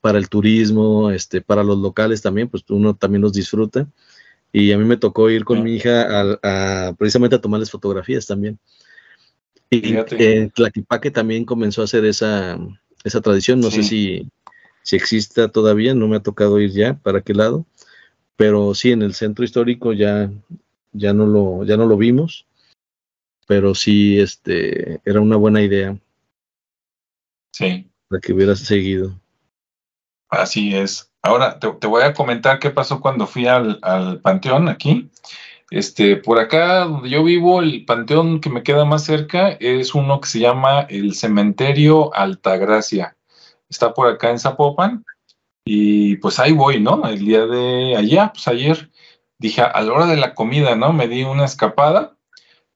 para 0.00 0.18
el 0.18 0.28
turismo, 0.28 1.10
este, 1.10 1.40
para 1.40 1.64
los 1.64 1.78
locales 1.78 2.22
también, 2.22 2.48
pues 2.48 2.64
uno 2.68 2.94
también 2.94 3.22
los 3.22 3.32
disfruta 3.32 3.88
y 4.58 4.72
a 4.72 4.78
mí 4.78 4.86
me 4.86 4.96
tocó 4.96 5.28
ir 5.28 5.44
con 5.44 5.62
mi 5.62 5.74
hija 5.74 6.06
a, 6.42 6.94
precisamente 6.94 7.36
a 7.36 7.40
tomarles 7.42 7.70
fotografías 7.70 8.26
también. 8.26 8.58
Y 9.68 9.94
eh, 10.12 10.48
Tlaquipaque 10.54 11.10
también 11.10 11.44
comenzó 11.44 11.82
a 11.82 11.84
hacer 11.84 12.06
esa, 12.06 12.58
esa 13.04 13.20
tradición, 13.20 13.60
no 13.60 13.70
sé 13.70 13.82
si, 13.82 14.30
si 14.82 14.96
exista 14.96 15.48
todavía, 15.48 15.94
no 15.94 16.08
me 16.08 16.16
ha 16.16 16.22
tocado 16.22 16.58
ir 16.58 16.70
ya 16.70 16.94
para 16.94 17.20
qué 17.20 17.34
lado, 17.34 17.66
pero 18.36 18.74
sí, 18.74 18.92
en 18.92 19.02
el 19.02 19.12
centro 19.12 19.44
histórico 19.44 19.92
ya, 19.92 20.30
ya, 20.92 21.12
no, 21.12 21.26
lo, 21.26 21.62
ya 21.66 21.76
no 21.76 21.84
lo 21.84 21.98
vimos, 21.98 22.46
pero 23.46 23.74
sí 23.74 24.18
este, 24.18 25.02
era 25.04 25.20
una 25.20 25.36
buena 25.36 25.60
idea. 25.60 25.98
Sí. 27.52 27.90
Para 28.08 28.20
que 28.22 28.32
hubiera 28.32 28.56
seguido. 28.56 29.20
Así 30.30 30.74
es. 30.74 31.12
Ahora 31.26 31.58
te, 31.58 31.86
voy 31.88 32.02
a 32.04 32.14
comentar 32.14 32.60
qué 32.60 32.70
pasó 32.70 33.00
cuando 33.00 33.26
fui 33.26 33.48
al, 33.48 33.80
panteón 34.22 34.68
aquí. 34.68 35.10
Este, 35.70 36.16
por 36.16 36.38
acá 36.38 36.84
donde 36.84 37.10
yo 37.10 37.24
vivo, 37.24 37.60
el 37.60 37.84
panteón 37.84 38.40
que 38.40 38.48
me 38.48 38.62
queda 38.62 38.84
más 38.84 39.04
cerca 39.04 39.50
es 39.58 39.96
uno 39.96 40.20
que 40.20 40.28
se 40.28 40.38
llama 40.38 40.82
el 40.88 41.14
Cementerio 41.14 42.14
Altagracia. 42.14 43.16
Está 43.68 43.92
por 43.92 44.06
acá 44.06 44.30
en 44.30 44.38
Zapopan 44.38 45.04
y 45.64 46.16
pues 46.18 46.38
ahí 46.38 46.52
voy, 46.52 46.80
¿no? 46.80 47.04
El 47.08 47.24
día 47.24 47.44
de 47.46 47.96
allá, 47.96 48.30
pues 48.32 48.46
ayer 48.46 48.90
dije 49.38 49.62
a 49.62 49.82
la 49.82 49.92
hora 49.92 50.06
de 50.06 50.16
la 50.16 50.32
comida, 50.32 50.76
¿no? 50.76 50.92
Me 50.92 51.08
di 51.08 51.24
una 51.24 51.44
escapada 51.44 52.16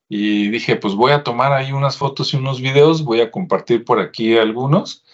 y 0.09 0.48
dije, 0.48 0.74
pues 0.74 0.94
voy 0.94 1.12
a 1.12 1.22
tomar 1.22 1.53
ahí 1.53 1.70
unas 1.70 1.96
fotos 1.96 2.34
y 2.34 2.36
unos 2.36 2.61
videos, 2.61 3.05
voy 3.05 3.20
a 3.20 3.30
compartir 3.30 3.84
por 3.84 4.01
aquí 4.01 4.36
algunos. 4.36 5.05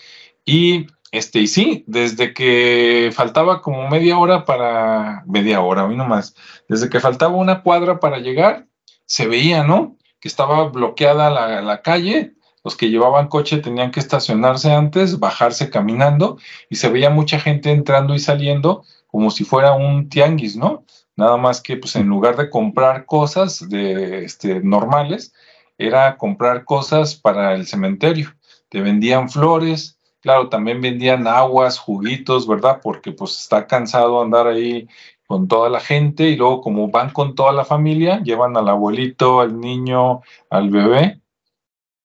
Y 0.47 0.87
este, 1.13 1.41
y 1.41 1.47
sí, 1.47 1.85
desde 1.87 2.35
que 2.35 3.11
faltaba 3.15 3.63
como 3.63 3.89
media 3.89 4.19
hora 4.19 4.45
para, 4.45 5.23
media 5.27 5.61
hora, 5.61 5.87
hoy 5.87 5.97
nomás, 5.97 6.35
desde 6.69 6.89
que 6.89 7.01
faltaba 7.01 7.37
una 7.37 7.63
cuadra 7.63 8.01
para 8.01 8.19
llegar, 8.19 8.67
se 9.07 9.27
veía, 9.27 9.63
¿no? 9.63 9.97
Que 10.21 10.29
estaba 10.29 10.69
bloqueada 10.69 11.31
la, 11.31 11.63
la 11.63 11.83
calle, 11.83 12.35
los 12.65 12.77
que 12.77 12.91
llevaban 12.91 13.29
coche 13.29 13.59
tenían 13.59 13.93
que 13.93 14.01
estacionarse 14.01 14.73
antes, 14.73 15.21
bajarse 15.21 15.71
caminando, 15.71 16.39
y 16.69 16.77
se 16.77 16.89
veía 16.89 17.11
mucha 17.11 17.39
gente 17.39 17.71
entrando 17.71 18.15
y 18.15 18.19
saliendo 18.19 18.83
como 19.07 19.31
si 19.31 19.45
fuera 19.45 19.73
un 19.75 20.09
tianguis, 20.09 20.57
¿no? 20.57 20.85
Nada 21.17 21.37
más 21.39 21.63
que, 21.63 21.77
pues, 21.77 21.97
en 21.97 22.09
lugar 22.09 22.37
de 22.37 22.51
comprar 22.51 23.07
cosas 23.07 23.69
de, 23.69 24.25
este, 24.25 24.61
normales, 24.61 25.33
era 25.79 26.17
comprar 26.17 26.65
cosas 26.65 27.15
para 27.15 27.55
el 27.55 27.67
cementerio. 27.67 28.35
Te 28.69 28.81
vendían 28.81 29.31
flores, 29.31 29.96
Claro, 30.27 30.49
también 30.49 30.81
vendían 30.81 31.29
aguas, 31.29 31.79
juguitos, 31.79 32.49
¿verdad? 32.49 32.81
Porque 32.83 33.13
pues 33.13 33.39
está 33.39 33.69
cansado 33.69 34.21
andar 34.21 34.49
ahí 34.49 34.89
con 35.25 35.47
toda 35.47 35.71
la 35.71 35.79
gente 35.79 36.25
y 36.25 36.35
luego 36.35 36.63
como 36.63 36.89
van 36.89 37.11
con 37.11 37.37
toda 37.37 37.53
la 37.53 37.65
familia, 37.65 38.21
llevan 38.25 38.57
al 38.57 38.69
abuelito, 38.69 39.39
al 39.39 39.61
niño, 39.61 40.23
al 40.51 40.71
bebé. 40.71 41.21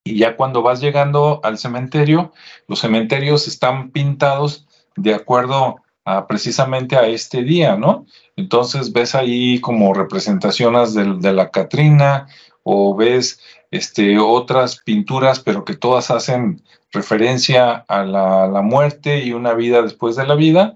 Y 0.03 0.19
ya 0.19 0.37
cuando 0.37 0.61
vas 0.61 0.81
llegando 0.81 1.39
al 1.41 1.57
cementerio, 1.57 2.31
los 2.67 2.81
cementerios 2.81 3.47
están 3.47 3.89
pintados 3.89 4.67
de 4.95 5.15
acuerdo 5.15 5.77
a 6.05 6.27
precisamente 6.27 6.97
a 6.97 7.07
este 7.07 7.41
día, 7.41 7.75
¿no? 7.75 8.05
Entonces 8.35 8.93
ves 8.93 9.15
ahí 9.15 9.59
como 9.61 9.95
representaciones 9.95 10.93
de, 10.93 11.15
de 11.15 11.33
la 11.33 11.49
Catrina 11.49 12.27
o 12.61 12.95
ves 12.95 13.39
este, 13.71 14.19
otras 14.19 14.77
pinturas, 14.77 15.39
pero 15.39 15.65
que 15.65 15.75
todas 15.75 16.11
hacen 16.11 16.61
referencia 16.91 17.73
a 17.87 18.03
la, 18.03 18.61
muerte 18.61 19.23
y 19.23 19.31
una 19.31 19.53
vida 19.53 19.81
después 19.81 20.15
de 20.15 20.27
la 20.27 20.35
vida. 20.35 20.75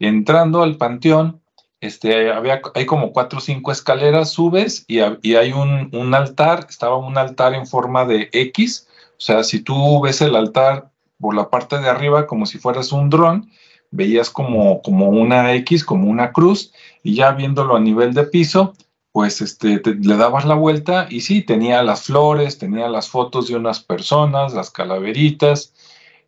Entrando 0.00 0.62
al 0.62 0.76
panteón, 0.76 1.40
este, 1.80 2.32
había, 2.32 2.60
hay 2.74 2.84
como 2.84 3.12
cuatro 3.12 3.38
o 3.38 3.42
cinco 3.42 3.70
escaleras, 3.72 4.32
subes 4.32 4.84
y, 4.88 5.00
hay 5.00 5.52
un, 5.52 5.88
un, 5.92 6.14
altar, 6.14 6.66
estaba 6.68 6.96
un 6.96 7.16
altar 7.16 7.54
en 7.54 7.66
forma 7.66 8.04
de 8.04 8.28
X, 8.32 8.88
o 9.10 9.24
sea, 9.24 9.44
si 9.44 9.60
tú 9.60 10.00
ves 10.00 10.20
el 10.20 10.34
altar 10.34 10.90
por 11.20 11.34
la 11.34 11.48
parte 11.48 11.78
de 11.78 11.88
arriba 11.88 12.26
como 12.26 12.46
si 12.46 12.58
fueras 12.58 12.90
un 12.90 13.08
dron, 13.08 13.50
veías 13.92 14.30
como, 14.30 14.82
como 14.82 15.08
una 15.08 15.54
X, 15.54 15.84
como 15.84 16.10
una 16.10 16.32
cruz, 16.32 16.72
y 17.04 17.14
ya 17.14 17.30
viéndolo 17.32 17.76
a 17.76 17.80
nivel 17.80 18.14
de 18.14 18.24
piso, 18.24 18.74
pues 19.12 19.42
este, 19.42 19.80
le 19.84 20.16
dabas 20.16 20.44
la 20.46 20.54
vuelta 20.54 21.06
y 21.08 21.20
sí, 21.20 21.42
tenía 21.42 21.82
las 21.82 22.04
flores, 22.04 22.58
tenía 22.58 22.88
las 22.88 23.08
fotos 23.08 23.48
de 23.48 23.56
unas 23.56 23.80
personas, 23.80 24.54
las 24.54 24.70
calaveritas, 24.70 25.74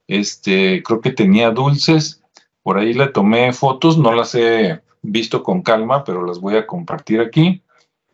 este, 0.06 0.82
creo 0.82 1.00
que 1.00 1.10
tenía 1.10 1.50
dulces, 1.50 2.22
por 2.62 2.78
ahí 2.78 2.92
le 2.92 3.08
tomé 3.08 3.52
fotos, 3.52 3.98
no 3.98 4.12
las 4.12 4.34
he 4.34 4.82
visto 5.02 5.42
con 5.42 5.62
calma, 5.62 6.04
pero 6.04 6.24
las 6.24 6.40
voy 6.40 6.56
a 6.56 6.66
compartir 6.66 7.20
aquí 7.20 7.62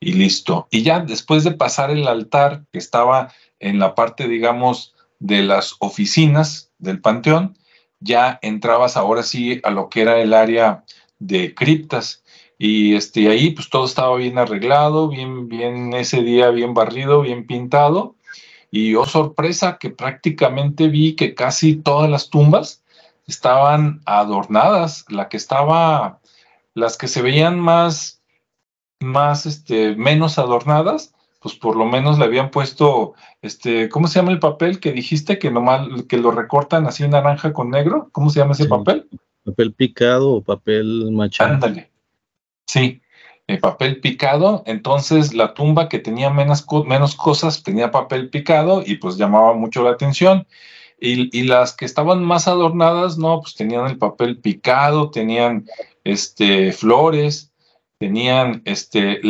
y 0.00 0.12
listo. 0.12 0.66
Y 0.70 0.82
ya 0.82 1.00
después 1.00 1.44
de 1.44 1.52
pasar 1.52 1.90
el 1.90 2.08
altar 2.08 2.64
que 2.72 2.78
estaba 2.78 3.32
en 3.58 3.78
la 3.78 3.94
parte, 3.94 4.28
digamos, 4.28 4.94
de 5.18 5.42
las 5.42 5.76
oficinas 5.80 6.72
del 6.78 7.00
panteón, 7.00 7.58
ya 8.00 8.38
entrabas 8.42 8.96
ahora 8.96 9.22
sí 9.22 9.60
a 9.62 9.70
lo 9.70 9.88
que 9.88 10.02
era 10.02 10.20
el 10.20 10.32
área 10.32 10.84
de 11.18 11.54
criptas. 11.54 12.19
Y 12.62 12.94
este, 12.94 13.30
ahí 13.30 13.52
pues 13.52 13.70
todo 13.70 13.86
estaba 13.86 14.14
bien 14.18 14.36
arreglado, 14.36 15.08
bien, 15.08 15.48
bien 15.48 15.94
ese 15.94 16.22
día, 16.22 16.50
bien 16.50 16.74
barrido, 16.74 17.22
bien 17.22 17.46
pintado. 17.46 18.16
Y 18.70 18.96
oh 18.96 19.06
sorpresa 19.06 19.78
que 19.78 19.88
prácticamente 19.88 20.88
vi 20.88 21.16
que 21.16 21.34
casi 21.34 21.76
todas 21.76 22.10
las 22.10 22.28
tumbas 22.28 22.84
estaban 23.26 24.02
adornadas. 24.04 25.06
La 25.08 25.30
que 25.30 25.38
estaba, 25.38 26.20
las 26.74 26.98
que 26.98 27.08
se 27.08 27.22
veían 27.22 27.58
más, 27.58 28.20
más, 29.00 29.46
este, 29.46 29.96
menos 29.96 30.38
adornadas, 30.38 31.14
pues 31.40 31.54
por 31.54 31.76
lo 31.76 31.86
menos 31.86 32.18
le 32.18 32.26
habían 32.26 32.50
puesto, 32.50 33.14
este, 33.40 33.88
¿cómo 33.88 34.06
se 34.06 34.18
llama 34.18 34.32
el 34.32 34.38
papel 34.38 34.80
que 34.80 34.92
dijiste 34.92 35.38
que 35.38 35.50
nomás, 35.50 35.88
que 36.10 36.18
lo 36.18 36.30
recortan 36.30 36.86
así 36.86 37.08
naranja 37.08 37.54
con 37.54 37.70
negro? 37.70 38.10
¿Cómo 38.12 38.28
se 38.28 38.40
llama 38.40 38.52
ese 38.52 38.66
papel? 38.66 39.08
Papel 39.46 39.72
picado 39.72 40.32
o 40.32 40.42
papel 40.42 41.10
machado. 41.10 41.54
Ándale. 41.54 41.89
Sí, 42.72 43.02
el 43.48 43.58
papel 43.58 44.00
picado. 44.00 44.62
Entonces 44.64 45.34
la 45.34 45.54
tumba 45.54 45.88
que 45.88 45.98
tenía 45.98 46.30
menos, 46.30 46.64
menos 46.86 47.16
cosas 47.16 47.64
tenía 47.64 47.90
papel 47.90 48.30
picado 48.30 48.84
y 48.86 48.96
pues 48.96 49.16
llamaba 49.16 49.54
mucho 49.54 49.82
la 49.82 49.90
atención. 49.90 50.46
Y, 51.00 51.36
y, 51.36 51.44
las 51.44 51.74
que 51.74 51.86
estaban 51.86 52.22
más 52.22 52.46
adornadas, 52.46 53.18
no, 53.18 53.40
pues 53.40 53.54
tenían 53.56 53.86
el 53.86 53.98
papel 53.98 54.38
picado, 54.38 55.10
tenían 55.10 55.66
este, 56.04 56.72
flores, 56.72 57.52
tenían 57.98 58.62
este, 58.66 59.20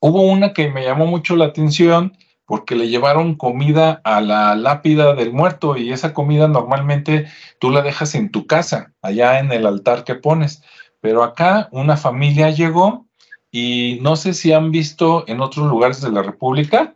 Hubo 0.00 0.22
una 0.22 0.52
que 0.52 0.70
me 0.70 0.84
llamó 0.84 1.06
mucho 1.06 1.34
la 1.34 1.46
atención 1.46 2.16
porque 2.44 2.76
le 2.76 2.88
llevaron 2.88 3.34
comida 3.34 4.00
a 4.04 4.20
la 4.20 4.54
lápida 4.54 5.14
del 5.14 5.32
muerto 5.32 5.76
y 5.76 5.92
esa 5.92 6.14
comida 6.14 6.48
normalmente 6.48 7.26
tú 7.60 7.70
la 7.70 7.82
dejas 7.82 8.14
en 8.14 8.30
tu 8.30 8.46
casa, 8.46 8.92
allá 9.02 9.38
en 9.38 9.52
el 9.52 9.66
altar 9.66 10.04
que 10.04 10.14
pones. 10.14 10.62
Pero 11.00 11.22
acá 11.22 11.68
una 11.72 11.96
familia 11.96 12.50
llegó 12.50 13.06
y 13.50 13.98
no 14.02 14.16
sé 14.16 14.34
si 14.34 14.52
han 14.52 14.70
visto 14.70 15.24
en 15.26 15.40
otros 15.40 15.66
lugares 15.68 16.00
de 16.00 16.10
la 16.10 16.22
República, 16.22 16.94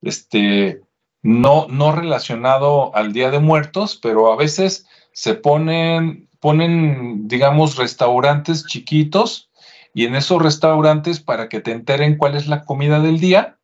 este, 0.00 0.80
no, 1.22 1.66
no 1.68 1.92
relacionado 1.92 2.94
al 2.94 3.12
Día 3.12 3.30
de 3.30 3.38
Muertos, 3.38 3.98
pero 4.00 4.32
a 4.32 4.36
veces 4.36 4.86
se 5.12 5.34
ponen, 5.34 6.28
ponen, 6.40 7.28
digamos, 7.28 7.76
restaurantes 7.76 8.66
chiquitos 8.66 9.50
y 9.94 10.06
en 10.06 10.14
esos 10.14 10.40
restaurantes, 10.40 11.20
para 11.20 11.48
que 11.48 11.60
te 11.60 11.72
enteren 11.72 12.16
cuál 12.16 12.34
es 12.34 12.46
la 12.46 12.64
comida 12.64 13.00
del 13.00 13.20
día, 13.20 13.58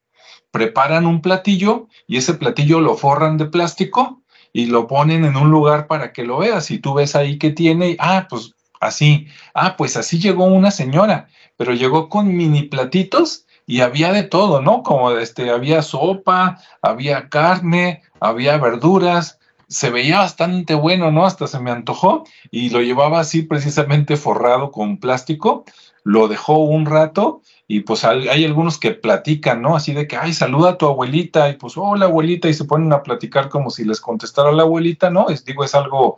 preparan 0.51 1.07
un 1.07 1.23
platillo 1.23 1.89
y 2.07 2.19
ese 2.19 2.35
platillo 2.35 2.81
lo 2.81 2.97
forran 2.97 3.39
de 3.39 3.47
plástico 3.47 4.23
y 4.53 4.67
lo 4.67 4.87
ponen 4.87 5.25
en 5.25 5.37
un 5.37 5.51
lugar 5.51 5.87
para 5.87 6.13
que 6.13 6.25
lo 6.25 6.39
veas. 6.39 6.71
Y 6.71 6.79
tú 6.79 6.95
ves 6.95 7.17
ahí 7.17 7.39
que 7.39 7.51
tiene, 7.51 7.97
ah, 7.99 8.27
pues 8.29 8.55
así, 8.81 9.29
ah, 9.55 9.77
pues 9.77 9.97
así 9.97 10.19
llegó 10.19 10.45
una 10.45 10.71
señora, 10.71 11.29
pero 11.57 11.75
llegó 11.75 12.09
con 12.09 12.37
mini 12.37 12.63
platitos 12.63 13.47
y 13.67 13.81
había 13.81 14.13
de 14.13 14.23
todo, 14.23 14.61
¿no? 14.61 14.83
Como 14.83 15.13
este, 15.13 15.51
había 15.51 15.83
sopa, 15.83 16.59
había 16.83 17.29
carne, 17.29 18.03
había 18.21 18.57
verduras, 18.57 19.39
se 19.69 19.91
veía 19.91 20.21
bastante 20.21 20.75
bueno, 20.75 21.11
¿no? 21.11 21.27
Hasta 21.27 21.47
se 21.47 21.61
me 21.61 21.71
antojó 21.71 22.25
y 22.51 22.71
lo 22.71 22.81
llevaba 22.81 23.21
así 23.21 23.43
precisamente 23.43 24.17
forrado 24.17 24.71
con 24.73 24.99
plástico 24.99 25.65
lo 26.09 26.27
dejó 26.27 26.57
un 26.59 26.87
rato 26.87 27.43
y 27.67 27.81
pues 27.81 28.03
hay, 28.03 28.43
algunos 28.47 28.79
que 28.79 28.93
platican, 28.93 29.61
¿no? 29.61 29.77
Así 29.77 29.93
de 29.93 30.07
que, 30.07 30.17
ay, 30.17 30.33
saluda 30.33 30.71
a 30.71 30.79
tu 30.79 30.87
abuelita 30.87 31.51
y 31.51 31.57
pues, 31.57 31.75
hola 31.77 32.07
abuelita 32.07 32.49
y 32.49 32.55
se 32.55 32.65
ponen 32.65 32.95
a 32.95 33.03
platicar 33.03 33.51
como 33.51 33.69
si 33.69 33.85
les 33.85 34.01
contestara 34.01 34.51
la 34.53 34.63
abuelita, 34.63 35.11
¿no? 35.11 35.29
Es, 35.29 35.45
digo, 35.45 35.65
es 35.65 35.75
algo, 35.75 36.17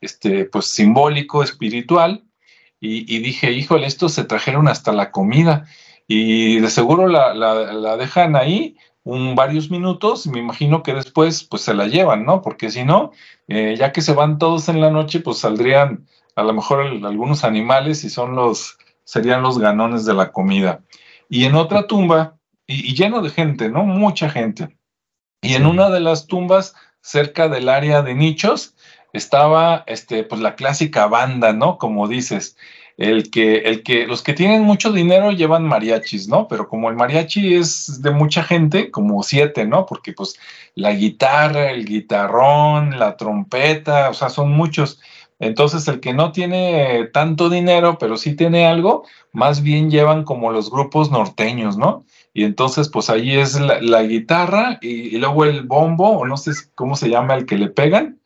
este, 0.00 0.44
pues 0.44 0.66
simbólico, 0.66 1.42
espiritual. 1.42 2.24
Y, 2.78 3.18
dije, 3.18 3.52
híjole, 3.52 3.86
estos 3.86 4.12
se 4.12 4.24
trajeron 4.24 4.68
hasta 4.68 4.92
la 4.92 5.10
comida 5.10 5.66
y 6.06 6.60
de 6.60 6.70
seguro 6.70 7.08
la, 7.08 7.34
la, 7.34 7.96
dejan 7.96 8.36
ahí 8.36 8.76
un, 9.02 9.34
varios 9.34 9.70
minutos 9.70 10.26
y 10.26 10.30
me 10.30 10.38
imagino 10.38 10.82
que 10.84 10.94
después 10.94 11.42
pues 11.42 11.62
se 11.62 11.74
la 11.74 11.88
llevan, 11.88 12.24
¿no? 12.24 12.42
Porque 12.42 12.70
si 12.70 12.84
no, 12.84 13.10
eh, 13.48 13.74
ya 13.76 13.90
que 13.92 14.02
se 14.02 14.12
van 14.12 14.38
todos 14.38 14.68
en 14.68 14.80
la 14.80 14.90
noche, 14.90 15.20
pues 15.20 15.38
saldrían 15.38 16.06
a 16.36 16.44
lo 16.44 16.52
mejor 16.52 16.80
algunos 16.80 17.42
animales 17.42 18.04
y 18.04 18.10
son 18.10 18.36
los 18.36 18.78
serían 19.06 19.42
los 19.42 19.58
ganones 19.58 20.04
de 20.04 20.14
la 20.14 20.30
comida. 20.32 20.84
Y 21.28 21.44
en 21.44 21.54
otra 21.54 21.86
tumba, 21.86 22.36
y, 22.66 22.94
lleno 22.94 23.22
de 23.22 23.30
gente, 23.30 23.68
¿no? 23.68 23.84
Mucha 23.84 24.28
gente. 24.28 24.76
Y 25.40 25.54
en 25.54 25.66
una 25.66 25.90
de 25.90 26.00
las 26.00 26.26
tumbas, 26.26 26.74
cerca 27.00 27.48
del 27.48 27.68
área 27.68 28.02
de 28.02 28.14
nichos, 28.14 28.74
estaba 29.16 29.84
este, 29.86 30.24
pues 30.24 30.40
la 30.40 30.54
clásica 30.54 31.06
banda, 31.06 31.52
¿no? 31.52 31.78
Como 31.78 32.08
dices, 32.08 32.56
el 32.96 33.30
que, 33.30 33.58
el 33.58 33.82
que, 33.82 34.06
los 34.06 34.22
que 34.22 34.32
tienen 34.32 34.62
mucho 34.62 34.92
dinero 34.92 35.30
llevan 35.32 35.64
mariachis, 35.64 36.28
¿no? 36.28 36.48
Pero 36.48 36.68
como 36.68 36.88
el 36.88 36.96
mariachi 36.96 37.54
es 37.54 38.00
de 38.02 38.10
mucha 38.10 38.42
gente, 38.42 38.90
como 38.90 39.22
siete, 39.22 39.66
¿no? 39.66 39.86
Porque 39.86 40.12
pues 40.12 40.38
la 40.74 40.92
guitarra, 40.92 41.70
el 41.70 41.84
guitarrón, 41.84 42.98
la 42.98 43.16
trompeta, 43.16 44.10
o 44.10 44.14
sea, 44.14 44.30
son 44.30 44.52
muchos. 44.52 45.00
Entonces, 45.38 45.86
el 45.88 46.00
que 46.00 46.14
no 46.14 46.32
tiene 46.32 47.10
tanto 47.12 47.50
dinero, 47.50 47.98
pero 47.98 48.16
sí 48.16 48.34
tiene 48.34 48.66
algo, 48.66 49.04
más 49.32 49.62
bien 49.62 49.90
llevan 49.90 50.24
como 50.24 50.50
los 50.50 50.70
grupos 50.70 51.10
norteños, 51.10 51.76
¿no? 51.76 52.04
Y 52.32 52.44
entonces, 52.44 52.88
pues 52.88 53.10
ahí 53.10 53.36
es 53.36 53.58
la, 53.60 54.02
guitarra 54.02 54.78
y, 54.80 55.18
luego 55.18 55.44
el 55.44 55.62
bombo, 55.62 56.18
o 56.18 56.26
no 56.26 56.36
sé 56.36 56.52
cómo 56.74 56.96
se 56.96 57.08
llama 57.10 57.34
el 57.34 57.46
que 57.46 57.58
le 57.58 57.68
pegan, 57.68 58.18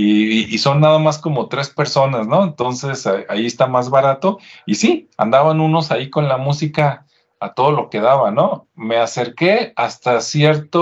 y, 0.00 0.58
son 0.58 0.80
nada 0.80 1.00
más 1.00 1.18
como 1.18 1.48
tres 1.48 1.70
personas, 1.70 2.28
¿no? 2.28 2.44
Entonces, 2.44 3.04
ahí 3.28 3.46
está 3.46 3.66
más 3.66 3.90
barato. 3.90 4.38
Y 4.64 4.76
sí, 4.76 5.10
andaban 5.16 5.60
unos 5.60 5.90
ahí 5.90 6.08
con 6.08 6.28
la 6.28 6.36
música 6.36 7.06
a 7.40 7.52
todo 7.54 7.72
lo 7.72 7.90
que 7.90 8.00
daba, 8.00 8.30
¿no? 8.30 8.68
Me 8.76 8.98
acerqué 8.98 9.72
hasta 9.74 10.20
cierta 10.20 10.78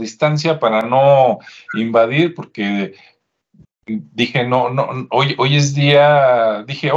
distancia 0.00 0.58
para 0.58 0.82
no 0.82 1.38
invadir, 1.74 2.34
porque 2.34 2.94
dije, 3.86 4.44
no, 4.44 4.70
no, 4.70 5.06
hoy, 5.10 5.36
hoy 5.38 5.56
es 5.56 5.74
día, 5.74 6.64
dije, 6.66 6.90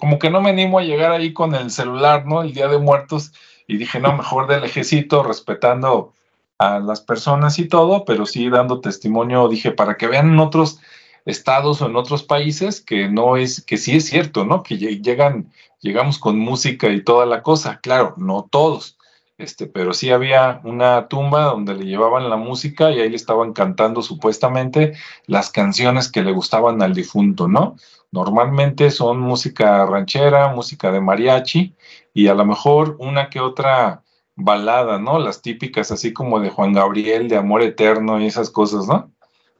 como 0.00 0.18
que 0.18 0.30
no 0.30 0.40
me 0.40 0.50
animo 0.50 0.78
a 0.78 0.84
llegar 0.84 1.12
ahí 1.12 1.34
con 1.34 1.54
el 1.54 1.70
celular, 1.70 2.24
¿no? 2.24 2.40
El 2.42 2.54
día 2.54 2.68
de 2.68 2.78
muertos, 2.78 3.32
y 3.66 3.76
dije, 3.76 4.00
no, 4.00 4.16
mejor 4.16 4.46
del 4.46 4.64
ejército, 4.64 5.22
respetando 5.22 6.14
a 6.58 6.78
las 6.80 7.00
personas 7.00 7.58
y 7.58 7.68
todo, 7.68 8.04
pero 8.04 8.26
sí 8.26 8.48
dando 8.48 8.80
testimonio, 8.80 9.48
dije, 9.48 9.72
para 9.72 9.96
que 9.96 10.06
vean 10.06 10.30
en 10.32 10.38
otros 10.38 10.80
estados 11.24 11.80
o 11.82 11.86
en 11.86 11.96
otros 11.96 12.22
países 12.22 12.80
que 12.80 13.08
no 13.08 13.36
es, 13.36 13.62
que 13.64 13.76
sí 13.76 13.96
es 13.96 14.06
cierto, 14.06 14.44
¿no? 14.44 14.62
Que 14.62 14.76
llegan, 14.76 15.52
llegamos 15.80 16.18
con 16.18 16.38
música 16.38 16.88
y 16.88 17.02
toda 17.02 17.26
la 17.26 17.42
cosa, 17.42 17.80
claro, 17.82 18.14
no 18.18 18.48
todos, 18.50 18.98
este, 19.36 19.66
pero 19.66 19.94
sí 19.94 20.10
había 20.10 20.60
una 20.64 21.08
tumba 21.08 21.44
donde 21.44 21.74
le 21.74 21.86
llevaban 21.86 22.30
la 22.30 22.36
música 22.36 22.92
y 22.92 23.00
ahí 23.00 23.08
le 23.08 23.16
estaban 23.16 23.52
cantando 23.52 24.02
supuestamente 24.02 24.94
las 25.26 25.50
canciones 25.50 26.10
que 26.10 26.22
le 26.22 26.32
gustaban 26.32 26.80
al 26.82 26.94
difunto, 26.94 27.48
¿no? 27.48 27.76
Normalmente 28.12 28.92
son 28.92 29.18
música 29.18 29.84
ranchera, 29.86 30.48
música 30.54 30.92
de 30.92 31.00
mariachi 31.00 31.74
y 32.12 32.28
a 32.28 32.34
lo 32.34 32.44
mejor 32.44 32.96
una 33.00 33.28
que 33.28 33.40
otra 33.40 34.03
balada, 34.36 34.98
¿no? 34.98 35.18
Las 35.18 35.42
típicas 35.42 35.90
así 35.90 36.12
como 36.12 36.40
de 36.40 36.50
Juan 36.50 36.72
Gabriel, 36.72 37.28
de 37.28 37.36
Amor 37.36 37.62
Eterno 37.62 38.20
y 38.20 38.26
esas 38.26 38.50
cosas, 38.50 38.86
¿no? 38.86 39.12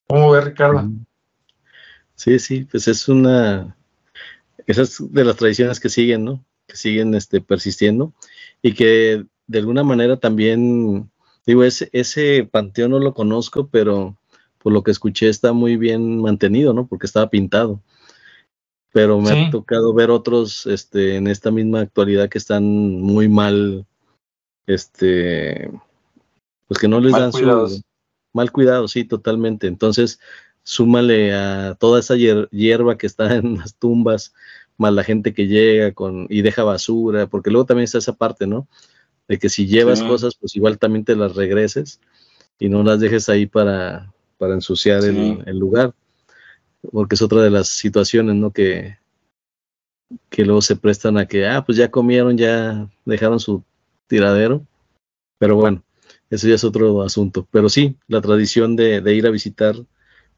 ¿Cómo 0.06 0.30
ve 0.30 0.40
Ricardo? 0.40 0.90
Sí, 2.14 2.38
sí, 2.38 2.64
pues 2.64 2.88
es 2.88 3.08
una, 3.08 3.76
esas 4.66 5.02
de 5.12 5.24
las 5.24 5.36
tradiciones 5.36 5.80
que 5.80 5.88
siguen, 5.88 6.24
¿no? 6.24 6.44
Que 6.66 6.76
siguen 6.76 7.14
este, 7.14 7.40
persistiendo 7.40 8.12
y 8.62 8.74
que 8.74 9.24
de 9.46 9.58
alguna 9.58 9.82
manera 9.82 10.16
también, 10.16 11.10
digo, 11.46 11.64
ese, 11.64 11.90
ese 11.92 12.48
panteón 12.50 12.92
no 12.92 12.98
lo 12.98 13.14
conozco, 13.14 13.68
pero 13.68 14.16
por 14.58 14.72
lo 14.72 14.82
que 14.82 14.90
escuché 14.90 15.28
está 15.28 15.52
muy 15.52 15.76
bien 15.76 16.20
mantenido, 16.20 16.72
¿no? 16.72 16.86
Porque 16.86 17.06
estaba 17.06 17.28
pintado. 17.28 17.82
Pero 18.92 19.20
me 19.20 19.30
ha 19.30 19.50
tocado 19.50 19.92
ver 19.92 20.10
otros 20.10 20.66
este, 20.66 21.16
en 21.16 21.26
esta 21.26 21.50
misma 21.50 21.80
actualidad 21.80 22.28
que 22.28 22.38
están 22.38 22.64
muy 22.64 23.28
mal, 23.28 23.86
este, 24.66 25.70
pues 26.66 26.80
que 26.80 26.88
no 26.88 27.00
les 27.00 27.12
dan 27.12 27.32
su 27.32 27.82
mal 28.32 28.52
cuidado, 28.52 28.88
sí, 28.88 29.04
totalmente. 29.04 29.66
Entonces, 29.66 30.20
súmale 30.62 31.32
a 31.34 31.76
toda 31.78 32.00
esa 32.00 32.16
hierba 32.16 32.98
que 32.98 33.06
está 33.06 33.34
en 33.36 33.58
las 33.58 33.76
tumbas, 33.76 34.34
más 34.76 34.92
la 34.92 35.04
gente 35.04 35.32
que 35.32 35.46
llega 35.46 35.92
con 35.92 36.26
y 36.28 36.42
deja 36.42 36.64
basura, 36.64 37.28
porque 37.28 37.50
luego 37.50 37.66
también 37.66 37.84
está 37.84 37.98
esa 37.98 38.14
parte, 38.16 38.46
¿no? 38.46 38.68
De 39.28 39.38
que 39.38 39.48
si 39.48 39.66
llevas 39.66 40.02
cosas, 40.02 40.34
pues 40.34 40.54
igual 40.56 40.78
también 40.78 41.04
te 41.04 41.16
las 41.16 41.34
regreses 41.34 42.00
y 42.58 42.68
no 42.68 42.82
las 42.82 43.00
dejes 43.00 43.28
ahí 43.28 43.46
para, 43.46 44.12
para 44.36 44.54
ensuciar 44.54 45.02
el, 45.04 45.42
el, 45.46 45.58
lugar, 45.58 45.94
porque 46.92 47.14
es 47.14 47.22
otra 47.22 47.40
de 47.40 47.50
las 47.50 47.68
situaciones, 47.68 48.34
¿no? 48.34 48.50
Que, 48.50 48.98
que 50.28 50.44
luego 50.44 50.60
se 50.60 50.76
prestan 50.76 51.16
a 51.16 51.26
que, 51.26 51.46
ah, 51.46 51.64
pues 51.64 51.78
ya 51.78 51.90
comieron, 51.90 52.36
ya 52.36 52.90
dejaron 53.06 53.40
su 53.40 53.62
tiradero, 54.06 54.66
pero 55.38 55.56
bueno, 55.56 55.82
eso 56.30 56.48
ya 56.48 56.54
es 56.54 56.64
otro 56.64 57.02
asunto. 57.02 57.46
Pero 57.50 57.68
sí, 57.68 57.96
la 58.08 58.20
tradición 58.20 58.76
de, 58.76 59.00
ir 59.14 59.26
a 59.26 59.30
visitar 59.30 59.76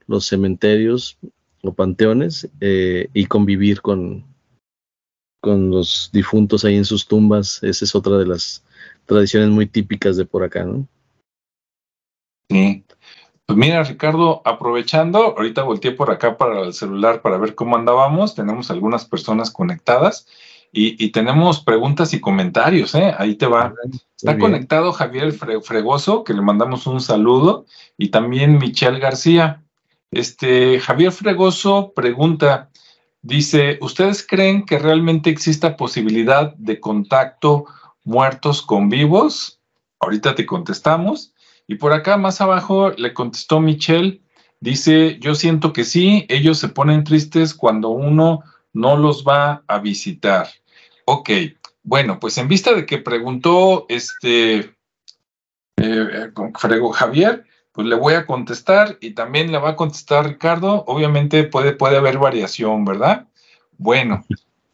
los 0.07 0.27
cementerios 0.27 1.19
o 1.63 1.73
panteones 1.73 2.49
eh, 2.61 3.09
y 3.13 3.27
convivir 3.27 3.81
con, 3.81 4.25
con 5.41 5.71
los 5.71 6.11
difuntos 6.13 6.65
ahí 6.65 6.77
en 6.77 6.85
sus 6.85 7.07
tumbas, 7.07 7.63
esa 7.63 7.85
es 7.85 7.95
otra 7.95 8.19
de 8.19 8.27
las 8.27 8.65
tradiciones 9.07 9.51
muy 9.51 9.67
típicas 9.67 10.17
de 10.17 10.25
por 10.25 10.45
acá, 10.45 10.65
¿no? 10.65 10.87
Sí. 12.49 12.85
Pues 13.47 13.57
mira, 13.57 13.85
Ricardo, 13.85 14.43
aprovechando, 14.45 15.37
ahorita 15.37 15.63
volteé 15.63 15.93
por 15.93 16.11
acá 16.11 16.37
para 16.37 16.63
el 16.63 16.73
celular 16.73 17.23
para 17.23 17.39
ver 17.39 17.55
cómo 17.55 17.77
andábamos. 17.77 18.35
Tenemos 18.35 18.73
algunas 18.73 19.05
personas 19.05 19.53
conectadas 19.53 20.27
y, 20.73 21.11
tenemos 21.11 21.63
preguntas 21.63 22.13
y 22.13 22.21
comentarios, 22.21 22.95
¿eh? 22.95 23.15
Ahí 23.19 23.37
te 23.37 23.47
va. 23.47 23.73
Está 24.15 24.39
conectado 24.39 24.93
Javier 24.93 25.33
Fregoso, 25.33 26.23
que 26.23 26.35
le 26.35 26.43
mandamos 26.43 26.87
un 26.87 27.01
saludo, 27.01 27.65
y 27.97 28.09
también 28.09 28.59
Michelle 28.59 28.99
García. 28.99 29.63
Este, 30.11 30.79
Javier 30.81 31.13
Fregoso 31.13 31.93
pregunta, 31.95 32.71
dice, 33.23 33.79
¿ustedes 33.81 34.27
creen 34.27 34.67
que 34.67 34.79
realmente 34.79 35.31
exista 35.31 35.77
posibilidad 35.77 36.55
de 36.57 36.79
contacto 36.79 37.67
muertos 38.05 38.63
con 38.63 38.89
vivos? 38.89 39.61
Ahorita 40.01 40.35
te 40.35 40.47
contestamos. 40.47 41.33
Y 41.67 41.77
por 41.77 41.93
acá 41.93 42.17
más 42.17 42.41
abajo 42.41 42.91
le 42.91 43.13
contestó 43.13 43.61
Michelle, 43.61 44.21
dice, 44.61 45.19
yo 45.21 45.35
siento 45.35 45.73
que 45.73 45.85
sí, 45.85 46.27
ellos 46.29 46.59
se 46.59 46.69
ponen 46.69 47.05
tristes 47.05 47.55
cuando 47.55 47.89
uno 47.91 48.43
no 48.77 48.97
los 48.97 49.25
va 49.25 49.65
a 49.67 49.79
visitar. 49.79 50.49
Ok, 51.07 51.31
bueno, 51.83 52.21
pues 52.21 52.37
en 52.37 52.47
vista 52.47 52.75
de 52.75 52.85
que 52.85 52.99
preguntó 52.99 53.87
este 53.89 54.77
eh, 55.79 56.31
Frego 56.59 56.93
Javier, 56.93 57.47
pues 57.73 57.87
le 57.87 57.97
voy 57.97 58.15
a 58.15 58.27
contestar 58.27 58.99
y 59.01 59.13
también 59.13 59.51
le 59.51 59.59
va 59.59 59.71
a 59.71 59.77
contestar 59.77 60.27
Ricardo. 60.27 60.85
Obviamente 60.87 61.45
puede, 61.45 61.73
puede 61.73 61.97
haber 61.97 62.19
variación, 62.19 62.85
¿verdad? 62.85 63.27
Bueno, 63.79 64.27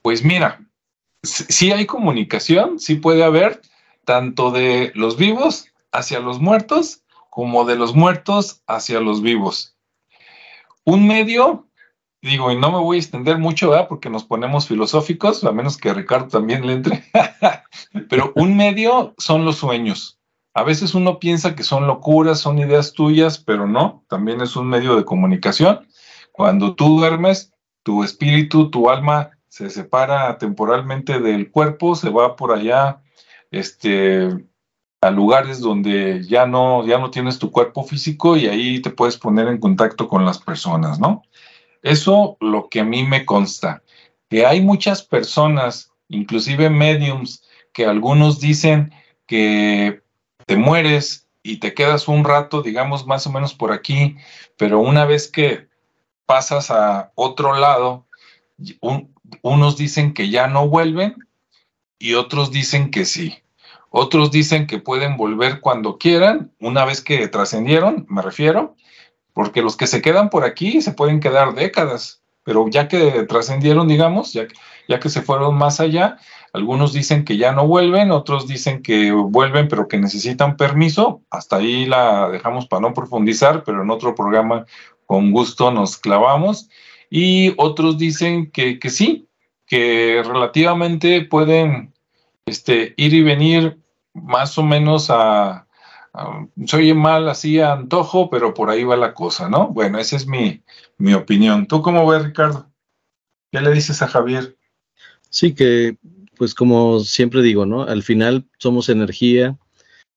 pues 0.03 0.25
mira, 0.25 0.61
sí 1.23 1.71
hay 1.71 1.87
comunicación, 1.87 2.81
sí 2.81 2.97
puede 2.97 3.23
haber, 3.23 3.63
tanto 4.05 4.51
de 4.51 4.91
los 4.97 5.17
vivos 5.17 5.67
hacia 5.93 6.19
los 6.19 6.41
muertos 6.41 7.03
como 7.31 7.65
de 7.65 7.77
los 7.77 7.95
muertos 7.95 8.63
hacia 8.67 8.99
los 8.99 9.23
vivos. 9.23 9.77
Un 10.85 11.07
medio 11.07 11.69
digo, 12.23 12.51
y 12.53 12.57
no 12.57 12.71
me 12.71 12.79
voy 12.79 12.97
a 12.97 13.01
extender 13.01 13.39
mucho, 13.39 13.71
¿verdad? 13.71 13.89
Porque 13.89 14.09
nos 14.09 14.25
ponemos 14.25 14.69
filosóficos, 14.69 15.45
a 15.45 15.53
menos 15.53 15.77
que 15.77 15.93
Ricardo 15.93 16.29
también 16.29 16.67
le 16.67 16.75
entre. 16.75 17.05
Pero 18.09 18.33
un 18.37 18.57
medio 18.57 19.15
son 19.19 19.45
los 19.45 19.57
sueños. 19.57 20.19
A 20.55 20.63
veces 20.63 20.95
uno 20.95 21.19
piensa 21.19 21.55
que 21.55 21.63
son 21.63 21.87
locuras, 21.87 22.39
son 22.39 22.59
ideas 22.59 22.93
tuyas, 22.93 23.39
pero 23.39 23.67
no, 23.67 24.05
también 24.07 24.43
es 24.43 24.55
un 24.55 24.69
medio 24.69 24.97
de 24.97 25.05
comunicación. 25.07 25.87
Cuando 26.31 26.75
tú 26.75 26.99
duermes, 26.99 27.55
tu 27.83 28.05
espíritu, 28.05 28.71
tu 28.71 28.91
alma 28.91 29.31
se 29.49 29.71
separa 29.71 30.37
temporalmente 30.37 31.21
del 31.21 31.51
cuerpo, 31.51 31.95
se 31.95 32.11
va 32.11 32.37
por 32.37 32.53
allá, 32.53 33.03
este, 33.51 34.29
a 35.01 35.11
lugares 35.11 35.61
donde 35.61 36.23
ya 36.29 36.47
no, 36.47 36.87
ya 36.87 36.99
no 36.99 37.11
tienes 37.11 37.39
tu 37.39 37.51
cuerpo 37.51 37.83
físico 37.85 38.37
y 38.37 38.47
ahí 38.47 38.83
te 38.83 38.91
puedes 38.91 39.17
poner 39.17 39.49
en 39.49 39.59
contacto 39.59 40.07
con 40.07 40.25
las 40.27 40.39
personas, 40.39 41.01
¿no? 41.01 41.23
Eso 41.83 42.37
lo 42.41 42.69
que 42.69 42.81
a 42.81 42.85
mí 42.85 43.05
me 43.05 43.25
consta, 43.25 43.83
que 44.31 44.47
hay 44.47 44.61
muchas 44.61 45.03
personas, 45.03 45.93
inclusive 46.09 46.71
mediums, 46.71 47.43
que 47.73 47.87
algunos 47.87 48.41
dicen 48.41 48.93
que 49.27 50.03
te 50.47 50.57
mueres 50.57 51.29
y 51.43 51.57
te 51.57 51.75
quedas 51.75 52.09
un 52.09 52.25
rato, 52.25 52.63
digamos 52.63 53.07
más 53.07 53.27
o 53.27 53.33
menos 53.33 53.55
por 53.55 53.73
aquí, 53.73 54.17
pero 54.57 54.79
una 54.79 55.05
vez 55.05 55.31
que 55.31 55.69
pasas 56.27 56.71
a 56.71 57.13
otro 57.15 57.57
lado, 57.57 58.07
unos 59.43 59.77
dicen 59.77 60.15
que 60.15 60.31
ya 60.31 60.47
no 60.47 60.69
vuelven 60.69 61.17
y 61.99 62.15
otros 62.15 62.51
dicen 62.51 62.91
que 62.91 63.05
sí. 63.05 63.39
Otros 63.91 64.31
dicen 64.31 64.67
que 64.67 64.79
pueden 64.79 65.17
volver 65.17 65.61
cuando 65.61 65.99
quieran, 65.99 66.53
una 66.61 66.85
vez 66.85 67.03
que 67.03 67.29
trascendieron, 67.29 68.07
me 68.09 68.23
refiero, 68.23 68.77
porque 69.35 69.63
los 69.63 69.77
que 69.77 69.87
se 69.87 70.03
quedan 70.03 70.31
por 70.31 70.45
aquí 70.45 70.81
se 70.83 70.93
pueden 70.93 71.21
quedar 71.21 71.55
décadas, 71.55 72.23
pero 72.45 72.69
ya 72.69 72.89
que 72.89 73.25
trascendieron, 73.25 73.89
digamos, 73.89 74.33
ya, 74.33 74.47
que 75.01 75.09
se 75.09 75.23
fueron 75.23 75.57
más 75.57 75.81
allá, 75.81 76.19
algunos 76.53 76.93
dicen 76.93 77.25
que 77.25 77.37
ya 77.37 77.53
no 77.53 77.67
vuelven, 77.67 78.11
otros 78.11 78.47
dicen 78.47 78.83
que 78.83 79.11
vuelven, 79.13 79.69
pero 79.69 79.89
que 79.89 79.99
necesitan 79.99 80.57
permiso. 80.57 81.23
Hasta 81.31 81.57
ahí 81.57 81.87
la 81.87 82.29
dejamos 82.29 82.67
para 82.67 82.83
no 82.83 82.93
profundizar, 82.93 83.65
pero 83.65 83.83
en 83.83 83.91
otro 83.91 84.15
programa 84.15 84.67
con 85.07 85.31
gusto 85.31 85.71
nos 85.71 85.97
clavamos. 85.97 86.69
Y 87.09 87.55
otros 87.57 87.97
dicen 87.97 88.51
que, 88.51 88.79
que 88.79 88.91
sí, 88.91 89.29
que 89.67 90.23
relativamente 90.27 91.23
pueden 91.23 91.95
este, 92.45 92.93
ir 92.99 93.15
y 93.15 93.23
venir 93.23 93.79
más 94.13 94.59
o 94.59 94.63
menos 94.63 95.09
a, 95.09 95.67
soy 96.67 96.93
mal 96.95 97.29
así 97.29 97.61
a 97.61 97.73
antojo, 97.73 98.29
pero 98.31 98.55
por 98.55 98.71
ahí 98.71 98.85
va 98.85 98.97
la 98.97 99.15
cosa, 99.15 99.49
¿no? 99.49 99.69
Bueno, 99.69 99.99
esa 99.99 100.17
es 100.17 100.27
mi, 100.27 100.63
mi 100.99 101.15
opinión. 101.15 101.67
¿Tú 101.67 101.83
cómo 101.83 102.07
ves, 102.07 102.25
Ricardo? 102.25 102.71
¿Qué 103.51 103.61
le 103.61 103.73
dices 103.73 104.03
a 104.03 104.09
Javier? 104.09 104.57
Sí, 105.31 105.55
que 105.55 105.97
pues 106.37 106.55
como 106.55 107.01
siempre 107.01 107.43
digo, 107.43 107.67
¿no? 107.67 107.83
Al 107.83 108.03
final 108.03 108.47
somos 108.59 108.89
energía 108.89 109.59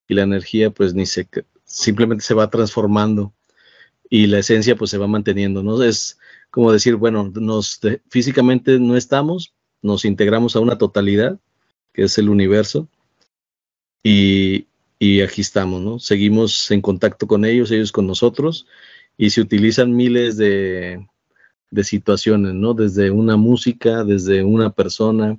y 0.07 0.15
la 0.15 0.23
energía 0.23 0.71
pues 0.71 0.93
ni 0.93 1.05
se, 1.05 1.27
simplemente 1.63 2.23
se 2.23 2.33
va 2.33 2.49
transformando 2.49 3.33
y 4.09 4.27
la 4.27 4.39
esencia 4.39 4.75
pues 4.75 4.91
se 4.91 4.97
va 4.97 5.07
manteniendo, 5.07 5.63
¿no? 5.63 5.81
Es 5.83 6.19
como 6.49 6.71
decir, 6.71 6.95
bueno, 6.95 7.31
nos 7.35 7.79
físicamente 8.09 8.79
no 8.79 8.95
estamos, 8.95 9.53
nos 9.81 10.05
integramos 10.05 10.55
a 10.55 10.59
una 10.59 10.77
totalidad, 10.77 11.39
que 11.93 12.03
es 12.03 12.17
el 12.17 12.29
universo, 12.29 12.87
y, 14.03 14.67
y 14.99 15.21
aquí 15.21 15.41
estamos, 15.41 15.81
¿no? 15.81 15.99
Seguimos 15.99 16.71
en 16.71 16.81
contacto 16.81 17.27
con 17.27 17.45
ellos, 17.45 17.71
ellos 17.71 17.91
con 17.91 18.07
nosotros, 18.07 18.67
y 19.17 19.29
se 19.29 19.41
utilizan 19.41 19.95
miles 19.95 20.37
de, 20.37 21.05
de 21.71 21.83
situaciones, 21.83 22.53
¿no? 22.53 22.73
Desde 22.73 23.11
una 23.11 23.37
música, 23.37 24.03
desde 24.03 24.43
una 24.43 24.71
persona, 24.71 25.37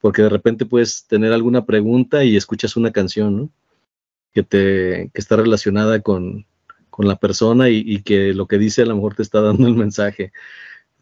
porque 0.00 0.22
de 0.22 0.28
repente 0.28 0.66
puedes 0.66 1.06
tener 1.06 1.32
alguna 1.32 1.64
pregunta 1.66 2.24
y 2.24 2.36
escuchas 2.36 2.76
una 2.76 2.90
canción, 2.92 3.36
¿no? 3.36 3.50
Que, 4.32 4.42
te, 4.42 5.10
que 5.12 5.20
está 5.20 5.36
relacionada 5.36 6.00
con, 6.00 6.46
con 6.88 7.08
la 7.08 7.16
persona 7.16 7.68
y, 7.68 7.82
y, 7.84 8.02
que 8.02 8.32
lo 8.32 8.46
que 8.46 8.58
dice 8.58 8.82
a 8.82 8.86
lo 8.86 8.94
mejor 8.94 9.14
te 9.16 9.22
está 9.22 9.40
dando 9.40 9.66
el 9.66 9.74
mensaje. 9.74 10.32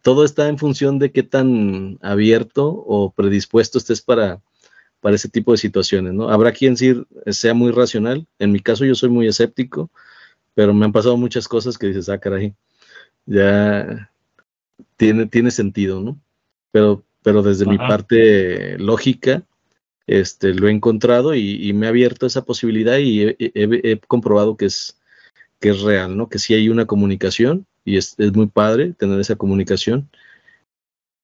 Todo 0.02 0.24
está 0.24 0.48
en 0.48 0.58
función 0.58 0.98
de 0.98 1.12
qué 1.12 1.22
tan 1.22 1.98
abierto 2.02 2.66
o 2.68 3.12
predispuesto 3.12 3.78
estés 3.78 4.00
para, 4.00 4.40
para 5.00 5.16
ese 5.16 5.28
tipo 5.28 5.52
de 5.52 5.58
situaciones, 5.58 6.12
¿no? 6.12 6.28
Habrá 6.28 6.52
quien 6.52 6.76
sea 6.76 7.54
muy 7.54 7.72
racional, 7.72 8.26
en 8.38 8.52
mi 8.52 8.60
caso 8.60 8.84
yo 8.84 8.94
soy 8.94 9.08
muy 9.08 9.26
escéptico, 9.26 9.90
pero 10.54 10.74
me 10.74 10.84
han 10.84 10.92
pasado 10.92 11.16
muchas 11.16 11.46
cosas 11.46 11.78
que 11.78 11.86
dices, 11.86 12.08
ah, 12.08 12.18
caray, 12.18 12.54
ya 13.26 14.10
tiene, 14.96 15.26
tiene 15.26 15.50
sentido, 15.50 16.00
¿no? 16.00 16.20
Pero, 16.72 17.04
pero 17.22 17.42
desde 17.42 17.66
mi 17.66 17.78
parte 17.78 18.78
lógica, 18.78 19.44
este, 20.06 20.54
lo 20.54 20.68
he 20.68 20.72
encontrado 20.72 21.34
y, 21.34 21.72
me 21.74 21.86
ha 21.86 21.90
abierto 21.90 22.26
esa 22.26 22.44
posibilidad 22.44 22.98
y 22.98 23.36
he, 23.38 24.00
comprobado 24.08 24.56
que 24.56 24.66
es, 24.66 24.98
que 25.60 25.70
es 25.70 25.82
real, 25.82 26.16
¿no? 26.16 26.28
Que 26.28 26.38
sí 26.38 26.54
hay 26.54 26.68
una 26.68 26.86
comunicación 26.86 27.66
y 27.84 27.98
es, 27.98 28.14
es 28.18 28.34
muy 28.34 28.46
padre 28.46 28.94
tener 28.94 29.20
esa 29.20 29.36
comunicación. 29.36 30.08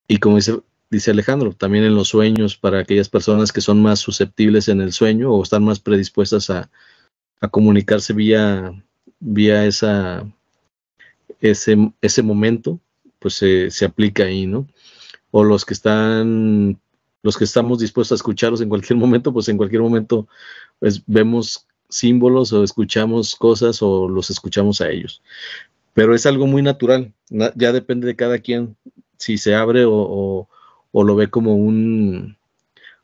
Y 0.07 0.19
como 0.19 0.37
dice 0.37 0.61
dice 0.91 1.11
Alejandro, 1.11 1.53
también 1.53 1.85
en 1.85 1.95
los 1.95 2.09
sueños 2.09 2.57
para 2.57 2.81
aquellas 2.81 3.09
personas 3.09 3.53
que 3.53 3.61
son 3.61 3.83
más 3.83 4.01
susceptibles 4.01 4.69
en 4.69 4.81
el 4.81 4.93
sueño 4.93 5.33
o 5.33 5.43
están 5.43 5.65
más 5.65 5.81
predispuestas 5.81 6.51
a, 6.51 6.71
comunicarse 7.51 8.15
vía, 8.15 8.73
vía 9.21 9.67
esa, 9.67 10.27
ese, 11.41 11.93
ese 12.01 12.23
momento, 12.23 12.81
pues 13.19 13.35
se, 13.35 13.85
aplica 13.85 14.25
ahí, 14.25 14.47
¿no? 14.47 14.67
O 15.31 15.45
los 15.45 15.67
que 15.67 15.75
están, 15.75 16.81
los 17.23 17.37
que 17.37 17.45
estamos 17.45 17.81
dispuestos 17.81 18.13
a 18.13 18.21
escucharlos 18.21 18.63
en 18.63 18.71
cualquier 18.71 18.99
momento, 18.99 19.31
pues 19.31 19.49
en 19.51 19.59
cualquier 19.59 19.83
momento 19.83 20.27
pues, 20.79 21.03
vemos 21.07 21.67
símbolos 21.91 22.51
o 22.55 22.65
escuchamos 22.65 23.37
cosas 23.37 23.83
o 23.83 24.09
los 24.09 24.31
escuchamos 24.31 24.81
a 24.81 24.89
ellos. 24.89 25.21
pero 25.93 26.15
es 26.15 26.25
algo 26.25 26.47
muy 26.47 26.63
natural, 26.63 27.13
ya 27.29 27.73
depende 27.73 28.07
de 28.07 28.17
cada 28.17 28.39
quien 28.39 28.75
si 29.17 29.39
se 29.39 29.55
abre 29.55 29.85
o, 29.87 30.49
lo 31.03 31.17
ve 31.17 31.29
como 31.29 31.57
un, 31.57 32.37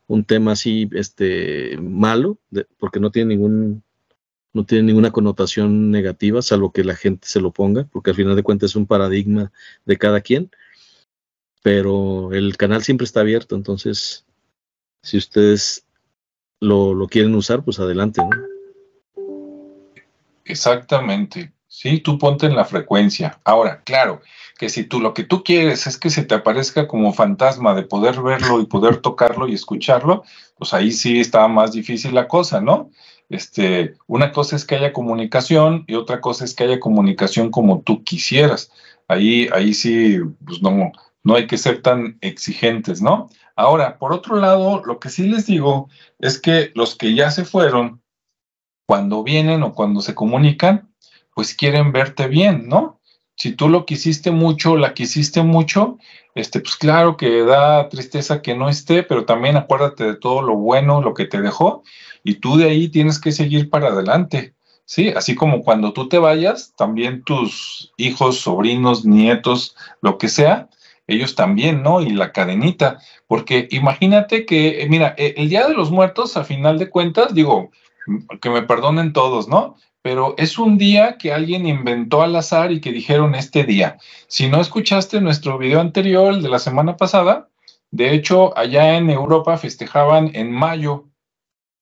un 0.06 0.24
tema 0.24 0.52
así 0.52 0.88
este 0.92 1.76
malo, 1.78 2.38
porque 2.78 3.00
no 3.00 3.10
tiene 3.10 3.34
ningún 3.34 3.82
no 4.52 4.64
tiene 4.64 4.84
ninguna 4.84 5.12
connotación 5.12 5.90
negativa, 5.90 6.42
salvo 6.42 6.72
que 6.72 6.84
la 6.84 6.96
gente 6.96 7.28
se 7.28 7.40
lo 7.40 7.52
ponga, 7.52 7.84
porque 7.84 8.10
al 8.10 8.16
final 8.16 8.36
de 8.36 8.42
cuentas 8.42 8.70
es 8.70 8.76
un 8.76 8.86
paradigma 8.86 9.52
de 9.84 9.96
cada 9.96 10.20
quien. 10.20 10.50
Pero 11.62 12.32
el 12.32 12.56
canal 12.56 12.82
siempre 12.82 13.04
está 13.04 13.20
abierto, 13.20 13.54
entonces, 13.54 14.24
si 15.02 15.18
ustedes 15.18 15.84
lo, 16.58 16.94
lo 16.94 17.06
quieren 17.06 17.34
usar, 17.34 17.62
pues 17.64 17.78
adelante. 17.78 18.22
Exactamente. 20.44 21.52
Sí, 21.72 22.00
tú 22.00 22.18
ponte 22.18 22.46
en 22.46 22.56
la 22.56 22.64
frecuencia. 22.64 23.40
Ahora, 23.44 23.82
claro, 23.84 24.22
que 24.58 24.68
si 24.68 24.82
tú 24.84 25.00
lo 25.00 25.14
que 25.14 25.22
tú 25.22 25.44
quieres 25.44 25.86
es 25.86 25.98
que 25.98 26.10
se 26.10 26.24
te 26.24 26.34
aparezca 26.34 26.88
como 26.88 27.12
fantasma 27.12 27.76
de 27.76 27.84
poder 27.84 28.20
verlo 28.22 28.60
y 28.60 28.66
poder 28.66 28.96
tocarlo 28.96 29.46
y 29.46 29.54
escucharlo, 29.54 30.24
pues 30.58 30.74
ahí 30.74 30.90
sí 30.90 31.20
está 31.20 31.46
más 31.46 31.70
difícil 31.70 32.12
la 32.12 32.26
cosa, 32.26 32.60
¿no? 32.60 32.90
Este, 33.28 33.94
una 34.08 34.32
cosa 34.32 34.56
es 34.56 34.64
que 34.64 34.74
haya 34.74 34.92
comunicación 34.92 35.84
y 35.86 35.94
otra 35.94 36.20
cosa 36.20 36.44
es 36.44 36.54
que 36.54 36.64
haya 36.64 36.80
comunicación 36.80 37.52
como 37.52 37.82
tú 37.82 38.02
quisieras. 38.02 38.72
Ahí, 39.06 39.48
ahí 39.52 39.72
sí, 39.72 40.18
pues 40.44 40.60
no, 40.62 40.90
no 41.22 41.34
hay 41.36 41.46
que 41.46 41.56
ser 41.56 41.82
tan 41.82 42.18
exigentes, 42.20 43.00
¿no? 43.00 43.30
Ahora, 43.54 43.96
por 43.96 44.12
otro 44.12 44.34
lado, 44.36 44.82
lo 44.84 44.98
que 44.98 45.08
sí 45.08 45.28
les 45.28 45.46
digo 45.46 45.88
es 46.18 46.40
que 46.40 46.72
los 46.74 46.96
que 46.96 47.14
ya 47.14 47.30
se 47.30 47.44
fueron, 47.44 48.02
cuando 48.86 49.22
vienen 49.22 49.62
o 49.62 49.72
cuando 49.72 50.00
se 50.00 50.16
comunican, 50.16 50.89
pues 51.40 51.54
quieren 51.54 51.90
verte 51.90 52.28
bien, 52.28 52.68
¿no? 52.68 53.00
Si 53.34 53.52
tú 53.52 53.70
lo 53.70 53.86
quisiste 53.86 54.30
mucho, 54.30 54.76
la 54.76 54.92
quisiste 54.92 55.42
mucho, 55.42 55.96
este, 56.34 56.60
pues 56.60 56.76
claro 56.76 57.16
que 57.16 57.44
da 57.44 57.88
tristeza 57.88 58.42
que 58.42 58.54
no 58.54 58.68
esté, 58.68 59.02
pero 59.02 59.24
también 59.24 59.56
acuérdate 59.56 60.04
de 60.04 60.16
todo 60.16 60.42
lo 60.42 60.54
bueno, 60.56 61.00
lo 61.00 61.14
que 61.14 61.24
te 61.24 61.40
dejó, 61.40 61.82
y 62.22 62.34
tú 62.34 62.58
de 62.58 62.66
ahí 62.68 62.88
tienes 62.88 63.18
que 63.18 63.32
seguir 63.32 63.70
para 63.70 63.88
adelante. 63.88 64.52
Sí, 64.84 65.14
así 65.16 65.34
como 65.34 65.62
cuando 65.62 65.94
tú 65.94 66.10
te 66.10 66.18
vayas, 66.18 66.74
también 66.76 67.24
tus 67.24 67.94
hijos, 67.96 68.40
sobrinos, 68.40 69.06
nietos, 69.06 69.74
lo 70.02 70.18
que 70.18 70.28
sea, 70.28 70.68
ellos 71.06 71.36
también, 71.36 71.82
¿no? 71.82 72.02
Y 72.02 72.10
la 72.10 72.32
cadenita, 72.32 72.98
porque 73.26 73.66
imagínate 73.70 74.44
que, 74.44 74.86
mira, 74.90 75.14
e, 75.16 75.32
el 75.38 75.48
Día 75.48 75.66
de 75.66 75.72
los 75.72 75.90
Muertos, 75.90 76.36
a 76.36 76.44
final 76.44 76.78
de 76.78 76.90
cuentas, 76.90 77.32
digo, 77.32 77.70
que 78.42 78.50
me 78.50 78.60
perdonen 78.60 79.14
todos, 79.14 79.48
¿no? 79.48 79.76
Pero 80.02 80.34
es 80.38 80.58
un 80.58 80.78
día 80.78 81.18
que 81.18 81.32
alguien 81.32 81.66
inventó 81.66 82.22
al 82.22 82.34
azar 82.36 82.72
y 82.72 82.80
que 82.80 82.92
dijeron 82.92 83.34
este 83.34 83.64
día. 83.64 83.98
Si 84.28 84.48
no 84.48 84.60
escuchaste 84.60 85.20
nuestro 85.20 85.58
video 85.58 85.80
anterior, 85.80 86.32
el 86.32 86.42
de 86.42 86.48
la 86.48 86.58
semana 86.58 86.96
pasada, 86.96 87.48
de 87.90 88.14
hecho, 88.14 88.56
allá 88.56 88.96
en 88.96 89.10
Europa 89.10 89.56
festejaban 89.56 90.30
en 90.34 90.52
mayo 90.52 91.08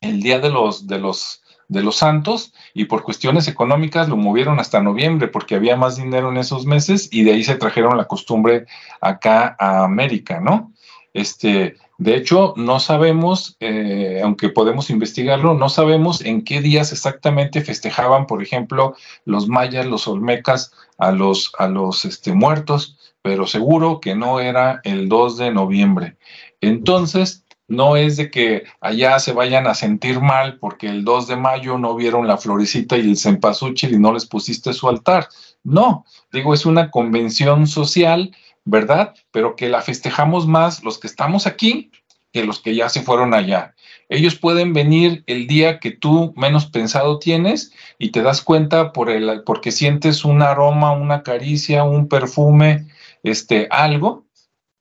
el 0.01 0.23
Día 0.23 0.39
de 0.39 0.51
los, 0.51 0.87
de 0.87 0.99
los, 0.99 1.43
de 1.69 1.83
los 1.83 1.97
Santos 1.97 2.55
y 2.73 2.87
por 2.87 3.03
cuestiones 3.03 3.47
económicas 3.47 4.09
lo 4.09 4.17
movieron 4.17 4.59
hasta 4.59 4.81
noviembre 4.81 5.29
porque 5.29 5.55
había 5.55 5.77
más 5.77 5.97
dinero 5.97 6.31
en 6.31 6.39
esos 6.39 6.67
meses 6.67 7.09
y 7.13 7.25
de 7.25 7.33
ahí 7.33 7.45
se 7.45 7.57
trajeron 7.57 7.97
la 7.97 8.07
costumbre 8.07 8.67
acá 9.01 9.55
a 9.59 9.85
América, 9.85 10.41
¿no? 10.41 10.73
Este, 11.15 11.77
de 11.99 12.17
hecho, 12.17 12.55
no 12.57 12.81
sabemos, 12.81 13.57
eh, 13.61 14.21
aunque 14.23 14.49
podemos 14.49 14.91
investigarlo, 14.91 15.55
no 15.55 15.69
sabemos 15.69 16.21
en 16.21 16.45
qué 16.45 16.61
días 16.61 16.93
exactamente 16.93 17.61
festejaban, 17.61 18.27
por 18.27 18.43
ejemplo, 18.43 18.95
los 19.25 19.49
mayas, 19.49 19.87
los 19.87 20.07
olmecas 20.07 20.73
a 20.99 21.11
los, 21.11 21.53
a 21.59 21.69
los 21.69 22.05
este, 22.05 22.33
muertos, 22.33 22.99
pero 23.23 23.47
seguro 23.47 24.01
que 24.01 24.15
no 24.15 24.41
era 24.41 24.81
el 24.85 25.09
2 25.09 25.39
de 25.39 25.51
noviembre. 25.51 26.17
Entonces, 26.61 27.45
no 27.69 27.97
es 27.97 28.17
de 28.17 28.31
que 28.31 28.65
allá 28.81 29.19
se 29.19 29.33
vayan 29.33 29.67
a 29.67 29.75
sentir 29.75 30.21
mal 30.21 30.59
porque 30.59 30.89
el 30.89 31.05
2 31.05 31.29
de 31.29 31.37
mayo 31.37 31.77
no 31.79 31.95
vieron 31.95 32.27
la 32.27 32.39
florecita 32.39 32.97
y 32.97 33.03
el 33.03 33.19
cempasúchil 33.19 33.95
y 33.95 33.99
no 33.99 34.13
les 34.13 34.25
pusiste 34.25 34.73
su 34.73 34.89
altar. 34.89 35.29
No, 35.65 36.07
digo, 36.33 36.55
es 36.55 36.65
una 36.65 36.91
convención 36.91 37.67
social, 37.67 38.35
¿verdad? 38.69 39.15
Pero 39.31 39.57
que 39.57 39.69
la 39.69 39.81
festejamos 39.81 40.47
más 40.47 40.85
los 40.85 40.99
que 40.99 41.07
estamos 41.07 41.47
aquí 41.47 41.91
que 42.33 42.45
los 42.45 42.61
que 42.61 42.75
ya 42.75 42.89
se 42.89 43.03
fueron 43.03 43.35
allá. 43.35 43.75
Ellos 44.09 44.37
pueden 44.37 44.73
venir 44.73 45.25
el 45.27 45.47
día 45.47 45.81
que 45.81 45.91
tú 45.91 46.33
menos 46.37 46.67
pensado 46.67 47.19
tienes 47.19 47.73
y 47.99 48.11
te 48.11 48.23
das 48.23 48.43
cuenta 48.43 48.93
por 48.93 49.11
el, 49.11 49.43
porque 49.45 49.73
sientes 49.73 50.25
un 50.25 50.43
aroma, 50.43 50.93
una 50.93 51.23
caricia, 51.23 51.85
un 51.85 52.09
perfume, 52.09 52.87
este, 53.23 53.67
algo, 53.71 54.27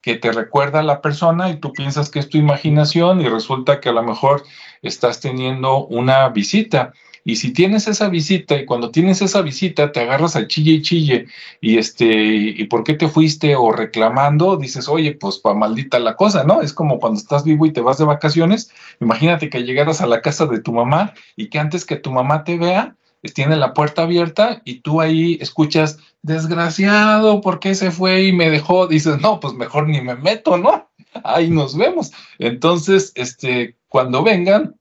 que 0.02 0.16
te 0.16 0.32
recuerda 0.32 0.80
a 0.80 0.84
la 0.84 1.02
persona 1.02 1.50
y 1.50 1.60
tú 1.60 1.74
piensas 1.74 2.10
que 2.10 2.20
es 2.20 2.30
tu 2.30 2.38
imaginación 2.38 3.22
y 3.22 3.28
resulta 3.28 3.80
que 3.80 3.90
a 3.90 3.94
lo 3.94 4.04
mejor 4.04 4.44
estás 4.82 5.20
teniendo 5.20 5.86
una 5.86 6.30
visita. 6.30 6.94
Y 7.28 7.36
si 7.36 7.51
tienes 7.51 7.89
esa 7.89 8.07
visita 8.07 8.55
y 8.55 8.65
cuando 8.65 8.89
tienes 8.89 9.21
esa 9.21 9.41
visita 9.41 9.91
te 9.91 9.99
agarras 9.99 10.38
al 10.38 10.47
chille 10.47 10.71
y 10.71 10.82
chille 10.82 11.25
y 11.59 11.78
este, 11.78 12.05
¿y 12.07 12.63
por 12.67 12.86
qué 12.86 12.93
te 12.93 13.09
fuiste? 13.09 13.57
O 13.57 13.73
reclamando, 13.73 14.55
dices, 14.55 14.88
oye, 14.88 15.11
pues 15.11 15.38
pa' 15.38 15.53
maldita 15.53 15.99
la 15.99 16.15
cosa, 16.15 16.45
¿no? 16.45 16.61
Es 16.61 16.71
como 16.71 17.01
cuando 17.01 17.19
estás 17.19 17.43
vivo 17.43 17.65
y 17.65 17.73
te 17.73 17.82
vas 17.82 17.97
de 17.97 18.05
vacaciones. 18.05 18.71
Imagínate 19.01 19.49
que 19.49 19.63
llegaras 19.63 19.99
a 19.99 20.07
la 20.07 20.21
casa 20.21 20.45
de 20.45 20.61
tu 20.61 20.71
mamá 20.71 21.15
y 21.36 21.49
que 21.49 21.59
antes 21.59 21.84
que 21.84 21.97
tu 21.97 22.13
mamá 22.13 22.45
te 22.45 22.57
vea, 22.57 22.95
tiene 23.34 23.57
la 23.57 23.73
puerta 23.73 24.03
abierta 24.03 24.61
y 24.63 24.80
tú 24.80 25.01
ahí 25.01 25.38
escuchas, 25.41 25.99
desgraciado, 26.21 27.41
¿por 27.41 27.59
qué 27.59 27.75
se 27.75 27.91
fue 27.91 28.23
y 28.23 28.32
me 28.32 28.49
dejó? 28.49 28.88
Dices, 28.88 29.19
no, 29.19 29.41
pues 29.41 29.53
mejor 29.53 29.89
ni 29.89 29.99
me 29.99 30.15
meto, 30.15 30.57
¿no? 30.57 30.89
Ahí 31.25 31.49
nos 31.49 31.75
vemos. 31.75 32.13
Entonces, 32.39 33.11
este, 33.15 33.75
cuando 33.89 34.23
vengan, 34.23 34.76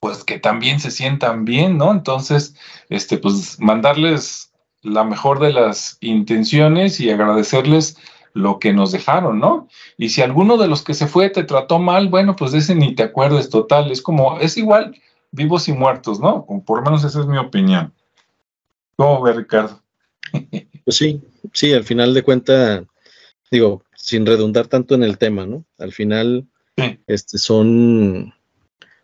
pues 0.00 0.24
que 0.24 0.38
también 0.38 0.80
se 0.80 0.90
sientan 0.90 1.44
bien, 1.44 1.78
¿no? 1.78 1.92
Entonces, 1.92 2.54
este, 2.88 3.18
pues 3.18 3.58
mandarles 3.60 4.52
la 4.82 5.04
mejor 5.04 5.40
de 5.40 5.52
las 5.52 5.98
intenciones 6.00 7.00
y 7.00 7.10
agradecerles 7.10 7.96
lo 8.34 8.58
que 8.58 8.72
nos 8.72 8.92
dejaron, 8.92 9.40
¿no? 9.40 9.68
Y 9.96 10.10
si 10.10 10.22
alguno 10.22 10.56
de 10.56 10.68
los 10.68 10.82
que 10.82 10.94
se 10.94 11.08
fue 11.08 11.30
te 11.30 11.44
trató 11.44 11.78
mal, 11.78 12.08
bueno, 12.08 12.36
pues 12.36 12.52
de 12.52 12.58
ese 12.58 12.74
ni 12.74 12.94
te 12.94 13.02
acuerdes 13.02 13.50
total, 13.50 13.90
es 13.90 14.00
como, 14.00 14.38
es 14.38 14.56
igual 14.56 14.94
vivos 15.32 15.68
y 15.68 15.72
muertos, 15.72 16.20
¿no? 16.20 16.46
Por 16.64 16.78
lo 16.78 16.84
menos 16.84 17.04
esa 17.04 17.20
es 17.20 17.26
mi 17.26 17.38
opinión. 17.38 17.92
¿Cómo 18.96 19.22
ve, 19.22 19.32
Ricardo? 19.32 19.82
Pues 20.84 20.96
sí, 20.96 21.20
sí, 21.52 21.74
al 21.74 21.84
final 21.84 22.14
de 22.14 22.22
cuenta, 22.22 22.82
digo, 23.50 23.82
sin 23.94 24.24
redundar 24.24 24.68
tanto 24.68 24.94
en 24.94 25.02
el 25.02 25.18
tema, 25.18 25.44
¿no? 25.44 25.66
Al 25.76 25.92
final, 25.92 26.48
este, 27.06 27.36
son, 27.36 28.32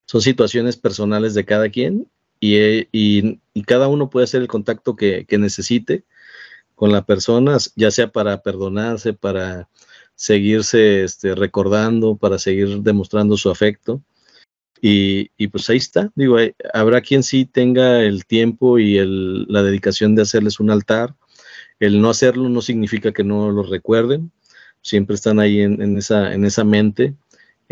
son 0.07 0.20
situaciones 0.20 0.76
personales 0.76 1.34
de 1.34 1.44
cada 1.44 1.68
quien 1.70 2.09
y, 2.40 2.88
y, 2.92 3.62
cada 3.64 3.88
uno 3.88 4.11
puede 4.11 4.24
hacer 4.24 4.42
el 4.42 4.48
contacto 4.48 4.96
que, 4.96 5.24
que, 5.26 5.38
necesite 5.38 6.05
con 6.74 6.92
la 6.92 7.07
persona, 7.07 7.57
ya 7.76 7.90
sea 7.90 8.12
para 8.12 8.42
perdonarse, 8.42 9.14
para 9.14 9.68
seguirse 10.14 11.05
este, 11.05 11.34
recordando, 11.34 12.16
para 12.16 12.38
seguir 12.38 12.80
demostrando 12.82 13.36
su 13.36 13.50
afecto. 13.50 14.02
Y, 14.82 15.30
y, 15.38 15.48
pues 15.48 15.70
ahí 15.70 15.78
está, 15.78 16.12
digo, 16.14 16.36
habrá 16.74 17.00
quien 17.00 17.22
sí 17.22 17.46
tenga 17.46 18.02
el 18.02 18.26
tiempo 18.26 18.78
y 18.78 18.98
el, 18.98 19.44
la 19.44 19.62
dedicación 19.62 20.14
de 20.14 20.22
hacerles 20.22 20.61
un 20.61 20.70
altar. 20.70 21.14
El 21.80 22.02
no 22.02 22.11
hacerlo 22.11 22.48
no 22.50 22.61
significa 22.61 23.12
que 23.12 23.24
no 23.24 23.50
lo 23.50 23.62
recuerden, 23.62 24.30
siempre 24.82 25.14
están 25.16 25.40
ahí 25.40 25.62
en, 25.62 25.80
en, 25.80 25.96
esa, 25.96 26.34
en 26.34 26.44
esa 26.44 26.64
mente, 26.64 27.14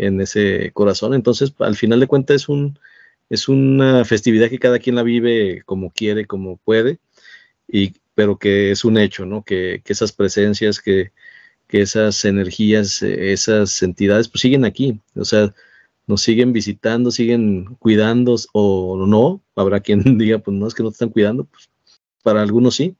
en 0.05 0.21
ese 0.21 0.71
corazón. 0.73 1.13
Entonces, 1.13 1.53
al 1.59 1.75
final 1.75 1.99
de 1.99 2.07
cuentas 2.07 2.35
es, 2.35 2.49
un, 2.49 2.79
es 3.29 3.47
una 3.49 4.05
festividad 4.05 4.49
que 4.49 4.59
cada 4.59 4.79
quien 4.79 4.95
la 4.95 5.03
vive 5.03 5.63
como 5.65 5.91
quiere, 5.91 6.25
como 6.25 6.57
puede, 6.57 6.99
y, 7.67 7.93
pero 8.15 8.37
que 8.37 8.71
es 8.71 8.85
un 8.85 8.97
hecho, 8.97 9.25
¿no? 9.25 9.43
Que, 9.43 9.81
que 9.83 9.93
esas 9.93 10.11
presencias, 10.11 10.79
que, 10.79 11.11
que 11.67 11.81
esas 11.81 12.25
energías, 12.25 13.01
esas 13.03 13.81
entidades, 13.83 14.29
pues 14.29 14.41
siguen 14.41 14.65
aquí. 14.65 14.99
O 15.15 15.25
sea, 15.25 15.53
nos 16.07 16.21
siguen 16.21 16.53
visitando, 16.53 17.11
siguen 17.11 17.75
cuidando 17.79 18.35
o 18.53 19.05
no. 19.07 19.41
Habrá 19.55 19.79
quien 19.79 20.03
diga, 20.17 20.39
pues 20.39 20.55
no 20.57 20.67
es 20.67 20.73
que 20.73 20.83
no 20.83 20.89
te 20.89 20.95
están 20.95 21.09
cuidando, 21.09 21.45
pues 21.45 21.69
para 22.23 22.41
algunos 22.41 22.75
sí. 22.75 22.95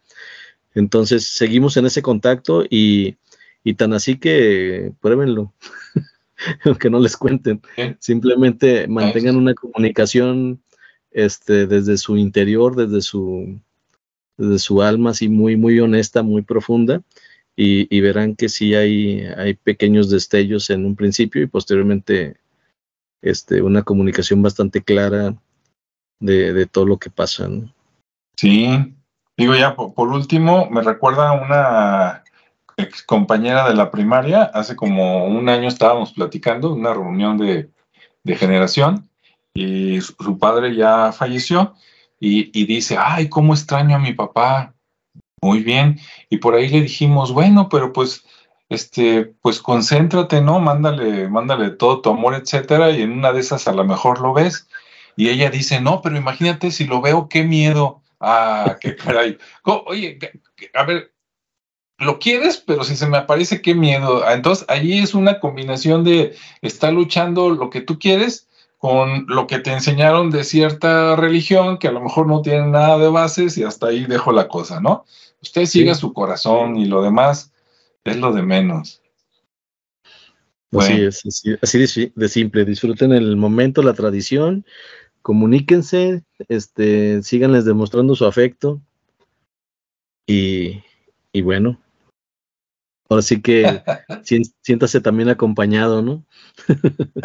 Entonces 0.76 1.26
seguimos 1.28 1.78
en 1.78 1.86
ese 1.86 2.02
contacto 2.02 2.64
y, 2.70 3.18
y 3.64 3.76
tan 3.76 3.94
así 3.94 4.18
que 4.18 4.92
pruébenlo, 5.02 5.54
aunque 6.66 6.90
no 6.90 7.00
les 7.00 7.18
cuenten. 7.18 7.62
Simplemente 8.00 8.88
mantengan 8.88 9.36
una 9.36 9.54
comunicación 9.54 10.62
este, 11.12 11.68
desde 11.68 11.98
su 11.98 12.18
interior, 12.18 12.76
desde 12.76 13.02
su, 13.02 13.60
desde 14.38 14.60
su 14.60 14.82
alma, 14.82 15.12
así 15.12 15.30
muy, 15.30 15.56
muy 15.56 15.80
honesta, 15.80 16.24
muy 16.24 16.42
profunda. 16.42 17.02
Y, 17.56 17.96
y 17.96 18.02
verán 18.02 18.36
que 18.36 18.50
sí 18.50 18.74
hay, 18.74 19.22
hay 19.38 19.54
pequeños 19.54 20.10
destellos 20.10 20.72
en 20.72 20.86
un 20.86 20.96
principio 20.96 21.44
y 21.44 21.48
posteriormente 21.48 22.38
este, 23.22 23.62
una 23.62 23.84
comunicación 23.84 24.42
bastante 24.42 24.82
clara 24.82 25.36
de, 26.20 26.66
todo 26.66 26.86
lo 26.86 26.98
que 26.98 27.10
pasa. 27.10 27.48
Sí, 28.36 28.68
Digo 29.36 29.56
ya, 29.56 29.76
por, 29.76 30.10
último, 30.10 30.70
me 30.70 30.82
recuerda 30.82 31.32
una 31.34 32.23
ex 32.78 33.04
compañera 33.04 33.68
de 33.68 33.76
la 33.76 33.92
primaria, 33.92 34.44
hace 34.44 34.76
como 34.76 35.26
un 35.26 35.50
año 35.50 35.68
estábamos 35.68 36.14
platicando, 36.14 36.74
una 36.74 36.94
reunión 36.94 37.38
de, 37.38 37.70
generación, 38.36 39.10
y 39.54 40.02
su, 40.02 40.38
padre 40.40 40.76
ya 40.76 41.12
falleció, 41.12 41.76
y, 42.20 42.58
y, 42.58 42.66
dice, 42.66 42.98
ay, 42.98 43.30
cómo 43.30 43.54
extraño 43.54 43.96
a 43.98 44.00
mi 44.00 44.14
papá, 44.14 44.74
muy 45.42 45.62
bien, 45.62 46.00
y 46.30 46.38
por 46.38 46.56
ahí 46.56 46.70
le 46.70 46.82
dijimos, 46.82 47.34
bueno, 47.34 47.70
pero 47.70 47.92
pues, 47.94 48.26
este, 48.70 49.26
pues 49.42 49.60
concéntrate, 49.62 50.42
¿no? 50.42 50.60
Mándale, 50.60 51.28
mándale 51.30 51.72
todo 51.72 52.02
tu 52.02 52.10
amor, 52.10 52.36
etcétera, 52.36 52.92
y 52.92 53.02
en 53.02 53.12
una 53.12 53.34
de 53.34 53.42
esas 53.42 53.68
a 53.68 53.74
lo 53.74 53.84
mejor 53.84 54.22
lo 54.22 54.34
ves, 54.34 54.68
y 55.16 55.30
ella 55.30 55.50
dice, 55.50 55.82
no, 55.82 56.02
pero 56.02 56.18
imagínate 56.18 56.72
si 56.72 56.86
lo 56.86 57.02
veo, 57.02 57.30
qué 57.30 57.44
miedo, 57.44 58.02
ah, 58.20 58.78
qué 58.82 58.96
caray, 58.96 59.38
oye, 59.64 60.18
a 60.74 60.84
ver, 60.84 61.13
lo 62.00 62.20
quieres, 62.20 62.58
pero 62.58 62.84
si 62.84 62.96
se 62.96 63.08
me 63.08 63.18
aparece, 63.18 63.62
qué 63.62 63.76
miedo. 63.76 64.24
Ah, 64.26 64.34
entonces, 64.34 64.66
allí 64.68 65.00
es 65.00 65.14
una 65.14 65.40
combinación 65.40 66.04
de 66.04 66.36
estar 66.62 66.94
luchando 66.94 67.50
lo 67.50 67.70
que 67.70 67.82
tú 67.82 68.00
quieres 68.00 68.48
con 68.78 69.26
lo 69.30 69.48
que 69.48 69.60
te 69.60 69.72
enseñaron 69.72 70.30
de 70.30 70.44
cierta 70.44 71.16
religión, 71.16 71.78
que 71.78 71.88
a 71.88 71.94
lo 71.94 72.02
mejor 72.02 72.28
no 72.28 72.42
tiene 72.42 72.68
nada 72.68 72.98
de 72.98 73.08
bases 73.08 73.58
y 73.58 73.64
hasta 73.64 73.88
ahí 73.88 74.04
dejo 74.06 74.34
la 74.34 74.50
cosa, 74.50 74.82
¿no? 74.82 75.06
Usted 75.42 75.66
sigue 75.68 75.96
su 75.96 76.12
corazón 76.12 76.76
y 76.76 76.86
lo 76.86 77.02
demás 77.02 77.54
es 78.04 78.18
lo 78.18 78.34
de 78.34 78.42
menos. 78.42 79.02
Así 80.74 81.02
es, 81.02 81.24
así, 81.62 82.12
de, 82.14 82.28
simple. 82.28 82.66
Disfruten 82.66 83.14
el 83.14 83.38
momento, 83.38 83.84
la 83.84 83.94
tradición, 83.94 84.66
comuníquense, 85.22 86.24
este, 86.50 87.24
síganles 87.24 87.64
demostrando 87.64 88.16
su 88.16 88.26
afecto 88.26 88.82
y, 90.28 90.82
y 91.32 91.42
bueno, 91.42 91.80
Ahora 93.10 93.22
sí 93.22 93.42
que 93.42 93.82
siéntase 94.62 95.02
también 95.02 95.30
acompañado, 95.30 96.02
¿no? 96.02 96.26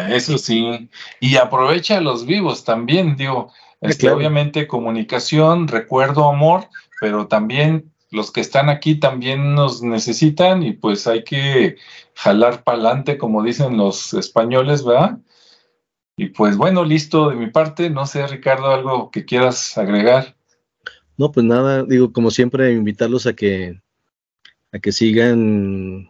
Eso 0.09 0.39
sí. 0.39 0.91
Y 1.21 1.37
aprovecha 1.37 1.99
a 1.99 2.01
los 2.01 2.27
vivos 2.27 2.65
también, 2.65 3.17
digo. 3.17 3.53
Este, 3.81 4.11
Obviamente 4.11 4.67
comunicación, 4.67 5.69
recuerdo, 5.69 6.29
amor, 6.29 6.69
pero 7.01 7.29
también 7.29 7.93
los 8.11 8.33
que 8.33 8.41
están 8.41 8.71
aquí 8.71 8.97
también 8.97 9.55
nos 9.55 9.83
necesitan 9.83 10.65
y 10.65 10.73
pues 10.73 11.07
hay 11.07 11.23
que 11.23 11.77
jalar 12.15 12.65
para 12.65 12.79
adelante, 12.79 13.19
como 13.19 13.45
dicen 13.45 13.77
los 13.77 14.15
españoles, 14.15 14.85
¿verdad? 14.85 15.19
Y 16.17 16.31
pues 16.31 16.57
bueno, 16.57 16.85
listo 16.85 17.31
de 17.31 17.37
mi 17.37 17.49
parte. 17.49 17.91
No 17.91 18.05
sé, 18.05 18.27
Ricardo, 18.27 18.73
algo 18.73 19.11
que 19.13 19.25
quieras 19.25 19.79
agregar. 19.79 20.37
No, 21.17 21.31
pues 21.31 21.47
nada, 21.47 21.85
digo, 21.85 22.13
como 22.13 22.33
siempre, 22.33 22.73
invitarlos 22.73 23.27
a 23.27 23.35
que 23.35 23.81
a 24.73 24.79
que 24.79 24.93
sigan, 24.93 26.09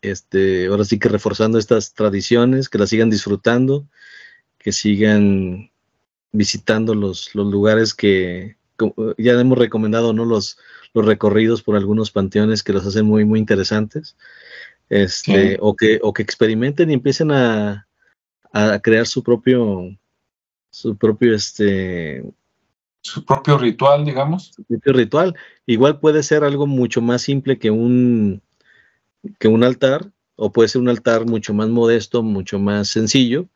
este, 0.00 0.66
ahora 0.66 0.84
sí 0.84 0.98
que 0.98 1.08
reforzando 1.08 1.58
estas 1.58 1.94
tradiciones, 1.94 2.68
que 2.68 2.78
las 2.78 2.90
sigan 2.90 3.10
disfrutando, 3.10 3.86
que 4.58 4.72
sigan 4.72 5.70
visitando 6.32 6.94
los, 6.94 7.34
los 7.34 7.46
lugares 7.46 7.94
que 7.94 8.56
ya 9.18 9.32
hemos 9.40 9.58
recomendado, 9.58 10.12
¿no? 10.12 10.24
Los, 10.24 10.58
los 10.92 11.04
recorridos 11.04 11.62
por 11.62 11.76
algunos 11.76 12.10
panteones 12.10 12.62
que 12.62 12.72
los 12.72 12.86
hacen 12.86 13.06
muy, 13.06 13.24
muy 13.24 13.38
interesantes. 13.38 14.16
Este, 14.88 15.56
o, 15.60 15.74
que, 15.74 15.98
o 16.02 16.12
que 16.12 16.22
experimenten 16.22 16.90
y 16.90 16.94
empiecen 16.94 17.32
a, 17.32 17.88
a 18.52 18.78
crear 18.78 19.06
su 19.06 19.22
propio, 19.22 19.98
su 20.70 20.96
propio, 20.96 21.34
este, 21.34 22.22
su 23.06 23.24
propio 23.24 23.58
ritual, 23.58 24.04
digamos. 24.04 24.52
Su 24.54 24.64
propio 24.64 24.92
ritual. 24.92 25.34
Igual 25.66 26.00
puede 26.00 26.22
ser 26.22 26.44
algo 26.44 26.66
mucho 26.66 27.00
más 27.00 27.22
simple 27.22 27.58
que 27.58 27.70
un, 27.70 28.42
que 29.38 29.48
un 29.48 29.64
altar, 29.64 30.10
o 30.36 30.52
puede 30.52 30.68
ser 30.68 30.82
un 30.82 30.88
altar 30.88 31.26
mucho 31.26 31.54
más 31.54 31.68
modesto, 31.68 32.22
mucho 32.22 32.58
más 32.58 32.88
sencillo, 32.88 33.46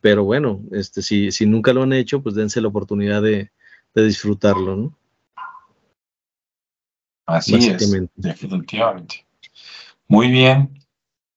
pero 0.00 0.24
bueno, 0.24 0.60
este, 0.72 1.02
si, 1.02 1.30
si 1.30 1.46
nunca 1.46 1.72
lo 1.72 1.82
han 1.82 1.92
hecho, 1.92 2.22
pues 2.22 2.34
dense 2.34 2.60
la 2.60 2.68
oportunidad 2.68 3.22
de, 3.22 3.50
de 3.94 4.04
disfrutarlo, 4.04 4.76
¿no? 4.76 4.98
Así 7.26 7.54
es, 7.54 7.90
definitivamente. 8.16 9.26
Muy 10.08 10.28
bien. 10.28 10.81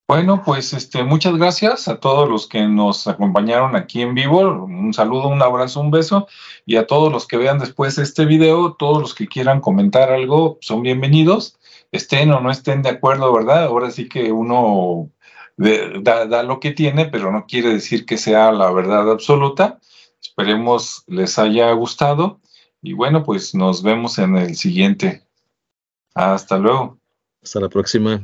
Bueno, 0.08 0.42
pues 0.44 0.72
este, 0.72 1.02
muchas 1.02 1.36
gracias 1.36 1.88
a 1.88 1.98
todos 1.98 2.28
los 2.28 2.46
que 2.46 2.68
nos 2.68 3.08
acompañaron 3.08 3.74
aquí 3.74 4.02
en 4.02 4.14
vivo. 4.14 4.38
Un 4.40 4.94
saludo, 4.94 5.26
un 5.26 5.42
abrazo, 5.42 5.80
un 5.80 5.90
beso. 5.90 6.28
Y 6.64 6.76
a 6.76 6.86
todos 6.86 7.12
los 7.12 7.26
que 7.26 7.36
vean 7.36 7.58
después 7.58 7.98
este 7.98 8.24
video, 8.24 8.74
todos 8.74 9.00
los 9.00 9.14
que 9.16 9.26
quieran 9.26 9.60
comentar 9.60 10.12
algo, 10.12 10.58
son 10.60 10.82
bienvenidos. 10.82 11.58
Estén 11.90 12.30
o 12.30 12.40
no 12.40 12.52
estén 12.52 12.82
de 12.82 12.90
acuerdo, 12.90 13.32
¿verdad? 13.32 13.64
Ahora 13.64 13.90
sí 13.90 14.08
que 14.08 14.30
uno 14.30 15.10
da, 15.56 16.26
da 16.26 16.42
lo 16.44 16.60
que 16.60 16.70
tiene, 16.70 17.06
pero 17.06 17.32
no 17.32 17.46
quiere 17.46 17.70
decir 17.70 18.06
que 18.06 18.16
sea 18.16 18.52
la 18.52 18.70
verdad 18.70 19.10
absoluta. 19.10 19.80
Esperemos 20.20 21.02
les 21.08 21.36
haya 21.36 21.72
gustado. 21.72 22.40
Y 22.80 22.92
bueno, 22.92 23.24
pues 23.24 23.56
nos 23.56 23.82
vemos 23.82 24.20
en 24.20 24.36
el 24.36 24.54
siguiente. 24.54 25.24
Hasta 26.14 26.58
luego. 26.58 26.96
Hasta 27.42 27.58
la 27.58 27.68
próxima. 27.68 28.22